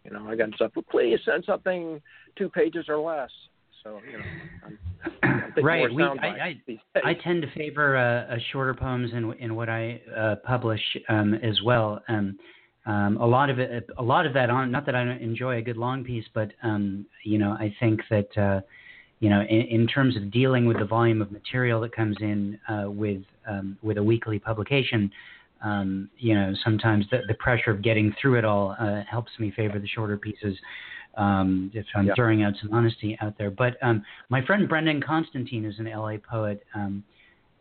You 0.05 0.11
know, 0.11 0.29
I 0.29 0.37
got 0.37 0.55
stuff. 0.55 0.73
Well, 0.75 0.85
please 0.91 1.19
send 1.25 1.45
something 1.45 2.01
two 2.37 2.49
pages 2.49 2.87
or 2.89 2.99
less. 2.99 3.31
So 3.83 4.01
you 4.11 4.19
know, 4.19 4.25
I'm, 4.65 4.79
I'm 5.23 5.53
Right, 5.65 5.93
we- 5.93 6.03
I- 6.03 6.61
I- 6.97 7.11
I 7.11 7.15
tend 7.15 7.43
to 7.43 7.51
favor 7.53 7.97
uh, 7.97 8.35
uh, 8.35 8.39
shorter 8.53 8.75
poems 8.75 9.13
in 9.13 9.33
in 9.35 9.55
what 9.57 9.69
I 9.69 10.01
uh, 10.17 10.37
publish 10.45 10.81
um, 11.09 11.35
as 11.35 11.61
well. 11.63 12.01
Um, 12.09 12.39
um, 12.87 13.17
a 13.19 13.27
lot 13.27 13.49
of 13.51 13.59
it, 13.59 13.89
a 13.99 14.03
lot 14.03 14.27
of 14.27 14.35
that 14.35 14.51
on. 14.51 14.71
Not 14.71 14.87
that 14.87 14.95
I 14.95 15.05
don't 15.05 15.21
enjoy 15.21 15.59
a 15.59 15.63
good 15.63 15.77
long 15.77 16.03
piece, 16.05 16.25
but 16.35 16.53
um, 16.63 17.07
you 17.25 17.39
know, 17.39 17.53
I 17.53 17.75
think 17.79 18.01
that 18.11 18.37
uh, 18.37 18.61
you 19.21 19.31
know, 19.31 19.43
in, 19.43 19.61
in 19.63 19.87
terms 19.87 20.17
of 20.17 20.31
dealing 20.33 20.67
with 20.67 20.79
the 20.79 20.85
volume 20.85 21.23
of 21.23 21.31
material 21.31 21.81
that 21.83 21.95
comes 21.95 22.17
in 22.21 22.59
uh, 22.69 22.91
with 22.91 23.23
um, 23.49 23.79
with 23.83 23.99
a 23.99 24.03
weekly 24.03 24.39
publication, 24.39 25.11
um, 25.63 26.11
you 26.19 26.35
know, 26.35 26.53
sometimes 26.65 27.07
the, 27.11 27.21
the 27.29 27.35
pressure 27.35 27.71
of 27.71 27.83
getting 27.83 28.13
through 28.21 28.37
it 28.37 28.45
all 28.45 28.75
uh, 28.81 29.03
helps 29.09 29.31
me 29.39 29.53
favor 29.53 29.79
the 29.79 29.87
shorter 29.89 30.17
pieces. 30.17 30.57
Um, 31.17 31.71
if 31.75 31.85
I'm 31.95 32.07
Yeah. 32.07 32.15
throwing 32.15 32.43
out 32.43 32.55
some 32.61 32.73
honesty 32.73 33.19
out 33.21 33.37
there, 33.37 33.51
but 33.51 33.77
um, 33.83 34.03
my 34.31 34.45
friend 34.45 34.67
Brendan 34.69 35.03
Constantine 35.03 35.67
is 35.67 35.79
an 35.79 35.85
LA 35.85 36.17
poet. 36.17 36.65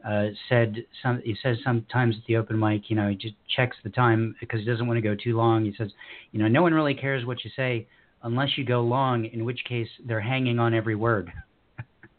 Uh, 0.08 0.28
said 0.50 0.78
some. 1.04 1.22
He 1.24 1.36
says 1.44 1.58
sometimes 1.64 2.16
at 2.18 2.26
the 2.28 2.36
open 2.36 2.58
mic, 2.58 2.90
you 2.90 2.96
know, 2.96 3.08
he 3.10 3.16
just 3.16 3.36
checks 3.56 3.78
the 3.84 3.90
time 3.92 4.36
because 4.40 4.60
he 4.60 4.66
doesn't 4.66 4.88
want 4.88 4.98
to 4.98 5.02
go 5.02 5.16
too 5.16 5.38
long. 5.38 5.64
He 5.64 5.76
says, 5.78 5.92
you 6.32 6.40
know, 6.40 6.48
no 6.48 6.64
one 6.64 6.74
really 6.74 6.96
cares 6.96 7.24
what 7.26 7.44
you 7.44 7.52
say 7.56 7.88
unless 8.24 8.58
you 8.58 8.66
go 8.66 8.82
long, 8.82 9.26
in 9.26 9.46
which 9.46 9.60
case 9.68 9.88
they're 10.06 10.22
hanging 10.22 10.58
on 10.58 10.74
every 10.74 10.96
word. 10.96 11.32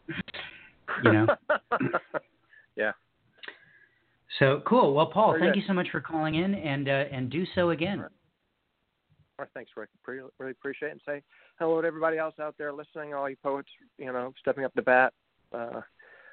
you 1.03 1.11
know. 1.11 1.27
yeah. 2.75 2.91
So 4.39 4.61
cool. 4.65 4.93
Well, 4.93 5.07
Paul, 5.07 5.31
Very 5.31 5.41
thank 5.41 5.53
good. 5.55 5.61
you 5.61 5.67
so 5.67 5.73
much 5.73 5.87
for 5.91 6.01
calling 6.01 6.35
in, 6.35 6.55
and 6.55 6.87
uh, 6.87 7.05
and 7.11 7.29
do 7.29 7.43
so 7.53 7.71
again. 7.71 7.99
All 7.99 8.07
right, 9.39 9.49
thanks, 9.53 9.71
Rick. 9.75 9.89
Pre- 10.03 10.21
really 10.39 10.51
appreciate 10.51 10.89
it. 10.89 10.91
And 10.91 11.01
say 11.05 11.21
hello 11.59 11.81
to 11.81 11.87
everybody 11.87 12.17
else 12.17 12.35
out 12.39 12.55
there 12.57 12.71
listening, 12.71 13.13
all 13.13 13.29
you 13.29 13.35
poets, 13.43 13.69
you 13.97 14.05
know, 14.05 14.33
stepping 14.39 14.63
up 14.63 14.73
the 14.75 14.81
bat. 14.81 15.13
Uh, 15.53 15.81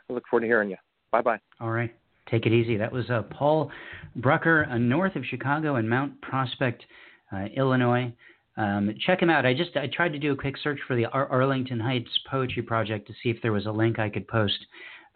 I 0.08 0.12
look 0.12 0.24
forward 0.28 0.42
to 0.42 0.46
hearing 0.46 0.70
you. 0.70 0.76
Bye 1.12 1.22
bye. 1.22 1.40
All 1.60 1.70
right. 1.70 1.94
Take 2.30 2.46
it 2.46 2.52
easy. 2.52 2.76
That 2.76 2.92
was 2.92 3.10
uh, 3.10 3.22
Paul 3.22 3.70
Brucker, 4.16 4.66
uh, 4.70 4.78
north 4.78 5.16
of 5.16 5.24
Chicago 5.24 5.76
in 5.76 5.88
Mount 5.88 6.20
Prospect, 6.20 6.84
uh, 7.32 7.46
Illinois. 7.56 8.12
Um, 8.56 8.94
check 9.06 9.22
him 9.22 9.30
out. 9.30 9.46
I 9.46 9.54
just 9.54 9.76
I 9.76 9.88
tried 9.88 10.12
to 10.12 10.18
do 10.18 10.32
a 10.32 10.36
quick 10.36 10.56
search 10.62 10.78
for 10.86 10.94
the 10.94 11.06
Ar- 11.06 11.28
Arlington 11.28 11.80
Heights 11.80 12.10
Poetry 12.30 12.62
Project 12.62 13.06
to 13.08 13.14
see 13.22 13.30
if 13.30 13.38
there 13.42 13.52
was 13.52 13.66
a 13.66 13.70
link 13.72 13.98
I 13.98 14.08
could 14.08 14.28
post 14.28 14.58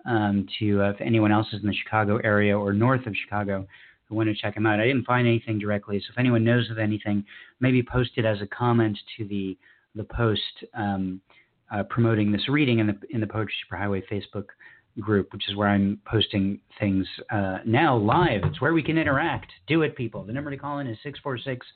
um, 0.07 0.47
to 0.59 0.83
uh, 0.83 0.91
if 0.91 1.01
anyone 1.01 1.31
else 1.31 1.47
is 1.53 1.61
in 1.61 1.69
the 1.69 1.75
Chicago 1.75 2.19
area 2.25 2.59
or 2.59 2.73
north 2.73 3.07
of 3.07 3.15
Chicago 3.25 3.67
who 4.09 4.15
want 4.15 4.29
to 4.29 4.35
check 4.35 4.57
him 4.57 4.67
out. 4.67 4.81
I 4.81 4.87
didn't 4.87 5.05
find 5.05 5.27
anything 5.27 5.59
directly, 5.59 5.99
so 6.01 6.07
if 6.11 6.19
anyone 6.19 6.45
knows 6.45 6.71
of 6.71 6.79
anything, 6.79 7.25
maybe 7.61 7.83
post 7.83 8.13
it 8.17 8.25
as 8.25 8.41
a 8.41 8.47
comment 8.47 8.99
to 9.19 9.27
the 9.27 9.57
the 9.95 10.05
post 10.05 10.65
um, 10.75 11.21
uh, 11.73 11.83
promoting 11.85 12.33
this 12.33 12.49
reading 12.49 12.79
in 12.81 12.87
the 12.87 12.97
in 13.11 13.21
the 13.21 13.27
Poetry 13.27 13.55
Superhighway 13.71 14.03
Facebook 14.11 14.47
group, 15.01 15.33
which 15.33 15.49
is 15.49 15.57
where 15.57 15.69
I'm 15.69 16.01
posting 16.07 16.61
things 16.79 17.07
uh, 17.31 17.59
now 17.67 17.97
live. 17.97 18.43
It's 18.45 18.61
where 18.61 18.75
we 18.75 18.83
can 18.83 18.99
interact. 18.99 19.51
Do 19.67 19.83
it, 19.83 19.97
people. 19.97 20.25
The 20.25 20.33
number 20.33 20.51
to 20.51 20.57
call 20.57 20.79
in 20.79 20.87
is 20.87 20.99
646 21.03 21.67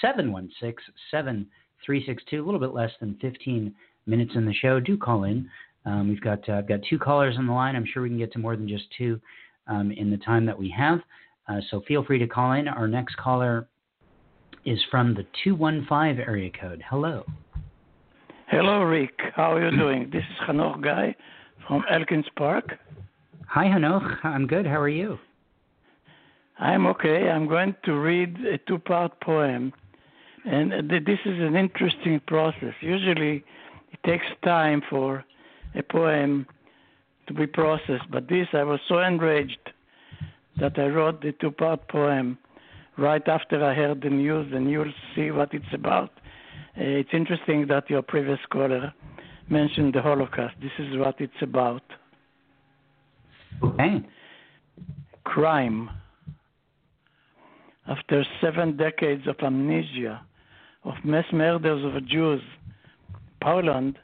716 0.00 0.94
7362. 1.10 2.42
A 2.42 2.44
little 2.44 2.60
bit 2.60 2.74
less 2.74 2.90
than 3.00 3.16
15 3.20 3.74
minutes 4.06 4.32
in 4.34 4.44
the 4.44 4.54
show. 4.54 4.80
Do 4.80 4.96
call 4.98 5.24
in. 5.24 5.48
Um, 5.86 6.08
we've 6.08 6.20
got 6.20 6.46
uh, 6.48 6.54
I've 6.54 6.68
got 6.68 6.80
two 6.88 6.98
callers 6.98 7.36
on 7.38 7.46
the 7.46 7.52
line. 7.52 7.74
I'm 7.74 7.86
sure 7.86 8.02
we 8.02 8.08
can 8.08 8.18
get 8.18 8.32
to 8.32 8.38
more 8.38 8.56
than 8.56 8.68
just 8.68 8.84
two 8.96 9.20
um, 9.66 9.90
in 9.92 10.10
the 10.10 10.18
time 10.18 10.44
that 10.46 10.58
we 10.58 10.74
have. 10.76 11.00
Uh, 11.48 11.60
so 11.70 11.82
feel 11.88 12.04
free 12.04 12.18
to 12.18 12.26
call 12.26 12.52
in. 12.52 12.68
Our 12.68 12.88
next 12.88 13.16
caller 13.16 13.68
is 14.66 14.78
from 14.90 15.14
the 15.14 15.24
215 15.44 16.22
area 16.22 16.50
code. 16.60 16.82
Hello. 16.88 17.24
Hello, 18.48 18.82
Rick. 18.82 19.18
How 19.34 19.54
are 19.54 19.70
you 19.70 19.76
doing? 19.76 20.10
This 20.12 20.22
is 20.22 20.48
Hanoch 20.48 20.82
Guy 20.82 21.14
from 21.68 21.84
Elkins 21.90 22.26
Park. 22.34 22.78
Hi, 23.46 23.66
Hanoch. 23.66 24.24
I'm 24.24 24.46
good. 24.46 24.66
How 24.66 24.80
are 24.80 24.88
you? 24.88 25.18
I'm 26.58 26.86
okay. 26.86 27.28
I'm 27.28 27.46
going 27.46 27.76
to 27.84 27.92
read 27.92 28.36
a 28.46 28.58
two 28.66 28.78
part 28.78 29.20
poem. 29.20 29.72
And 30.44 30.72
this 30.90 31.18
is 31.26 31.38
an 31.40 31.56
interesting 31.56 32.20
process. 32.26 32.72
Usually, 32.80 33.44
it 33.92 34.00
takes 34.04 34.24
time 34.42 34.82
for 34.88 35.24
a 35.74 35.82
poem 35.82 36.46
to 37.26 37.34
be 37.34 37.46
processed, 37.46 38.10
but 38.10 38.28
this, 38.28 38.48
I 38.54 38.62
was 38.62 38.80
so 38.88 39.00
enraged 39.00 39.58
that 40.58 40.78
I 40.78 40.86
wrote 40.86 41.20
the 41.20 41.32
two 41.32 41.50
part 41.50 41.86
poem 41.88 42.38
right 42.96 43.26
after 43.28 43.62
I 43.62 43.74
heard 43.74 44.00
the 44.00 44.08
news, 44.08 44.50
and 44.54 44.70
you'll 44.70 44.94
see 45.14 45.30
what 45.30 45.52
it's 45.52 45.72
about. 45.74 46.10
Uh, 46.78 46.84
it's 46.84 47.10
interesting 47.12 47.66
that 47.66 47.90
your 47.90 48.00
previous 48.00 48.40
caller 48.50 48.94
mentioned 49.50 49.94
the 49.94 50.02
Holocaust. 50.02 50.54
This 50.60 50.72
is 50.78 50.96
what 50.96 51.20
it's 51.20 51.42
about. 51.42 51.82
Okay. 53.62 54.04
Crime. 55.24 55.90
After 57.86 58.24
seven 58.40 58.76
decades 58.76 59.26
of 59.26 59.36
amnesia, 59.42 60.20
of 60.84 60.94
mass 61.04 61.24
murders 61.32 61.84
of 61.84 62.06
Jews, 62.06 62.42
Poland 63.42 63.98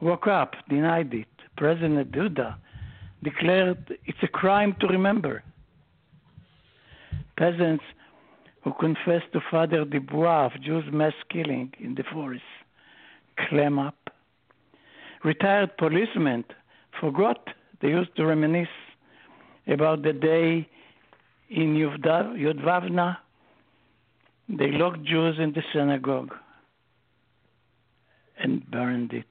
woke 0.00 0.26
up, 0.26 0.54
denied 0.68 1.12
it. 1.12 1.26
President 1.56 2.12
Duda 2.12 2.56
declared 3.22 3.98
it's 4.04 4.18
a 4.22 4.28
crime 4.28 4.76
to 4.80 4.86
remember. 4.86 5.42
Peasants 7.36 7.84
who 8.62 8.72
confessed 8.78 9.32
to 9.32 9.40
Father 9.50 9.84
Desbois 9.84 10.46
of 10.46 10.62
Jews' 10.62 10.84
mass 10.92 11.14
killing 11.30 11.72
in 11.80 11.94
the 11.94 12.04
forest 12.12 12.42
clam 13.48 13.78
up 13.78 14.05
retired 15.24 15.76
policemen 15.76 16.44
forgot. 17.00 17.48
They 17.80 17.88
used 17.88 18.14
to 18.16 18.26
reminisce 18.26 18.68
about 19.66 20.02
the 20.02 20.12
day 20.12 20.68
in 21.50 21.74
Jedwabne. 21.74 23.16
They 24.48 24.70
locked 24.72 25.02
Jews 25.04 25.36
in 25.38 25.52
the 25.52 25.62
synagogue 25.72 26.34
and 28.38 28.68
burned 28.70 29.12
it. 29.12 29.26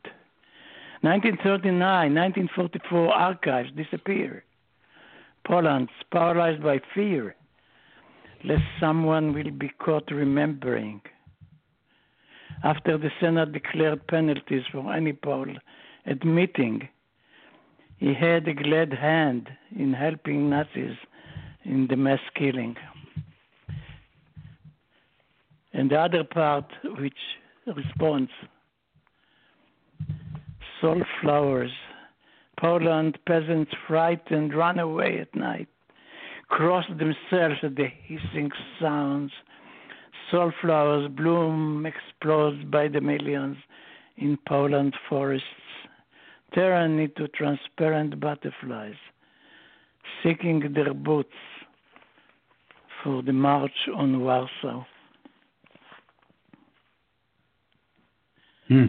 1939, 1.02 1.80
1944 1.80 3.14
archives 3.14 3.70
disappear. 3.76 4.44
Poland's 5.46 5.92
paralyzed 6.12 6.64
by 6.64 6.80
fear, 6.94 7.36
lest 8.44 8.64
someone 8.80 9.34
will 9.34 9.52
be 9.52 9.70
caught 9.80 10.10
remembering. 10.10 11.02
After 12.66 12.98
the 12.98 13.12
Senate 13.22 13.52
declared 13.52 14.08
penalties 14.08 14.64
for 14.72 14.92
any 14.92 15.14
Pole 15.14 15.54
admitting 16.08 16.90
he 17.98 18.12
had 18.16 18.48
a 18.48 18.56
glad 18.56 18.92
hand 18.92 19.50
in 19.78 19.94
helping 19.94 20.50
Nazis 20.50 20.98
in 21.64 21.86
the 21.88 21.96
mass 21.96 22.20
killing. 22.34 22.76
And 25.74 25.92
the 25.92 26.00
other 26.00 26.24
part, 26.24 26.66
which 26.98 27.22
responds, 27.68 28.32
salt 30.82 31.04
flowers, 31.22 31.72
Poland 32.60 33.20
peasants 33.28 33.74
frightened 33.88 34.56
run 34.56 34.80
away 34.80 35.20
at 35.20 35.36
night, 35.36 35.68
cross 36.48 36.86
themselves 36.88 37.60
at 37.62 37.76
the 37.76 37.90
hissing 38.08 38.50
sounds. 38.82 39.32
Salt 40.32 40.54
flowers 40.62 41.10
bloom, 41.12 41.86
explode 41.86 42.72
by 42.72 42.88
the 42.88 43.02
millions 43.02 43.58
in 44.18 44.38
Poland 44.48 44.96
forests 45.08 45.46
turn 46.54 47.00
into 47.00 47.28
transparent 47.28 48.20
butterflies, 48.20 48.96
seeking 50.24 50.74
their 50.74 50.94
boots 50.94 51.30
for 53.04 53.22
the 53.22 53.34
march 53.34 53.90
on 53.94 54.22
Warsaw. 54.22 54.86
Hmm. 58.68 58.86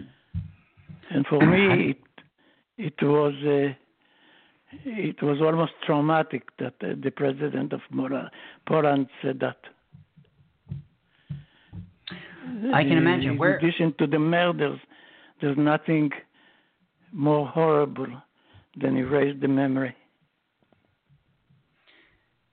And 1.09 1.25
for 1.27 1.45
me, 1.45 1.89
it 2.77 2.95
it 2.99 3.05
was 3.05 3.33
uh, 3.45 3.73
it 4.85 5.21
was 5.21 5.39
almost 5.41 5.73
traumatic 5.85 6.43
that 6.59 6.73
uh, 6.81 6.93
the 7.01 7.11
president 7.11 7.73
of 7.73 7.81
Poland 8.65 9.07
said 9.21 9.39
that. 9.41 9.57
I 12.73 12.83
can 12.83 12.97
imagine. 12.97 13.31
In 13.31 13.37
Where... 13.37 13.57
addition 13.57 13.93
to 13.99 14.07
the 14.07 14.19
murders, 14.19 14.79
there's 15.41 15.57
nothing 15.57 16.09
more 17.11 17.47
horrible 17.47 18.07
than 18.79 18.97
erase 18.97 19.35
the 19.41 19.47
memory. 19.47 19.95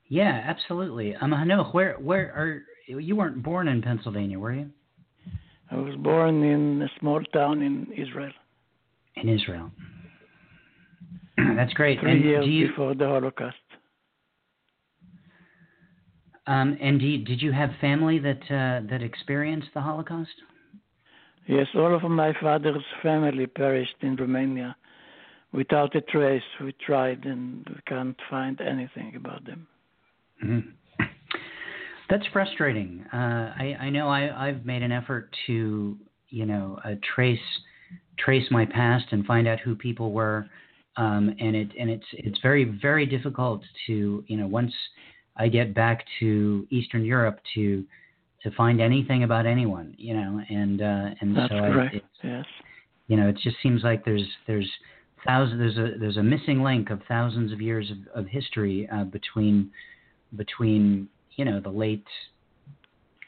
Yeah, 0.08 0.42
absolutely. 0.46 1.16
Um, 1.16 1.32
Hanoch, 1.32 1.74
where 1.74 1.94
where 1.94 2.32
are 2.32 2.62
you? 2.86 3.16
weren't 3.16 3.42
born 3.42 3.68
in 3.68 3.82
Pennsylvania, 3.82 4.38
were 4.38 4.52
you? 4.52 4.70
I 5.70 5.76
was 5.76 5.96
born 5.96 6.42
in 6.42 6.82
a 6.82 6.88
small 7.00 7.22
town 7.32 7.62
in 7.62 7.88
Israel. 7.96 8.32
In 9.16 9.28
Israel. 9.28 9.70
That's 11.56 11.72
great. 11.72 12.00
Three 12.00 12.12
and 12.12 12.24
years 12.24 12.46
you, 12.46 12.68
before 12.68 12.94
the 12.94 13.06
Holocaust. 13.06 13.56
Um, 16.46 16.76
and 16.80 17.00
you, 17.00 17.24
did 17.24 17.40
you 17.40 17.52
have 17.52 17.70
family 17.80 18.18
that 18.18 18.42
uh, 18.50 18.86
that 18.90 19.02
experienced 19.02 19.68
the 19.74 19.80
Holocaust? 19.80 20.34
Yes, 21.46 21.66
all 21.74 21.94
of 21.94 22.02
my 22.10 22.32
father's 22.40 22.84
family 23.02 23.46
perished 23.46 23.96
in 24.00 24.16
Romania 24.16 24.76
without 25.52 25.94
a 25.94 26.00
trace. 26.00 26.42
We 26.60 26.74
tried 26.86 27.24
and 27.24 27.66
we 27.68 27.80
can't 27.86 28.16
find 28.30 28.60
anything 28.60 29.14
about 29.16 29.44
them. 29.44 29.66
Mm-hmm. 30.42 30.70
That's 32.10 32.24
frustrating. 32.32 33.04
Uh, 33.12 33.16
I, 33.56 33.76
I 33.80 33.90
know 33.90 34.08
I, 34.08 34.48
I've 34.48 34.66
made 34.66 34.82
an 34.82 34.92
effort 34.92 35.34
to, 35.46 35.96
you 36.28 36.46
know, 36.46 36.78
uh, 36.84 36.94
trace 37.14 37.38
trace 38.18 38.46
my 38.50 38.64
past 38.64 39.06
and 39.10 39.26
find 39.26 39.48
out 39.48 39.58
who 39.60 39.74
people 39.74 40.12
were, 40.12 40.46
um, 40.96 41.34
and 41.40 41.56
it 41.56 41.68
and 41.78 41.90
it's 41.90 42.06
it's 42.12 42.38
very 42.40 42.64
very 42.64 43.06
difficult 43.06 43.62
to, 43.86 44.24
you 44.26 44.36
know, 44.36 44.46
once 44.46 44.72
I 45.36 45.48
get 45.48 45.74
back 45.74 46.04
to 46.20 46.66
Eastern 46.70 47.04
Europe 47.04 47.40
to 47.54 47.84
to 48.42 48.50
find 48.52 48.80
anything 48.80 49.24
about 49.24 49.46
anyone, 49.46 49.94
you 49.96 50.14
know, 50.14 50.40
and 50.48 50.80
uh, 50.80 51.10
and 51.20 51.36
That's 51.36 51.50
so 51.50 51.58
correct. 51.58 51.96
I, 51.96 52.26
yes. 52.26 52.44
you 53.08 53.16
know, 53.16 53.28
it 53.28 53.38
just 53.42 53.56
seems 53.62 53.82
like 53.82 54.04
there's 54.04 54.26
there's 54.46 54.70
thousands 55.26 55.58
there's 55.58 55.78
a 55.78 55.98
there's 55.98 56.16
a 56.18 56.22
missing 56.22 56.62
link 56.62 56.90
of 56.90 57.00
thousands 57.08 57.52
of 57.52 57.60
years 57.60 57.90
of, 57.90 58.24
of 58.24 58.28
history 58.28 58.88
uh, 58.92 59.04
between 59.04 59.70
between 60.36 61.08
you 61.36 61.44
know 61.44 61.60
the 61.60 61.70
late 61.70 62.06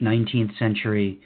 19th 0.00 0.57
century 0.59 1.20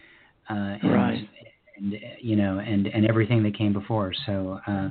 uh, 0.48 0.76
and, 0.82 0.92
right. 0.92 1.28
and 1.76 1.96
you 2.20 2.36
know 2.36 2.58
and 2.58 2.86
and 2.86 3.06
everything 3.06 3.42
that 3.42 3.56
came 3.56 3.72
before. 3.72 4.12
So 4.26 4.60
uh, 4.66 4.88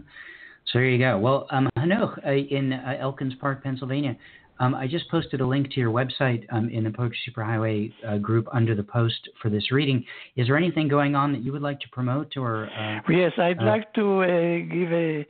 so 0.72 0.78
there 0.78 0.86
you 0.86 1.00
go. 1.00 1.18
Well, 1.18 1.48
um, 1.52 1.70
Hanoch 1.78 2.20
uh, 2.26 2.32
in 2.32 2.74
uh, 2.74 2.98
Elkins 3.00 3.34
Park, 3.40 3.64
Pennsylvania. 3.64 4.16
Um, 4.60 4.76
I 4.76 4.88
just 4.88 5.10
posted 5.10 5.40
a 5.40 5.48
link 5.48 5.72
to 5.72 5.80
your 5.80 5.92
website 5.92 6.46
um, 6.52 6.70
in 6.70 6.84
the 6.84 6.92
Poetry 6.92 7.18
Superhighway 7.30 7.94
uh, 8.08 8.18
group 8.18 8.48
under 8.52 8.76
the 8.76 8.84
post 8.84 9.30
for 9.42 9.50
this 9.50 9.72
reading. 9.72 10.04
Is 10.36 10.48
there 10.48 10.58
anything 10.58 10.88
going 10.88 11.16
on 11.16 11.32
that 11.32 11.44
you 11.44 11.54
would 11.54 11.62
like 11.62 11.80
to 11.82 11.90
promote 11.90 12.36
or? 12.36 12.66
Uh, 12.68 13.00
yes, 13.10 13.32
I'd 13.38 13.60
uh, 13.60 13.66
like 13.66 13.94
to 13.94 14.22
uh, 14.22 14.28
give 14.74 14.92
a, 14.92 15.26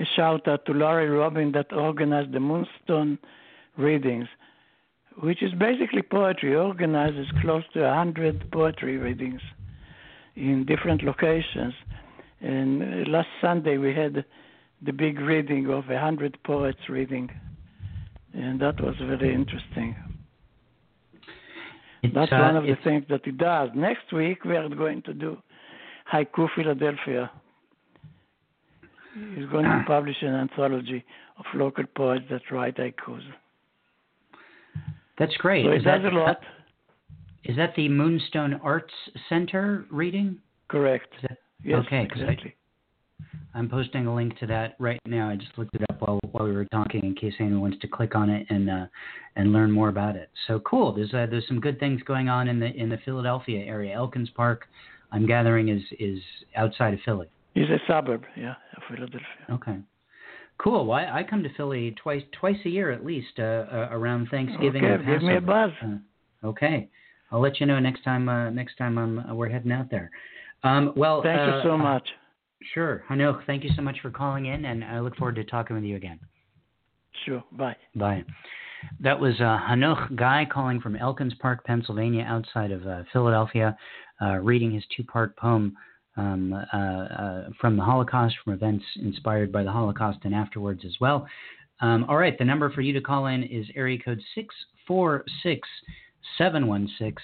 a, 0.00 0.04
shout 0.16 0.48
out 0.48 0.64
to 0.66 0.72
Larry 0.72 1.10
Robin 1.10 1.52
that 1.52 1.72
organized 1.72 2.32
the 2.32 2.40
Moonstone 2.40 3.18
readings. 3.76 4.28
which 5.22 5.42
is 5.42 5.52
basically 5.52 6.02
poetry, 6.02 6.54
organizes 6.56 7.26
close 7.42 7.64
to 7.74 7.84
a 7.84 7.94
hundred 7.94 8.50
poetry 8.50 8.96
readings 8.96 9.40
in 10.36 10.64
different 10.64 11.02
locations. 11.02 11.74
And 12.40 12.82
uh, 12.82 13.10
last 13.10 13.28
Sunday 13.40 13.76
we 13.76 13.94
had 13.94 14.24
the 14.82 14.92
big 14.92 15.20
reading 15.20 15.68
of 15.68 15.90
a 15.90 15.98
hundred 15.98 16.38
poets 16.44 16.88
reading, 16.88 17.30
and 18.34 18.60
that 18.60 18.80
was 18.80 18.94
very 18.98 19.34
interesting. 19.34 19.96
It's, 22.02 22.14
That's 22.14 22.32
uh, 22.32 22.38
one 22.38 22.56
of 22.56 22.64
the 22.64 22.76
things 22.82 23.04
that 23.10 23.20
he 23.24 23.30
does. 23.30 23.70
Next 23.74 24.12
week 24.12 24.44
we 24.44 24.56
are 24.56 24.68
going 24.68 25.02
to 25.02 25.12
do 25.14 25.36
Haiku 26.12 26.48
Philadelphia. 26.56 27.30
He's 29.34 29.46
going 29.46 29.64
to 29.64 29.84
publish 29.86 30.16
an 30.22 30.34
anthology 30.34 31.04
of 31.38 31.44
local 31.54 31.84
poets 31.94 32.24
that 32.30 32.42
write 32.50 32.76
haikus. 32.76 33.22
That's 35.18 35.36
great. 35.36 35.66
So 35.66 35.72
is 35.72 35.84
that 35.84 36.04
a 36.04 36.08
lot. 36.10 36.40
Is 37.44 37.56
that 37.56 37.74
the 37.74 37.88
Moonstone 37.88 38.54
Arts 38.62 38.92
Center 39.28 39.84
reading? 39.90 40.38
Correct. 40.68 41.08
That, 41.22 41.38
Yes, 41.62 41.84
Okay, 41.86 42.06
'cause 42.06 42.20
I- 42.20 42.24
exactly. 42.24 42.54
I'm 43.52 43.68
posting 43.68 44.06
a 44.06 44.14
link 44.14 44.38
to 44.38 44.46
that 44.46 44.76
right 44.78 44.98
now. 45.04 45.28
I 45.28 45.36
just 45.36 45.58
looked 45.58 45.74
it 45.74 45.82
up 45.89 45.89
while 46.00 46.18
while 46.32 46.44
we 46.44 46.52
were 46.52 46.66
talking, 46.66 47.02
in 47.04 47.14
case 47.14 47.34
anyone 47.38 47.60
wants 47.60 47.78
to 47.80 47.88
click 47.88 48.14
on 48.14 48.30
it 48.30 48.46
and 48.50 48.68
uh, 48.70 48.86
and 49.36 49.52
learn 49.52 49.70
more 49.70 49.88
about 49.88 50.16
it. 50.16 50.30
So 50.46 50.60
cool. 50.60 50.92
There's 50.92 51.12
uh, 51.14 51.26
there's 51.30 51.46
some 51.46 51.60
good 51.60 51.78
things 51.78 52.02
going 52.02 52.28
on 52.28 52.48
in 52.48 52.58
the 52.58 52.66
in 52.66 52.88
the 52.88 52.98
Philadelphia 53.04 53.64
area. 53.64 53.94
Elkins 53.94 54.30
Park, 54.30 54.66
I'm 55.12 55.26
gathering 55.26 55.68
is 55.68 55.82
is 55.98 56.20
outside 56.56 56.94
of 56.94 57.00
Philly. 57.04 57.28
He's 57.54 57.68
a 57.68 57.78
suburb, 57.86 58.24
yeah, 58.36 58.54
of 58.76 58.82
Philadelphia. 58.88 59.26
Okay. 59.50 59.76
Cool. 60.58 60.86
Well, 60.86 60.98
I, 60.98 61.20
I 61.20 61.22
come 61.22 61.42
to 61.42 61.48
Philly 61.56 61.94
twice 62.02 62.22
twice 62.38 62.58
a 62.64 62.68
year 62.68 62.90
at 62.90 63.04
least 63.04 63.38
uh, 63.38 63.42
uh, 63.42 63.88
around 63.90 64.28
Thanksgiving 64.30 64.84
okay, 64.84 64.94
and 64.94 65.06
give 65.06 65.22
me 65.22 65.36
a 65.36 65.40
buzz. 65.40 65.70
Uh, 65.82 66.46
okay. 66.46 66.88
I'll 67.32 67.40
let 67.40 67.60
you 67.60 67.66
know 67.66 67.78
next 67.78 68.02
time. 68.02 68.28
Uh, 68.28 68.50
next 68.50 68.76
time 68.76 68.98
I'm 68.98 69.18
uh, 69.18 69.34
we're 69.34 69.48
heading 69.48 69.72
out 69.72 69.90
there. 69.90 70.10
Um, 70.62 70.92
well, 70.96 71.22
Thank 71.22 71.38
you 71.38 71.54
uh, 71.54 71.62
so 71.62 71.78
much. 71.78 72.06
Sure, 72.74 73.04
Hanoch. 73.08 73.44
Thank 73.46 73.64
you 73.64 73.70
so 73.74 73.82
much 73.82 73.96
for 74.00 74.10
calling 74.10 74.46
in, 74.46 74.66
and 74.66 74.84
I 74.84 75.00
look 75.00 75.16
forward 75.16 75.36
to 75.36 75.44
talking 75.44 75.76
with 75.76 75.84
you 75.84 75.96
again. 75.96 76.20
Sure. 77.24 77.42
Bye. 77.52 77.76
Bye. 77.94 78.24
That 79.00 79.18
was 79.18 79.34
uh, 79.40 79.58
Hanoch 79.58 80.14
Guy 80.16 80.46
calling 80.50 80.80
from 80.80 80.96
Elkins 80.96 81.34
Park, 81.40 81.64
Pennsylvania, 81.64 82.24
outside 82.24 82.70
of 82.70 82.86
uh, 82.86 83.02
Philadelphia, 83.12 83.76
uh, 84.22 84.36
reading 84.36 84.72
his 84.72 84.84
two-part 84.96 85.36
poem 85.36 85.76
um, 86.16 86.52
uh, 86.52 86.76
uh, 86.76 87.48
from 87.60 87.76
the 87.76 87.82
Holocaust, 87.82 88.34
from 88.42 88.52
events 88.52 88.84
inspired 88.96 89.52
by 89.52 89.62
the 89.62 89.72
Holocaust 89.72 90.18
and 90.24 90.34
afterwards 90.34 90.82
as 90.84 90.94
well. 91.00 91.26
Um, 91.80 92.04
all 92.08 92.16
right, 92.16 92.38
the 92.38 92.44
number 92.44 92.70
for 92.70 92.82
you 92.82 92.92
to 92.92 93.00
call 93.00 93.26
in 93.26 93.42
is 93.44 93.66
area 93.74 93.98
code 93.98 94.20
six 94.34 94.54
four 94.86 95.24
six 95.42 95.66
seven 96.36 96.66
one 96.66 96.88
six 96.98 97.22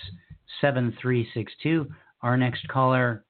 seven 0.60 0.96
three 1.00 1.28
six 1.34 1.52
two. 1.62 1.86
Our 2.22 2.36
next 2.36 2.66
caller 2.68 3.24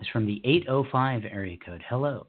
is 0.00 0.06
from 0.12 0.26
the 0.26 0.40
805 0.44 1.22
area 1.30 1.56
code. 1.64 1.82
Hello. 1.88 2.26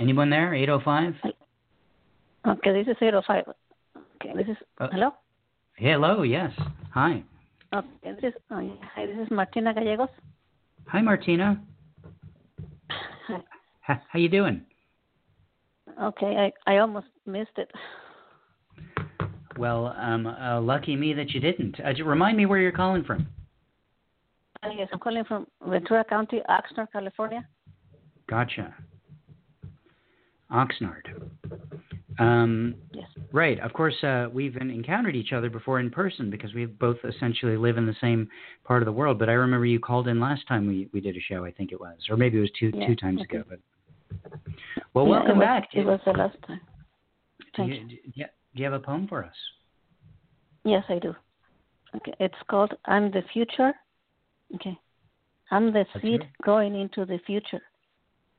Anyone 0.00 0.30
there? 0.30 0.54
805? 0.54 1.14
Okay, 2.46 2.72
this 2.72 2.86
is 2.88 2.96
805. 3.00 3.44
Okay, 4.16 4.32
this 4.36 4.48
is, 4.48 4.56
Uh, 4.78 4.88
hello? 4.92 5.10
Hello, 5.74 6.22
yes. 6.22 6.52
Hi. 6.92 7.22
Okay, 7.74 7.88
this 8.04 8.24
is, 8.24 8.34
uh, 8.50 8.60
hi, 8.94 9.06
this 9.06 9.16
is 9.18 9.30
Martina 9.30 9.74
Gallegos. 9.74 10.08
Hi, 10.86 11.02
Martina. 11.02 11.60
Hi. 12.90 13.36
H- 13.88 13.98
how 14.08 14.18
you 14.18 14.28
doing? 14.28 14.64
Okay, 16.00 16.52
I, 16.66 16.72
I 16.72 16.78
almost 16.78 17.08
missed 17.26 17.56
it. 17.58 17.70
Well, 19.58 19.94
um, 19.98 20.26
uh, 20.26 20.60
lucky 20.60 20.94
me 20.94 21.12
that 21.14 21.30
you 21.30 21.40
didn't. 21.40 21.80
Uh, 21.80 22.04
remind 22.04 22.36
me 22.36 22.46
where 22.46 22.60
you're 22.60 22.70
calling 22.70 23.02
from. 23.02 23.26
Uh, 24.62 24.68
yes, 24.76 24.88
I'm 24.92 25.00
calling 25.00 25.24
from 25.24 25.46
Ventura 25.66 26.04
County, 26.04 26.40
Oxnard, 26.48 26.86
California. 26.92 27.44
Gotcha. 28.28 28.72
Oxnard. 30.52 31.28
Um, 32.18 32.74
Yes. 32.92 33.08
right. 33.32 33.58
Of 33.60 33.72
course, 33.72 33.94
uh, 34.02 34.28
we've 34.32 34.56
en- 34.56 34.70
encountered 34.70 35.14
each 35.14 35.32
other 35.32 35.50
before 35.50 35.78
in 35.80 35.90
person 35.90 36.30
because 36.30 36.54
we 36.54 36.66
both 36.66 36.96
essentially 37.04 37.56
live 37.56 37.76
in 37.76 37.86
the 37.86 37.94
same 38.00 38.28
part 38.64 38.82
of 38.82 38.86
the 38.86 38.92
world. 38.92 39.18
But 39.18 39.28
I 39.28 39.32
remember 39.34 39.66
you 39.66 39.78
called 39.78 40.08
in 40.08 40.18
last 40.20 40.46
time 40.48 40.66
we, 40.66 40.88
we 40.92 41.00
did 41.00 41.16
a 41.16 41.20
show. 41.20 41.44
I 41.44 41.50
think 41.52 41.70
it 41.72 41.80
was, 41.80 41.98
or 42.08 42.16
maybe 42.16 42.38
it 42.38 42.40
was 42.40 42.50
two 42.58 42.72
Yeah, 42.74 42.86
two 42.86 42.96
times 42.96 43.20
okay. 43.22 43.38
ago. 43.38 43.44
But 43.48 43.60
well, 44.94 45.04
Yeah, 45.04 45.10
welcome 45.10 45.30
it 45.30 45.34
was, 45.34 45.44
back. 45.44 45.68
It 45.74 45.84
was 45.84 46.00
the 46.04 46.12
last 46.12 46.36
time. 46.46 46.60
Thank 47.56 47.72
you, 47.74 47.98
you- 48.14 48.24
do 48.58 48.62
you 48.64 48.70
have 48.72 48.82
a 48.82 48.84
poem 48.84 49.06
for 49.06 49.24
us? 49.24 49.36
Yes, 50.64 50.82
I 50.88 50.98
do. 50.98 51.14
Okay, 51.94 52.12
it's 52.18 52.42
called 52.50 52.74
I'm 52.86 53.12
the 53.12 53.22
Future. 53.32 53.72
Okay. 54.56 54.76
I'm 55.52 55.72
the 55.72 55.86
Let's 55.94 56.02
seed 56.02 56.22
it. 56.22 56.26
growing 56.42 56.74
into 56.74 57.06
the 57.06 57.20
future. 57.24 57.62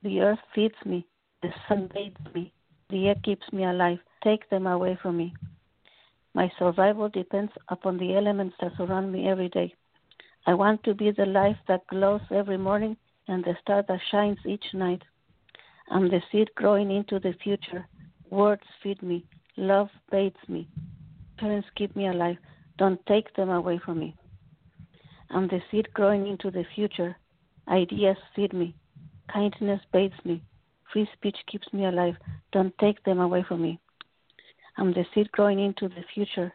The 0.03 0.20
earth 0.20 0.39
feeds 0.53 0.76
me. 0.86 1.07
The 1.41 1.51
sun 1.67 1.89
bathes 1.93 2.36
me. 2.36 2.51
The 2.89 3.07
air 3.07 3.15
keeps 3.24 3.45
me 3.53 3.63
alive. 3.63 3.99
Take 4.22 4.47
them 4.49 4.67
away 4.67 4.99
from 5.01 5.15
me. 5.15 5.34
My 6.34 6.51
survival 6.59 7.07
depends 7.07 7.53
upon 7.70 7.97
the 7.97 8.15
elements 8.17 8.55
that 8.59 8.74
surround 8.76 9.13
me 9.13 9.30
every 9.30 9.47
day. 9.47 9.74
I 10.45 10.53
want 10.53 10.84
to 10.84 10.93
be 10.93 11.11
the 11.11 11.26
life 11.26 11.57
that 11.70 11.88
glows 11.88 12.22
every 12.30 12.57
morning 12.57 12.97
and 13.30 13.41
the 13.45 13.55
star 13.61 13.86
that 13.88 14.01
shines 14.11 14.39
each 14.45 14.65
night. 14.74 15.01
I'm 15.89 16.09
the 16.09 16.22
seed 16.30 16.49
growing 16.55 16.91
into 16.91 17.20
the 17.20 17.34
future. 17.41 17.88
Words 18.30 18.67
feed 18.84 19.01
me. 19.01 19.26
Love 19.60 19.89
bathes 20.10 20.38
me. 20.47 20.70
Parents 21.38 21.68
keep 21.76 21.93
me 21.93 22.07
alive. 22.07 22.38
Don't 22.78 23.05
take 23.07 23.36
them 23.36 23.49
away 23.49 23.78
from 23.84 23.99
me. 23.99 24.16
I'm 25.32 25.49
the 25.49 25.60
seed 25.70 25.89
growing 25.93 26.28
into 26.28 26.49
the 26.49 26.64
future. 26.76 27.18
Ideas 27.68 28.16
feed 28.34 28.53
me. 28.53 28.74
Kindness 29.28 29.82
bathes 29.91 30.16
me. 30.24 30.41
Free 30.93 31.10
speech 31.14 31.36
keeps 31.51 31.68
me 31.74 31.86
alive. 31.86 32.16
Don't 32.53 32.74
take 32.78 33.03
them 33.03 33.20
away 33.20 33.43
from 33.45 33.62
me. 33.62 33.82
I'm 34.78 34.93
the 34.93 35.03
seed 35.14 35.30
growing 35.34 35.60
into 35.60 35.89
the 35.89 36.05
future. 36.14 36.53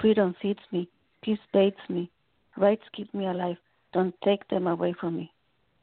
Freedom 0.00 0.34
feeds 0.40 0.62
me. 0.72 0.88
Peace 1.20 1.38
bathes 1.52 1.76
me. 1.90 2.10
Rights 2.56 2.84
keep 2.94 3.12
me 3.12 3.26
alive. 3.26 3.58
Don't 3.92 4.14
take 4.24 4.48
them 4.48 4.66
away 4.66 4.94
from 4.98 5.14
me. 5.18 5.30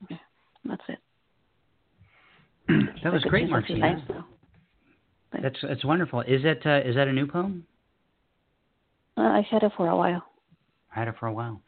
Okay, 0.05 0.19
that's 0.65 0.81
it. 0.89 0.99
that 3.03 3.13
was 3.13 3.23
great, 3.25 3.47
Martina. 3.47 4.25
That's 5.41 5.57
that's 5.61 5.83
wonderful. 5.83 6.21
Is 6.21 6.43
that 6.43 6.65
uh, 6.65 6.87
is 6.87 6.95
that 6.95 7.07
a 7.07 7.13
new 7.13 7.27
poem? 7.27 7.65
Uh, 9.17 9.21
I 9.21 9.47
had 9.49 9.63
it 9.63 9.71
for 9.77 9.87
a 9.87 9.95
while. 9.95 10.23
I 10.95 10.99
had 10.99 11.07
it 11.07 11.15
for 11.19 11.27
a 11.27 11.33
while. 11.33 11.61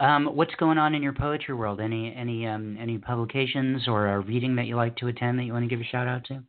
Um, 0.00 0.26
what's 0.26 0.54
going 0.56 0.78
on 0.78 0.94
in 0.94 1.02
your 1.02 1.12
poetry 1.12 1.54
world? 1.54 1.80
Any 1.80 2.14
any 2.14 2.46
um, 2.46 2.76
any 2.80 2.98
publications 2.98 3.86
or 3.86 4.08
a 4.08 4.20
reading 4.20 4.56
that 4.56 4.66
you 4.66 4.76
like 4.76 4.96
to 4.96 5.08
attend 5.08 5.38
that 5.38 5.44
you 5.44 5.52
want 5.52 5.64
to 5.64 5.68
give 5.68 5.80
a 5.80 5.84
shout 5.84 6.08
out 6.08 6.24
to? 6.26 6.42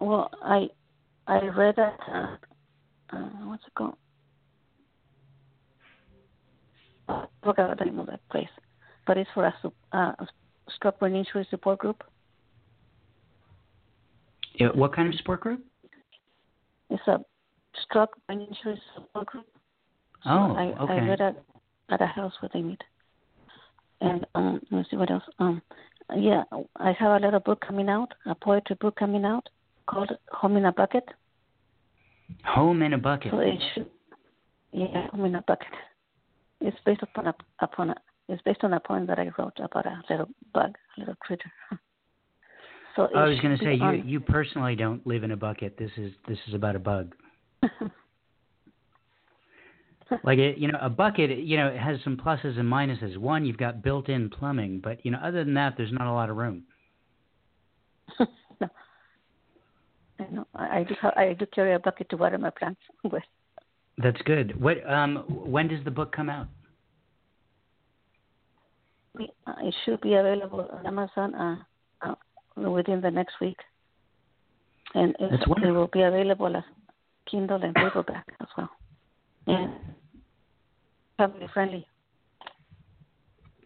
Well, 0.00 0.30
I 0.42 0.68
I 1.26 1.44
read 1.46 1.78
at 1.78 1.98
uh, 2.10 2.36
uh, 3.12 3.28
what's 3.44 3.64
it 3.66 3.74
called? 3.74 3.96
Uh, 7.08 7.12
I 7.12 7.26
forgot 7.44 7.78
the 7.78 7.84
name 7.84 7.98
of 7.98 8.06
that 8.06 8.26
place, 8.30 8.48
but 9.06 9.18
it's 9.18 9.30
for 9.34 9.44
a, 9.44 9.54
uh, 9.92 10.12
a 10.18 10.26
stroke 10.76 10.98
brain 10.98 11.14
injury 11.14 11.46
support 11.50 11.78
group. 11.78 12.02
What 14.74 14.94
kind 14.94 15.08
of 15.08 15.14
support 15.18 15.40
group? 15.40 15.64
It's 16.90 17.06
a 17.06 17.20
stroke 17.84 18.16
injury 18.30 18.80
support 18.94 19.26
group. 19.26 19.46
So 20.24 20.30
Oh, 20.30 20.54
I, 20.56 20.82
okay. 20.82 20.92
I 20.94 21.08
read 21.08 21.20
at 21.20 21.42
at 21.90 22.00
a 22.00 22.06
house 22.06 22.32
where 22.40 22.50
they 22.52 22.62
meet. 22.62 22.82
And 24.00 24.26
um, 24.34 24.60
let 24.70 24.78
me 24.78 24.84
see 24.90 24.96
what 24.96 25.10
else. 25.10 25.22
Um, 25.38 25.62
yeah, 26.16 26.42
I 26.76 26.92
have 26.98 27.22
a 27.22 27.24
little 27.24 27.40
book 27.40 27.62
coming 27.66 27.88
out, 27.88 28.12
a 28.26 28.34
poetry 28.34 28.76
book 28.80 28.96
coming 28.96 29.24
out 29.24 29.48
called 29.86 30.10
Home 30.32 30.56
in 30.56 30.64
a 30.64 30.72
Bucket. 30.72 31.04
Home 32.44 32.82
in 32.82 32.94
a 32.94 32.98
bucket. 32.98 33.30
So 33.30 33.38
it 33.40 33.60
should, 33.74 33.86
yeah, 34.72 35.08
Home 35.08 35.24
in 35.26 35.34
a 35.34 35.42
Bucket. 35.42 35.68
It's 36.60 36.76
based 36.86 37.02
upon 37.02 37.26
a 37.28 37.34
upon 37.60 37.90
a 37.90 37.94
it's 38.28 38.42
based 38.42 38.62
on 38.62 38.72
a 38.72 38.80
poem 38.80 39.06
that 39.06 39.18
I 39.18 39.30
wrote 39.38 39.58
about 39.62 39.86
a 39.86 40.02
little 40.08 40.28
bug, 40.54 40.76
a 40.96 41.00
little 41.00 41.16
critter. 41.20 41.50
so 42.96 43.08
I 43.14 43.26
was 43.26 43.38
going 43.40 43.56
to 43.56 43.64
say 43.64 43.76
be 43.76 43.84
you 43.84 44.02
you 44.04 44.20
personally 44.20 44.76
don't 44.76 45.06
live 45.06 45.24
in 45.24 45.30
a 45.30 45.36
bucket. 45.36 45.76
This 45.78 45.90
is 45.96 46.12
this 46.28 46.38
is 46.48 46.54
about 46.54 46.76
a 46.76 46.80
bug. 46.80 47.14
Like 50.24 50.38
it, 50.38 50.58
you 50.58 50.68
know, 50.70 50.78
a 50.80 50.90
bucket, 50.90 51.38
you 51.38 51.56
know, 51.56 51.68
it 51.68 51.78
has 51.78 51.98
some 52.04 52.16
pluses 52.16 52.58
and 52.58 52.70
minuses. 52.70 53.16
One, 53.16 53.44
you've 53.44 53.56
got 53.56 53.82
built-in 53.82 54.30
plumbing, 54.30 54.80
but 54.82 55.04
you 55.04 55.10
know, 55.10 55.18
other 55.18 55.44
than 55.44 55.54
that, 55.54 55.74
there's 55.76 55.92
not 55.92 56.06
a 56.06 56.12
lot 56.12 56.28
of 56.28 56.36
room. 56.36 56.64
no. 58.20 58.68
I 60.18 60.24
know. 60.30 60.46
I, 60.54 60.84
do 60.84 60.94
have, 61.00 61.12
I 61.16 61.32
do 61.32 61.46
carry 61.46 61.74
a 61.74 61.78
bucket 61.78 62.10
to 62.10 62.16
water 62.16 62.38
my 62.38 62.50
plants 62.50 62.80
with. 63.04 63.22
That's 63.98 64.20
good. 64.22 64.60
What 64.60 64.78
um 64.90 65.16
when 65.28 65.68
does 65.68 65.84
the 65.84 65.90
book 65.90 66.12
come 66.14 66.30
out? 66.30 66.48
Uh, 69.18 69.24
It 69.62 69.74
should 69.84 70.00
be 70.00 70.14
available 70.14 70.66
on 70.72 70.86
Amazon 70.86 71.34
uh, 71.34 71.56
within 72.56 73.00
the 73.00 73.10
next 73.10 73.34
week. 73.40 73.58
and 74.94 75.14
it, 75.18 75.40
it 75.62 75.70
will 75.70 75.88
be 75.92 76.02
available 76.02 76.54
as 76.56 76.64
Kindle 77.30 77.62
and 77.62 77.74
paperback 77.74 78.26
as 78.40 78.48
well, 78.56 78.70
and 79.46 79.72
family 81.16 81.48
friendly. 81.52 81.86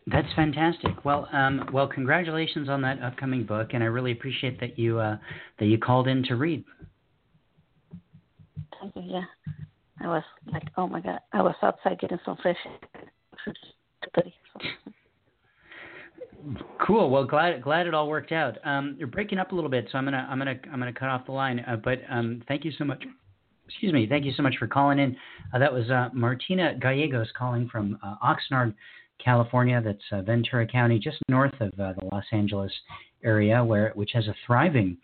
That's 0.08 0.28
fantastic. 0.36 1.04
Well, 1.04 1.28
um, 1.32 1.68
well, 1.72 1.88
congratulations 1.88 2.68
on 2.68 2.80
that 2.82 3.02
upcoming 3.02 3.44
book, 3.44 3.70
and 3.72 3.82
I 3.82 3.86
really 3.86 4.12
appreciate 4.12 4.60
that 4.60 4.78
you 4.78 5.00
uh, 5.00 5.16
that 5.58 5.66
you 5.66 5.78
called 5.78 6.06
in 6.06 6.22
to 6.24 6.36
read. 6.36 6.64
Thank 8.80 8.94
you. 8.94 9.02
Yeah, 9.04 9.24
I 10.00 10.06
was 10.06 10.22
like, 10.52 10.68
oh 10.76 10.86
my 10.86 11.00
god, 11.00 11.20
I 11.32 11.42
was 11.42 11.56
outside 11.62 11.98
getting 11.98 12.20
some 12.24 12.36
fresh 12.40 12.56
Cool. 16.86 17.10
Well, 17.10 17.24
glad 17.24 17.62
glad 17.62 17.86
it 17.86 17.94
all 17.94 18.08
worked 18.08 18.32
out. 18.32 18.58
Um, 18.64 18.96
you're 18.98 19.08
breaking 19.08 19.38
up 19.38 19.52
a 19.52 19.54
little 19.54 19.70
bit, 19.70 19.88
so 19.90 19.98
I'm 19.98 20.04
gonna 20.04 20.26
I'm 20.30 20.38
gonna 20.38 20.58
I'm 20.72 20.78
gonna 20.78 20.92
cut 20.92 21.08
off 21.08 21.26
the 21.26 21.32
line. 21.32 21.60
Uh, 21.60 21.76
but 21.76 22.00
um, 22.08 22.42
thank 22.46 22.64
you 22.64 22.72
so 22.78 22.84
much. 22.84 23.02
Excuse 23.68 23.92
me. 23.92 24.06
Thank 24.06 24.24
you 24.24 24.32
so 24.36 24.42
much 24.42 24.54
for 24.58 24.68
calling 24.68 24.98
in. 24.98 25.16
Uh, 25.52 25.58
that 25.58 25.72
was 25.72 25.90
uh, 25.90 26.08
Martina 26.12 26.74
Gallegos 26.80 27.28
calling 27.36 27.68
from 27.68 27.98
uh, 28.02 28.14
Oxnard, 28.24 28.74
California. 29.22 29.82
That's 29.84 29.98
uh, 30.12 30.22
Ventura 30.22 30.66
County, 30.66 31.00
just 31.00 31.18
north 31.28 31.54
of 31.60 31.72
uh, 31.80 31.94
the 31.98 32.04
Los 32.12 32.24
Angeles 32.32 32.72
area, 33.24 33.64
where 33.64 33.92
which 33.94 34.10
has 34.14 34.28
a 34.28 34.34
thriving 34.46 34.96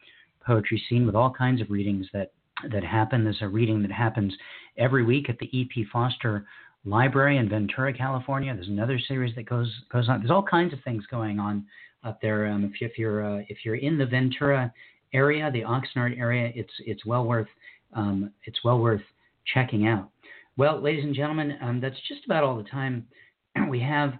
poetry 0.46 0.82
scene 0.88 1.06
with 1.06 1.16
all 1.16 1.32
kinds 1.32 1.60
of 1.60 1.70
readings 1.70 2.06
that 2.12 2.32
that 2.70 2.84
happen. 2.84 3.24
There's 3.24 3.42
a 3.42 3.48
reading 3.48 3.82
that 3.82 3.92
happens 3.92 4.32
every 4.78 5.04
week 5.04 5.28
at 5.28 5.38
the 5.38 5.48
E.P. 5.56 5.86
Foster 5.92 6.46
Library 6.84 7.38
in 7.38 7.48
Ventura, 7.48 7.92
California. 7.92 8.54
There's 8.54 8.68
another 8.68 8.98
series 9.06 9.34
that 9.36 9.48
goes 9.48 9.72
goes 9.92 10.08
on. 10.08 10.20
There's 10.20 10.30
all 10.30 10.42
kinds 10.42 10.72
of 10.72 10.80
things 10.84 11.04
going 11.10 11.38
on 11.38 11.64
up 12.04 12.20
there. 12.20 12.46
Um, 12.46 12.64
if, 12.64 12.80
you, 12.80 12.86
if 12.86 12.98
you're 12.98 13.24
uh, 13.24 13.42
if 13.48 13.58
you're 13.64 13.76
in 13.76 13.98
the 13.98 14.06
Ventura 14.06 14.72
area, 15.12 15.50
the 15.50 15.62
Oxnard 15.62 16.18
area, 16.18 16.50
it's 16.54 16.72
it's 16.80 17.06
well 17.06 17.24
worth 17.24 17.48
um, 17.94 18.32
it's 18.44 18.58
well 18.64 18.78
worth 18.78 19.02
checking 19.54 19.86
out. 19.86 20.10
Well, 20.56 20.80
ladies 20.80 21.04
and 21.04 21.14
gentlemen, 21.14 21.56
um, 21.62 21.80
that's 21.80 21.96
just 22.08 22.24
about 22.24 22.44
all 22.44 22.56
the 22.56 22.68
time 22.68 23.06
we 23.68 23.80
have. 23.80 24.14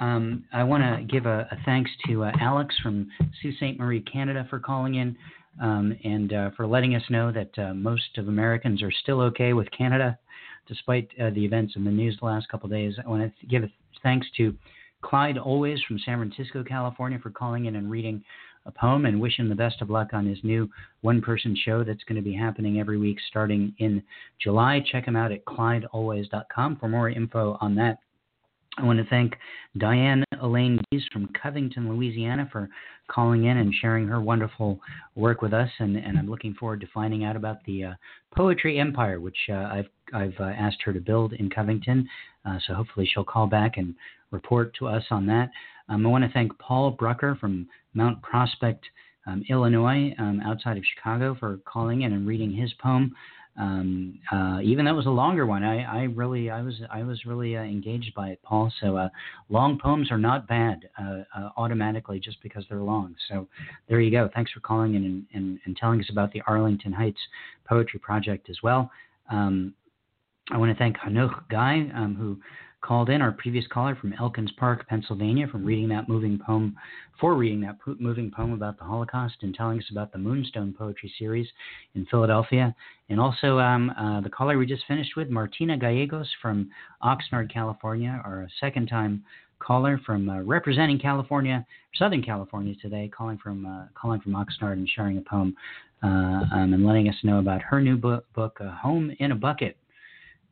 Um, 0.00 0.44
I 0.52 0.62
want 0.62 0.82
to 0.84 1.04
give 1.12 1.26
a, 1.26 1.48
a, 1.50 1.58
thanks 1.64 1.90
to 2.06 2.24
uh, 2.24 2.32
Alex 2.40 2.74
from 2.82 3.08
Sault 3.42 3.54
Ste. 3.56 3.78
Marie, 3.78 4.00
Canada, 4.02 4.46
for 4.48 4.60
calling 4.60 4.94
in 4.94 5.16
um, 5.60 5.96
and 6.04 6.32
uh, 6.32 6.50
for 6.56 6.66
letting 6.66 6.94
us 6.94 7.02
know 7.10 7.32
that 7.32 7.58
uh, 7.58 7.74
most 7.74 8.16
of 8.16 8.28
Americans 8.28 8.82
are 8.82 8.92
still 8.92 9.20
okay 9.22 9.52
with 9.54 9.68
Canada, 9.76 10.18
despite 10.68 11.08
uh, 11.20 11.30
the 11.30 11.44
events 11.44 11.74
in 11.76 11.84
the 11.84 11.90
news 11.90 12.16
the 12.20 12.26
last 12.26 12.48
couple 12.48 12.66
of 12.66 12.72
days. 12.72 12.94
I 13.04 13.08
want 13.08 13.32
to 13.40 13.46
give 13.46 13.64
thanks 14.02 14.26
to 14.36 14.54
Clyde 15.02 15.38
Always 15.38 15.80
from 15.86 15.98
San 15.98 16.18
Francisco, 16.18 16.64
California, 16.64 17.18
for 17.22 17.30
calling 17.30 17.66
in 17.66 17.76
and 17.76 17.90
reading 17.90 18.22
a 18.66 18.70
poem 18.70 19.06
and 19.06 19.20
wish 19.20 19.38
him 19.38 19.48
the 19.48 19.54
best 19.54 19.80
of 19.80 19.90
luck 19.90 20.08
on 20.12 20.26
his 20.26 20.38
new 20.42 20.68
one 21.00 21.22
person 21.22 21.56
show 21.64 21.82
that's 21.82 22.04
going 22.04 22.16
to 22.16 22.22
be 22.22 22.34
happening 22.34 22.78
every 22.78 22.98
week 22.98 23.18
starting 23.28 23.74
in 23.78 24.02
July. 24.42 24.84
Check 24.92 25.06
him 25.06 25.16
out 25.16 25.32
at 25.32 25.44
ClydeAlways.com 25.46 26.76
for 26.76 26.88
more 26.88 27.08
info 27.08 27.56
on 27.60 27.74
that. 27.76 27.98
I 28.76 28.84
want 28.84 28.98
to 29.00 29.06
thank 29.06 29.34
Diane 29.76 30.22
Elaine 30.40 30.80
Dees 30.90 31.02
from 31.12 31.28
Covington, 31.40 31.88
Louisiana, 31.88 32.48
for 32.52 32.68
calling 33.08 33.46
in 33.46 33.56
and 33.56 33.74
sharing 33.80 34.06
her 34.06 34.20
wonderful 34.20 34.78
work 35.16 35.42
with 35.42 35.52
us. 35.52 35.70
And, 35.80 35.96
and 35.96 36.16
I'm 36.16 36.30
looking 36.30 36.54
forward 36.54 36.80
to 36.82 36.86
finding 36.94 37.24
out 37.24 37.34
about 37.34 37.64
the 37.64 37.84
uh, 37.84 37.94
Poetry 38.36 38.78
Empire, 38.78 39.18
which 39.18 39.36
uh, 39.48 39.54
I've, 39.54 39.88
I've 40.14 40.34
uh, 40.40 40.44
asked 40.44 40.82
her 40.84 40.92
to 40.92 41.00
build 41.00 41.32
in 41.34 41.50
Covington. 41.50 42.08
Uh, 42.44 42.58
so 42.66 42.74
hopefully 42.74 43.08
she'll 43.12 43.24
call 43.24 43.46
back 43.46 43.76
and 43.76 43.94
report 44.30 44.74
to 44.78 44.86
us 44.86 45.04
on 45.10 45.26
that. 45.26 45.50
Um, 45.88 46.06
I 46.06 46.08
want 46.08 46.24
to 46.24 46.30
thank 46.30 46.56
Paul 46.58 46.90
Brucker 46.90 47.36
from 47.40 47.68
Mount 47.94 48.20
Prospect, 48.22 48.84
um, 49.26 49.42
Illinois, 49.48 50.14
um, 50.18 50.40
outside 50.44 50.76
of 50.76 50.84
Chicago, 50.94 51.36
for 51.38 51.58
calling 51.64 52.02
in 52.02 52.12
and 52.12 52.26
reading 52.26 52.52
his 52.52 52.72
poem. 52.82 53.14
Um, 53.58 54.20
uh, 54.30 54.60
even 54.62 54.84
that 54.84 54.94
was 54.94 55.06
a 55.06 55.10
longer 55.10 55.44
one. 55.44 55.64
I, 55.64 55.82
I 55.82 56.02
really, 56.04 56.48
I 56.48 56.62
was, 56.62 56.80
I 56.92 57.02
was 57.02 57.24
really 57.24 57.56
uh, 57.56 57.62
engaged 57.62 58.14
by 58.14 58.28
it, 58.28 58.40
Paul. 58.42 58.72
So 58.80 58.96
uh, 58.96 59.08
long 59.48 59.78
poems 59.82 60.12
are 60.12 60.18
not 60.18 60.46
bad 60.46 60.88
uh, 60.96 61.22
automatically 61.56 62.20
just 62.20 62.40
because 62.40 62.64
they're 62.68 62.78
long. 62.78 63.16
So 63.28 63.48
there 63.88 64.00
you 64.00 64.12
go. 64.12 64.30
Thanks 64.32 64.52
for 64.52 64.60
calling 64.60 64.94
in 64.94 65.04
and, 65.04 65.26
and, 65.34 65.58
and 65.64 65.76
telling 65.76 65.98
us 65.98 66.06
about 66.08 66.32
the 66.32 66.42
Arlington 66.46 66.92
Heights 66.92 67.18
Poetry 67.68 67.98
Project 67.98 68.48
as 68.48 68.58
well. 68.62 68.92
Um, 69.28 69.74
I 70.50 70.56
want 70.56 70.72
to 70.72 70.78
thank 70.78 70.96
Hanoch 70.96 71.48
Guy, 71.50 71.90
um, 71.94 72.14
who 72.18 72.38
called 72.80 73.10
in, 73.10 73.20
our 73.20 73.32
previous 73.32 73.66
caller 73.66 73.96
from 73.96 74.14
Elkins 74.14 74.52
Park, 74.56 74.86
Pennsylvania, 74.88 75.46
from 75.48 75.64
reading 75.64 75.88
that 75.88 76.08
moving 76.08 76.38
poem, 76.38 76.76
for 77.20 77.34
reading 77.34 77.60
that 77.62 77.76
moving 77.98 78.30
poem 78.30 78.52
about 78.52 78.78
the 78.78 78.84
Holocaust 78.84 79.36
and 79.42 79.54
telling 79.54 79.78
us 79.78 79.84
about 79.90 80.12
the 80.12 80.18
Moonstone 80.18 80.74
Poetry 80.76 81.12
Series 81.18 81.46
in 81.94 82.06
Philadelphia. 82.06 82.74
And 83.10 83.20
also 83.20 83.58
um, 83.58 83.90
uh, 83.90 84.20
the 84.20 84.30
caller 84.30 84.56
we 84.56 84.64
just 84.64 84.86
finished 84.86 85.16
with, 85.16 85.28
Martina 85.28 85.76
Gallegos 85.76 86.30
from 86.40 86.70
Oxnard, 87.02 87.52
California, 87.52 88.22
our 88.24 88.48
second 88.60 88.86
time 88.86 89.24
caller 89.58 90.00
from 90.06 90.30
uh, 90.30 90.40
representing 90.42 90.98
California, 90.98 91.66
Southern 91.96 92.22
California 92.22 92.74
today, 92.80 93.10
calling 93.14 93.38
from 93.38 93.66
uh, 93.66 93.86
calling 94.00 94.20
from 94.20 94.32
Oxnard 94.32 94.74
and 94.74 94.88
sharing 94.88 95.18
a 95.18 95.22
poem 95.22 95.54
uh, 96.02 96.06
um, 96.06 96.72
and 96.72 96.86
letting 96.86 97.08
us 97.08 97.16
know 97.24 97.38
about 97.38 97.60
her 97.60 97.80
new 97.80 97.96
book, 97.96 98.24
book 98.34 98.60
Home 98.60 99.12
in 99.18 99.32
a 99.32 99.36
Bucket 99.36 99.76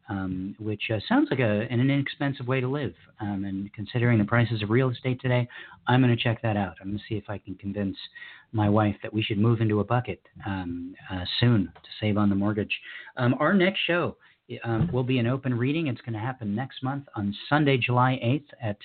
um, 0.08 0.54
which 0.58 0.82
uh, 0.94 0.98
sounds 1.08 1.28
like 1.30 1.40
a, 1.40 1.66
an 1.70 1.80
inexpensive 1.80 2.46
way 2.46 2.60
to 2.60 2.68
live. 2.68 2.94
Um, 3.20 3.44
and 3.44 3.72
considering 3.72 4.18
the 4.18 4.24
prices 4.24 4.62
of 4.62 4.70
real 4.70 4.90
estate 4.90 5.20
today, 5.20 5.48
I'm 5.86 6.02
going 6.02 6.16
to 6.16 6.22
check 6.22 6.40
that 6.42 6.56
out. 6.56 6.76
I'm 6.80 6.88
going 6.88 6.98
to 6.98 7.04
see 7.08 7.16
if 7.16 7.28
I 7.28 7.38
can 7.38 7.54
convince 7.56 7.96
my 8.52 8.68
wife 8.68 8.96
that 9.02 9.12
we 9.12 9.22
should 9.22 9.38
move 9.38 9.60
into 9.60 9.80
a 9.80 9.84
bucket 9.84 10.20
um, 10.46 10.94
uh, 11.10 11.24
soon 11.40 11.64
to 11.64 11.90
save 12.00 12.16
on 12.16 12.28
the 12.28 12.36
mortgage. 12.36 12.72
Um, 13.16 13.34
our 13.40 13.52
next 13.52 13.80
show 13.86 14.16
um, 14.64 14.88
will 14.92 15.02
be 15.02 15.18
an 15.18 15.26
open 15.26 15.56
reading. 15.56 15.88
It's 15.88 16.00
going 16.00 16.14
to 16.14 16.20
happen 16.20 16.54
next 16.54 16.82
month 16.82 17.04
on 17.16 17.34
Sunday, 17.48 17.76
July 17.76 18.20
8th 18.24 18.46
at 18.62 18.76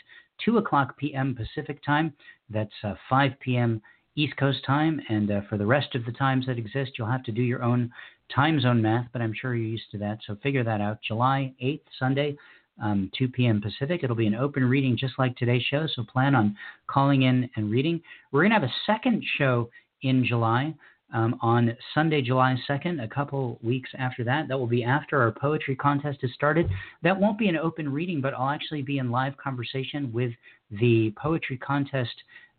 2 0.44 0.58
o'clock 0.58 0.98
p.m. 0.98 1.36
Pacific 1.36 1.84
time. 1.86 2.14
That's 2.50 2.72
uh, 2.84 2.96
5 3.10 3.32
p.m. 3.40 3.82
East 4.16 4.36
Coast 4.38 4.60
time. 4.66 5.02
And 5.10 5.32
uh, 5.32 5.42
for 5.50 5.58
the 5.58 5.66
rest 5.66 5.96
of 5.96 6.06
the 6.06 6.12
times 6.12 6.46
that 6.48 6.58
exist, 6.58 6.94
you'll 6.98 7.08
have 7.08 7.24
to 7.24 7.32
do 7.32 7.42
your 7.42 7.64
own 7.64 7.92
time 8.34 8.60
zone 8.60 8.82
math, 8.82 9.08
but 9.14 9.22
I'm 9.22 9.34
sure 9.34 9.56
you're 9.56 9.68
used 9.68 9.92
to 9.92 9.98
that. 10.00 10.20
So 10.26 10.38
figure 10.42 10.64
that 10.64 10.82
out. 10.82 11.00
July 11.06 11.54
8th, 11.64 11.82
Sunday, 12.00 12.38
um, 12.82 13.12
2 13.18 13.28
p.m. 13.30 13.62
Pacific. 13.62 14.02
It'll 14.04 14.16
be 14.16 14.28
an 14.28 14.36
open 14.36 14.64
reading 14.64 14.98
just 14.98 15.14
like 15.20 15.36
today's 15.38 15.64
show. 15.64 15.88
So 15.96 16.04
plan 16.04 16.36
on 16.36 16.56
calling 16.88 17.24
in 17.24 17.50
and 17.56 17.70
reading. 17.70 18.02
We're 18.32 18.42
going 18.42 18.52
to 18.52 18.60
have 18.60 18.64
a 18.64 18.74
second 18.86 19.24
show 19.38 19.70
in 20.02 20.26
July. 20.26 20.74
Um, 21.14 21.38
on 21.42 21.76
Sunday, 21.94 22.22
July 22.22 22.56
2nd, 22.70 23.04
a 23.04 23.08
couple 23.08 23.60
weeks 23.62 23.90
after 24.00 24.24
that. 24.24 24.48
That 24.48 24.58
will 24.58 24.66
be 24.66 24.86
after 24.86 25.22
our 25.22 25.34
poetry 25.34 25.76
contest 25.76 26.20
has 26.22 26.32
started. 26.34 26.70
That 27.04 27.20
won't 27.20 27.38
be 27.38 27.50
an 27.50 27.58
open 27.58 27.92
reading, 27.92 28.22
but 28.22 28.34
I'll 28.34 28.48
actually 28.48 28.82
be 28.82 29.00
in 29.00 29.12
live 29.12 29.36
conversation 29.36 30.14
with 30.14 30.32
the 30.80 31.14
poetry 31.18 31.58
contest 31.58 32.14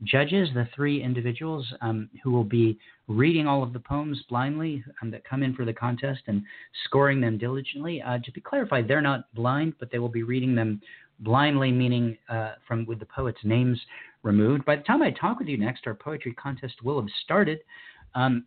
judges, 0.04 0.48
the 0.54 0.68
three 0.74 1.02
individuals 1.02 1.66
um, 1.80 2.08
who 2.22 2.30
will 2.30 2.44
be 2.44 2.78
reading 3.08 3.46
all 3.46 3.62
of 3.62 3.72
the 3.72 3.78
poems 3.78 4.22
blindly 4.28 4.82
um, 5.00 5.10
that 5.10 5.24
come 5.24 5.42
in 5.42 5.54
for 5.54 5.64
the 5.64 5.72
contest 5.72 6.22
and 6.26 6.42
scoring 6.84 7.20
them 7.20 7.38
diligently. 7.38 8.02
Uh, 8.02 8.18
to 8.24 8.32
be 8.32 8.40
clarified, 8.40 8.88
they're 8.88 9.00
not 9.00 9.32
blind, 9.34 9.74
but 9.78 9.90
they 9.90 9.98
will 9.98 10.08
be 10.08 10.22
reading 10.22 10.54
them 10.54 10.80
blindly, 11.20 11.70
meaning 11.70 12.16
uh, 12.28 12.52
from 12.66 12.84
with 12.86 12.98
the 12.98 13.06
poets' 13.06 13.38
names 13.44 13.80
removed. 14.22 14.64
By 14.64 14.76
the 14.76 14.82
time 14.82 15.02
I 15.02 15.10
talk 15.10 15.38
with 15.38 15.48
you 15.48 15.58
next, 15.58 15.86
our 15.86 15.94
poetry 15.94 16.32
contest 16.34 16.74
will 16.82 17.00
have 17.00 17.10
started. 17.24 17.60
Um, 18.14 18.44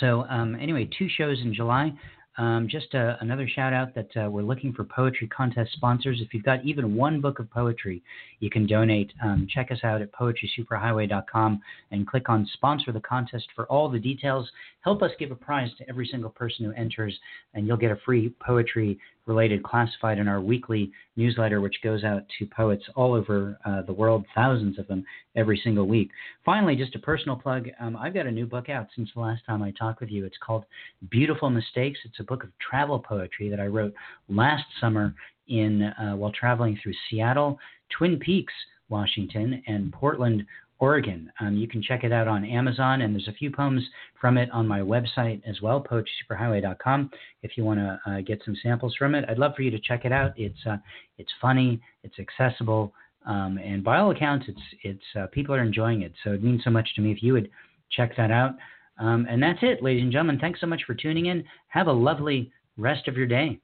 so 0.00 0.24
um, 0.28 0.56
anyway, 0.60 0.88
two 0.98 1.08
shows 1.08 1.38
in 1.42 1.54
July. 1.54 1.92
Um, 2.36 2.66
just 2.68 2.94
uh, 2.94 3.16
another 3.20 3.46
shout 3.46 3.72
out 3.72 3.94
that 3.94 4.16
uh, 4.16 4.28
we're 4.28 4.42
looking 4.42 4.72
for 4.72 4.82
poetry 4.84 5.28
contest 5.28 5.72
sponsors. 5.72 6.20
If 6.20 6.34
you've 6.34 6.44
got 6.44 6.64
even 6.64 6.96
one 6.96 7.20
book 7.20 7.38
of 7.38 7.48
poetry, 7.50 8.02
you 8.40 8.50
can 8.50 8.66
donate. 8.66 9.12
Um, 9.22 9.46
check 9.48 9.70
us 9.70 9.78
out 9.84 10.02
at 10.02 10.12
poetrysuperhighway.com 10.12 11.60
and 11.92 12.06
click 12.06 12.28
on 12.28 12.48
sponsor 12.54 12.90
the 12.90 13.00
contest 13.00 13.46
for 13.54 13.66
all 13.66 13.88
the 13.88 14.00
details. 14.00 14.50
Help 14.80 15.02
us 15.02 15.12
give 15.18 15.30
a 15.30 15.36
prize 15.36 15.70
to 15.78 15.88
every 15.88 16.06
single 16.06 16.30
person 16.30 16.64
who 16.64 16.72
enters, 16.72 17.16
and 17.54 17.66
you'll 17.66 17.76
get 17.76 17.92
a 17.92 17.98
free 18.04 18.34
poetry 18.44 18.98
related 19.26 19.62
classified 19.62 20.18
in 20.18 20.28
our 20.28 20.40
weekly 20.40 20.90
newsletter, 21.16 21.60
which 21.60 21.76
goes 21.82 22.04
out 22.04 22.22
to 22.38 22.46
poets 22.46 22.84
all 22.94 23.14
over 23.14 23.58
uh, 23.64 23.82
the 23.82 23.92
world, 23.92 24.24
thousands 24.34 24.78
of 24.78 24.86
them 24.86 25.04
every 25.36 25.60
single 25.64 25.86
week. 25.86 26.10
Finally, 26.44 26.76
just 26.76 26.94
a 26.94 26.98
personal 26.98 27.36
plug 27.36 27.68
um, 27.80 27.96
I've 27.96 28.14
got 28.14 28.26
a 28.26 28.30
new 28.30 28.46
book 28.46 28.68
out 28.68 28.88
since 28.94 29.08
the 29.14 29.20
last 29.20 29.44
time 29.46 29.62
I 29.62 29.72
talked 29.72 30.00
with 30.00 30.10
you. 30.10 30.24
It's 30.24 30.36
called 30.44 30.64
Beautiful 31.10 31.50
Mistakes. 31.50 31.98
It's 32.04 32.20
a 32.20 32.24
book 32.24 32.44
of 32.44 32.50
travel 32.58 32.98
poetry 32.98 33.48
that 33.48 33.60
I 33.60 33.66
wrote 33.66 33.94
last 34.28 34.64
summer 34.80 35.14
in 35.48 35.82
uh, 35.82 36.16
while 36.16 36.32
traveling 36.32 36.78
through 36.82 36.94
Seattle, 37.08 37.58
Twin 37.96 38.18
Peaks, 38.18 38.52
Washington, 38.88 39.62
and 39.66 39.92
Portland, 39.92 40.44
Oregon. 40.78 41.30
Um, 41.40 41.56
you 41.56 41.68
can 41.68 41.82
check 41.82 42.04
it 42.04 42.12
out 42.12 42.28
on 42.28 42.44
Amazon, 42.44 43.02
and 43.02 43.14
there's 43.14 43.28
a 43.28 43.32
few 43.32 43.50
poems 43.50 43.82
from 44.20 44.36
it 44.36 44.50
on 44.50 44.66
my 44.66 44.80
website 44.80 45.40
as 45.46 45.60
well, 45.60 45.82
poetrysuperhighway.com. 45.82 47.10
If 47.42 47.56
you 47.56 47.64
want 47.64 47.80
to 47.80 48.00
uh, 48.06 48.20
get 48.20 48.42
some 48.44 48.56
samples 48.62 48.94
from 48.98 49.14
it, 49.14 49.24
I'd 49.28 49.38
love 49.38 49.52
for 49.54 49.62
you 49.62 49.70
to 49.70 49.78
check 49.78 50.04
it 50.04 50.12
out. 50.12 50.32
It's 50.36 50.58
uh, 50.66 50.76
it's 51.18 51.30
funny, 51.40 51.80
it's 52.02 52.18
accessible, 52.18 52.92
um, 53.26 53.58
and 53.58 53.82
by 53.82 53.98
all 53.98 54.10
accounts, 54.10 54.46
it's 54.48 54.60
it's 54.82 55.04
uh, 55.18 55.26
people 55.32 55.54
are 55.54 55.62
enjoying 55.62 56.02
it. 56.02 56.12
So 56.24 56.32
it 56.32 56.42
means 56.42 56.62
so 56.64 56.70
much 56.70 56.88
to 56.96 57.00
me 57.00 57.12
if 57.12 57.22
you 57.22 57.32
would 57.32 57.50
check 57.90 58.16
that 58.16 58.30
out. 58.30 58.54
Um, 58.98 59.26
and 59.28 59.42
that's 59.42 59.58
it, 59.62 59.82
ladies 59.82 60.02
and 60.02 60.12
gentlemen. 60.12 60.38
Thanks 60.38 60.60
so 60.60 60.66
much 60.66 60.82
for 60.86 60.94
tuning 60.94 61.26
in. 61.26 61.44
Have 61.68 61.86
a 61.86 61.92
lovely 61.92 62.52
rest 62.76 63.08
of 63.08 63.16
your 63.16 63.26
day. 63.26 63.60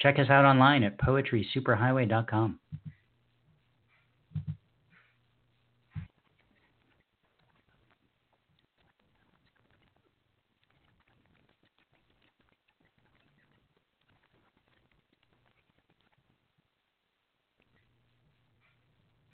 Check 0.00 0.18
us 0.18 0.28
out 0.28 0.44
online 0.44 0.82
at 0.82 0.98
poetrysuperhighway.com. 0.98 2.58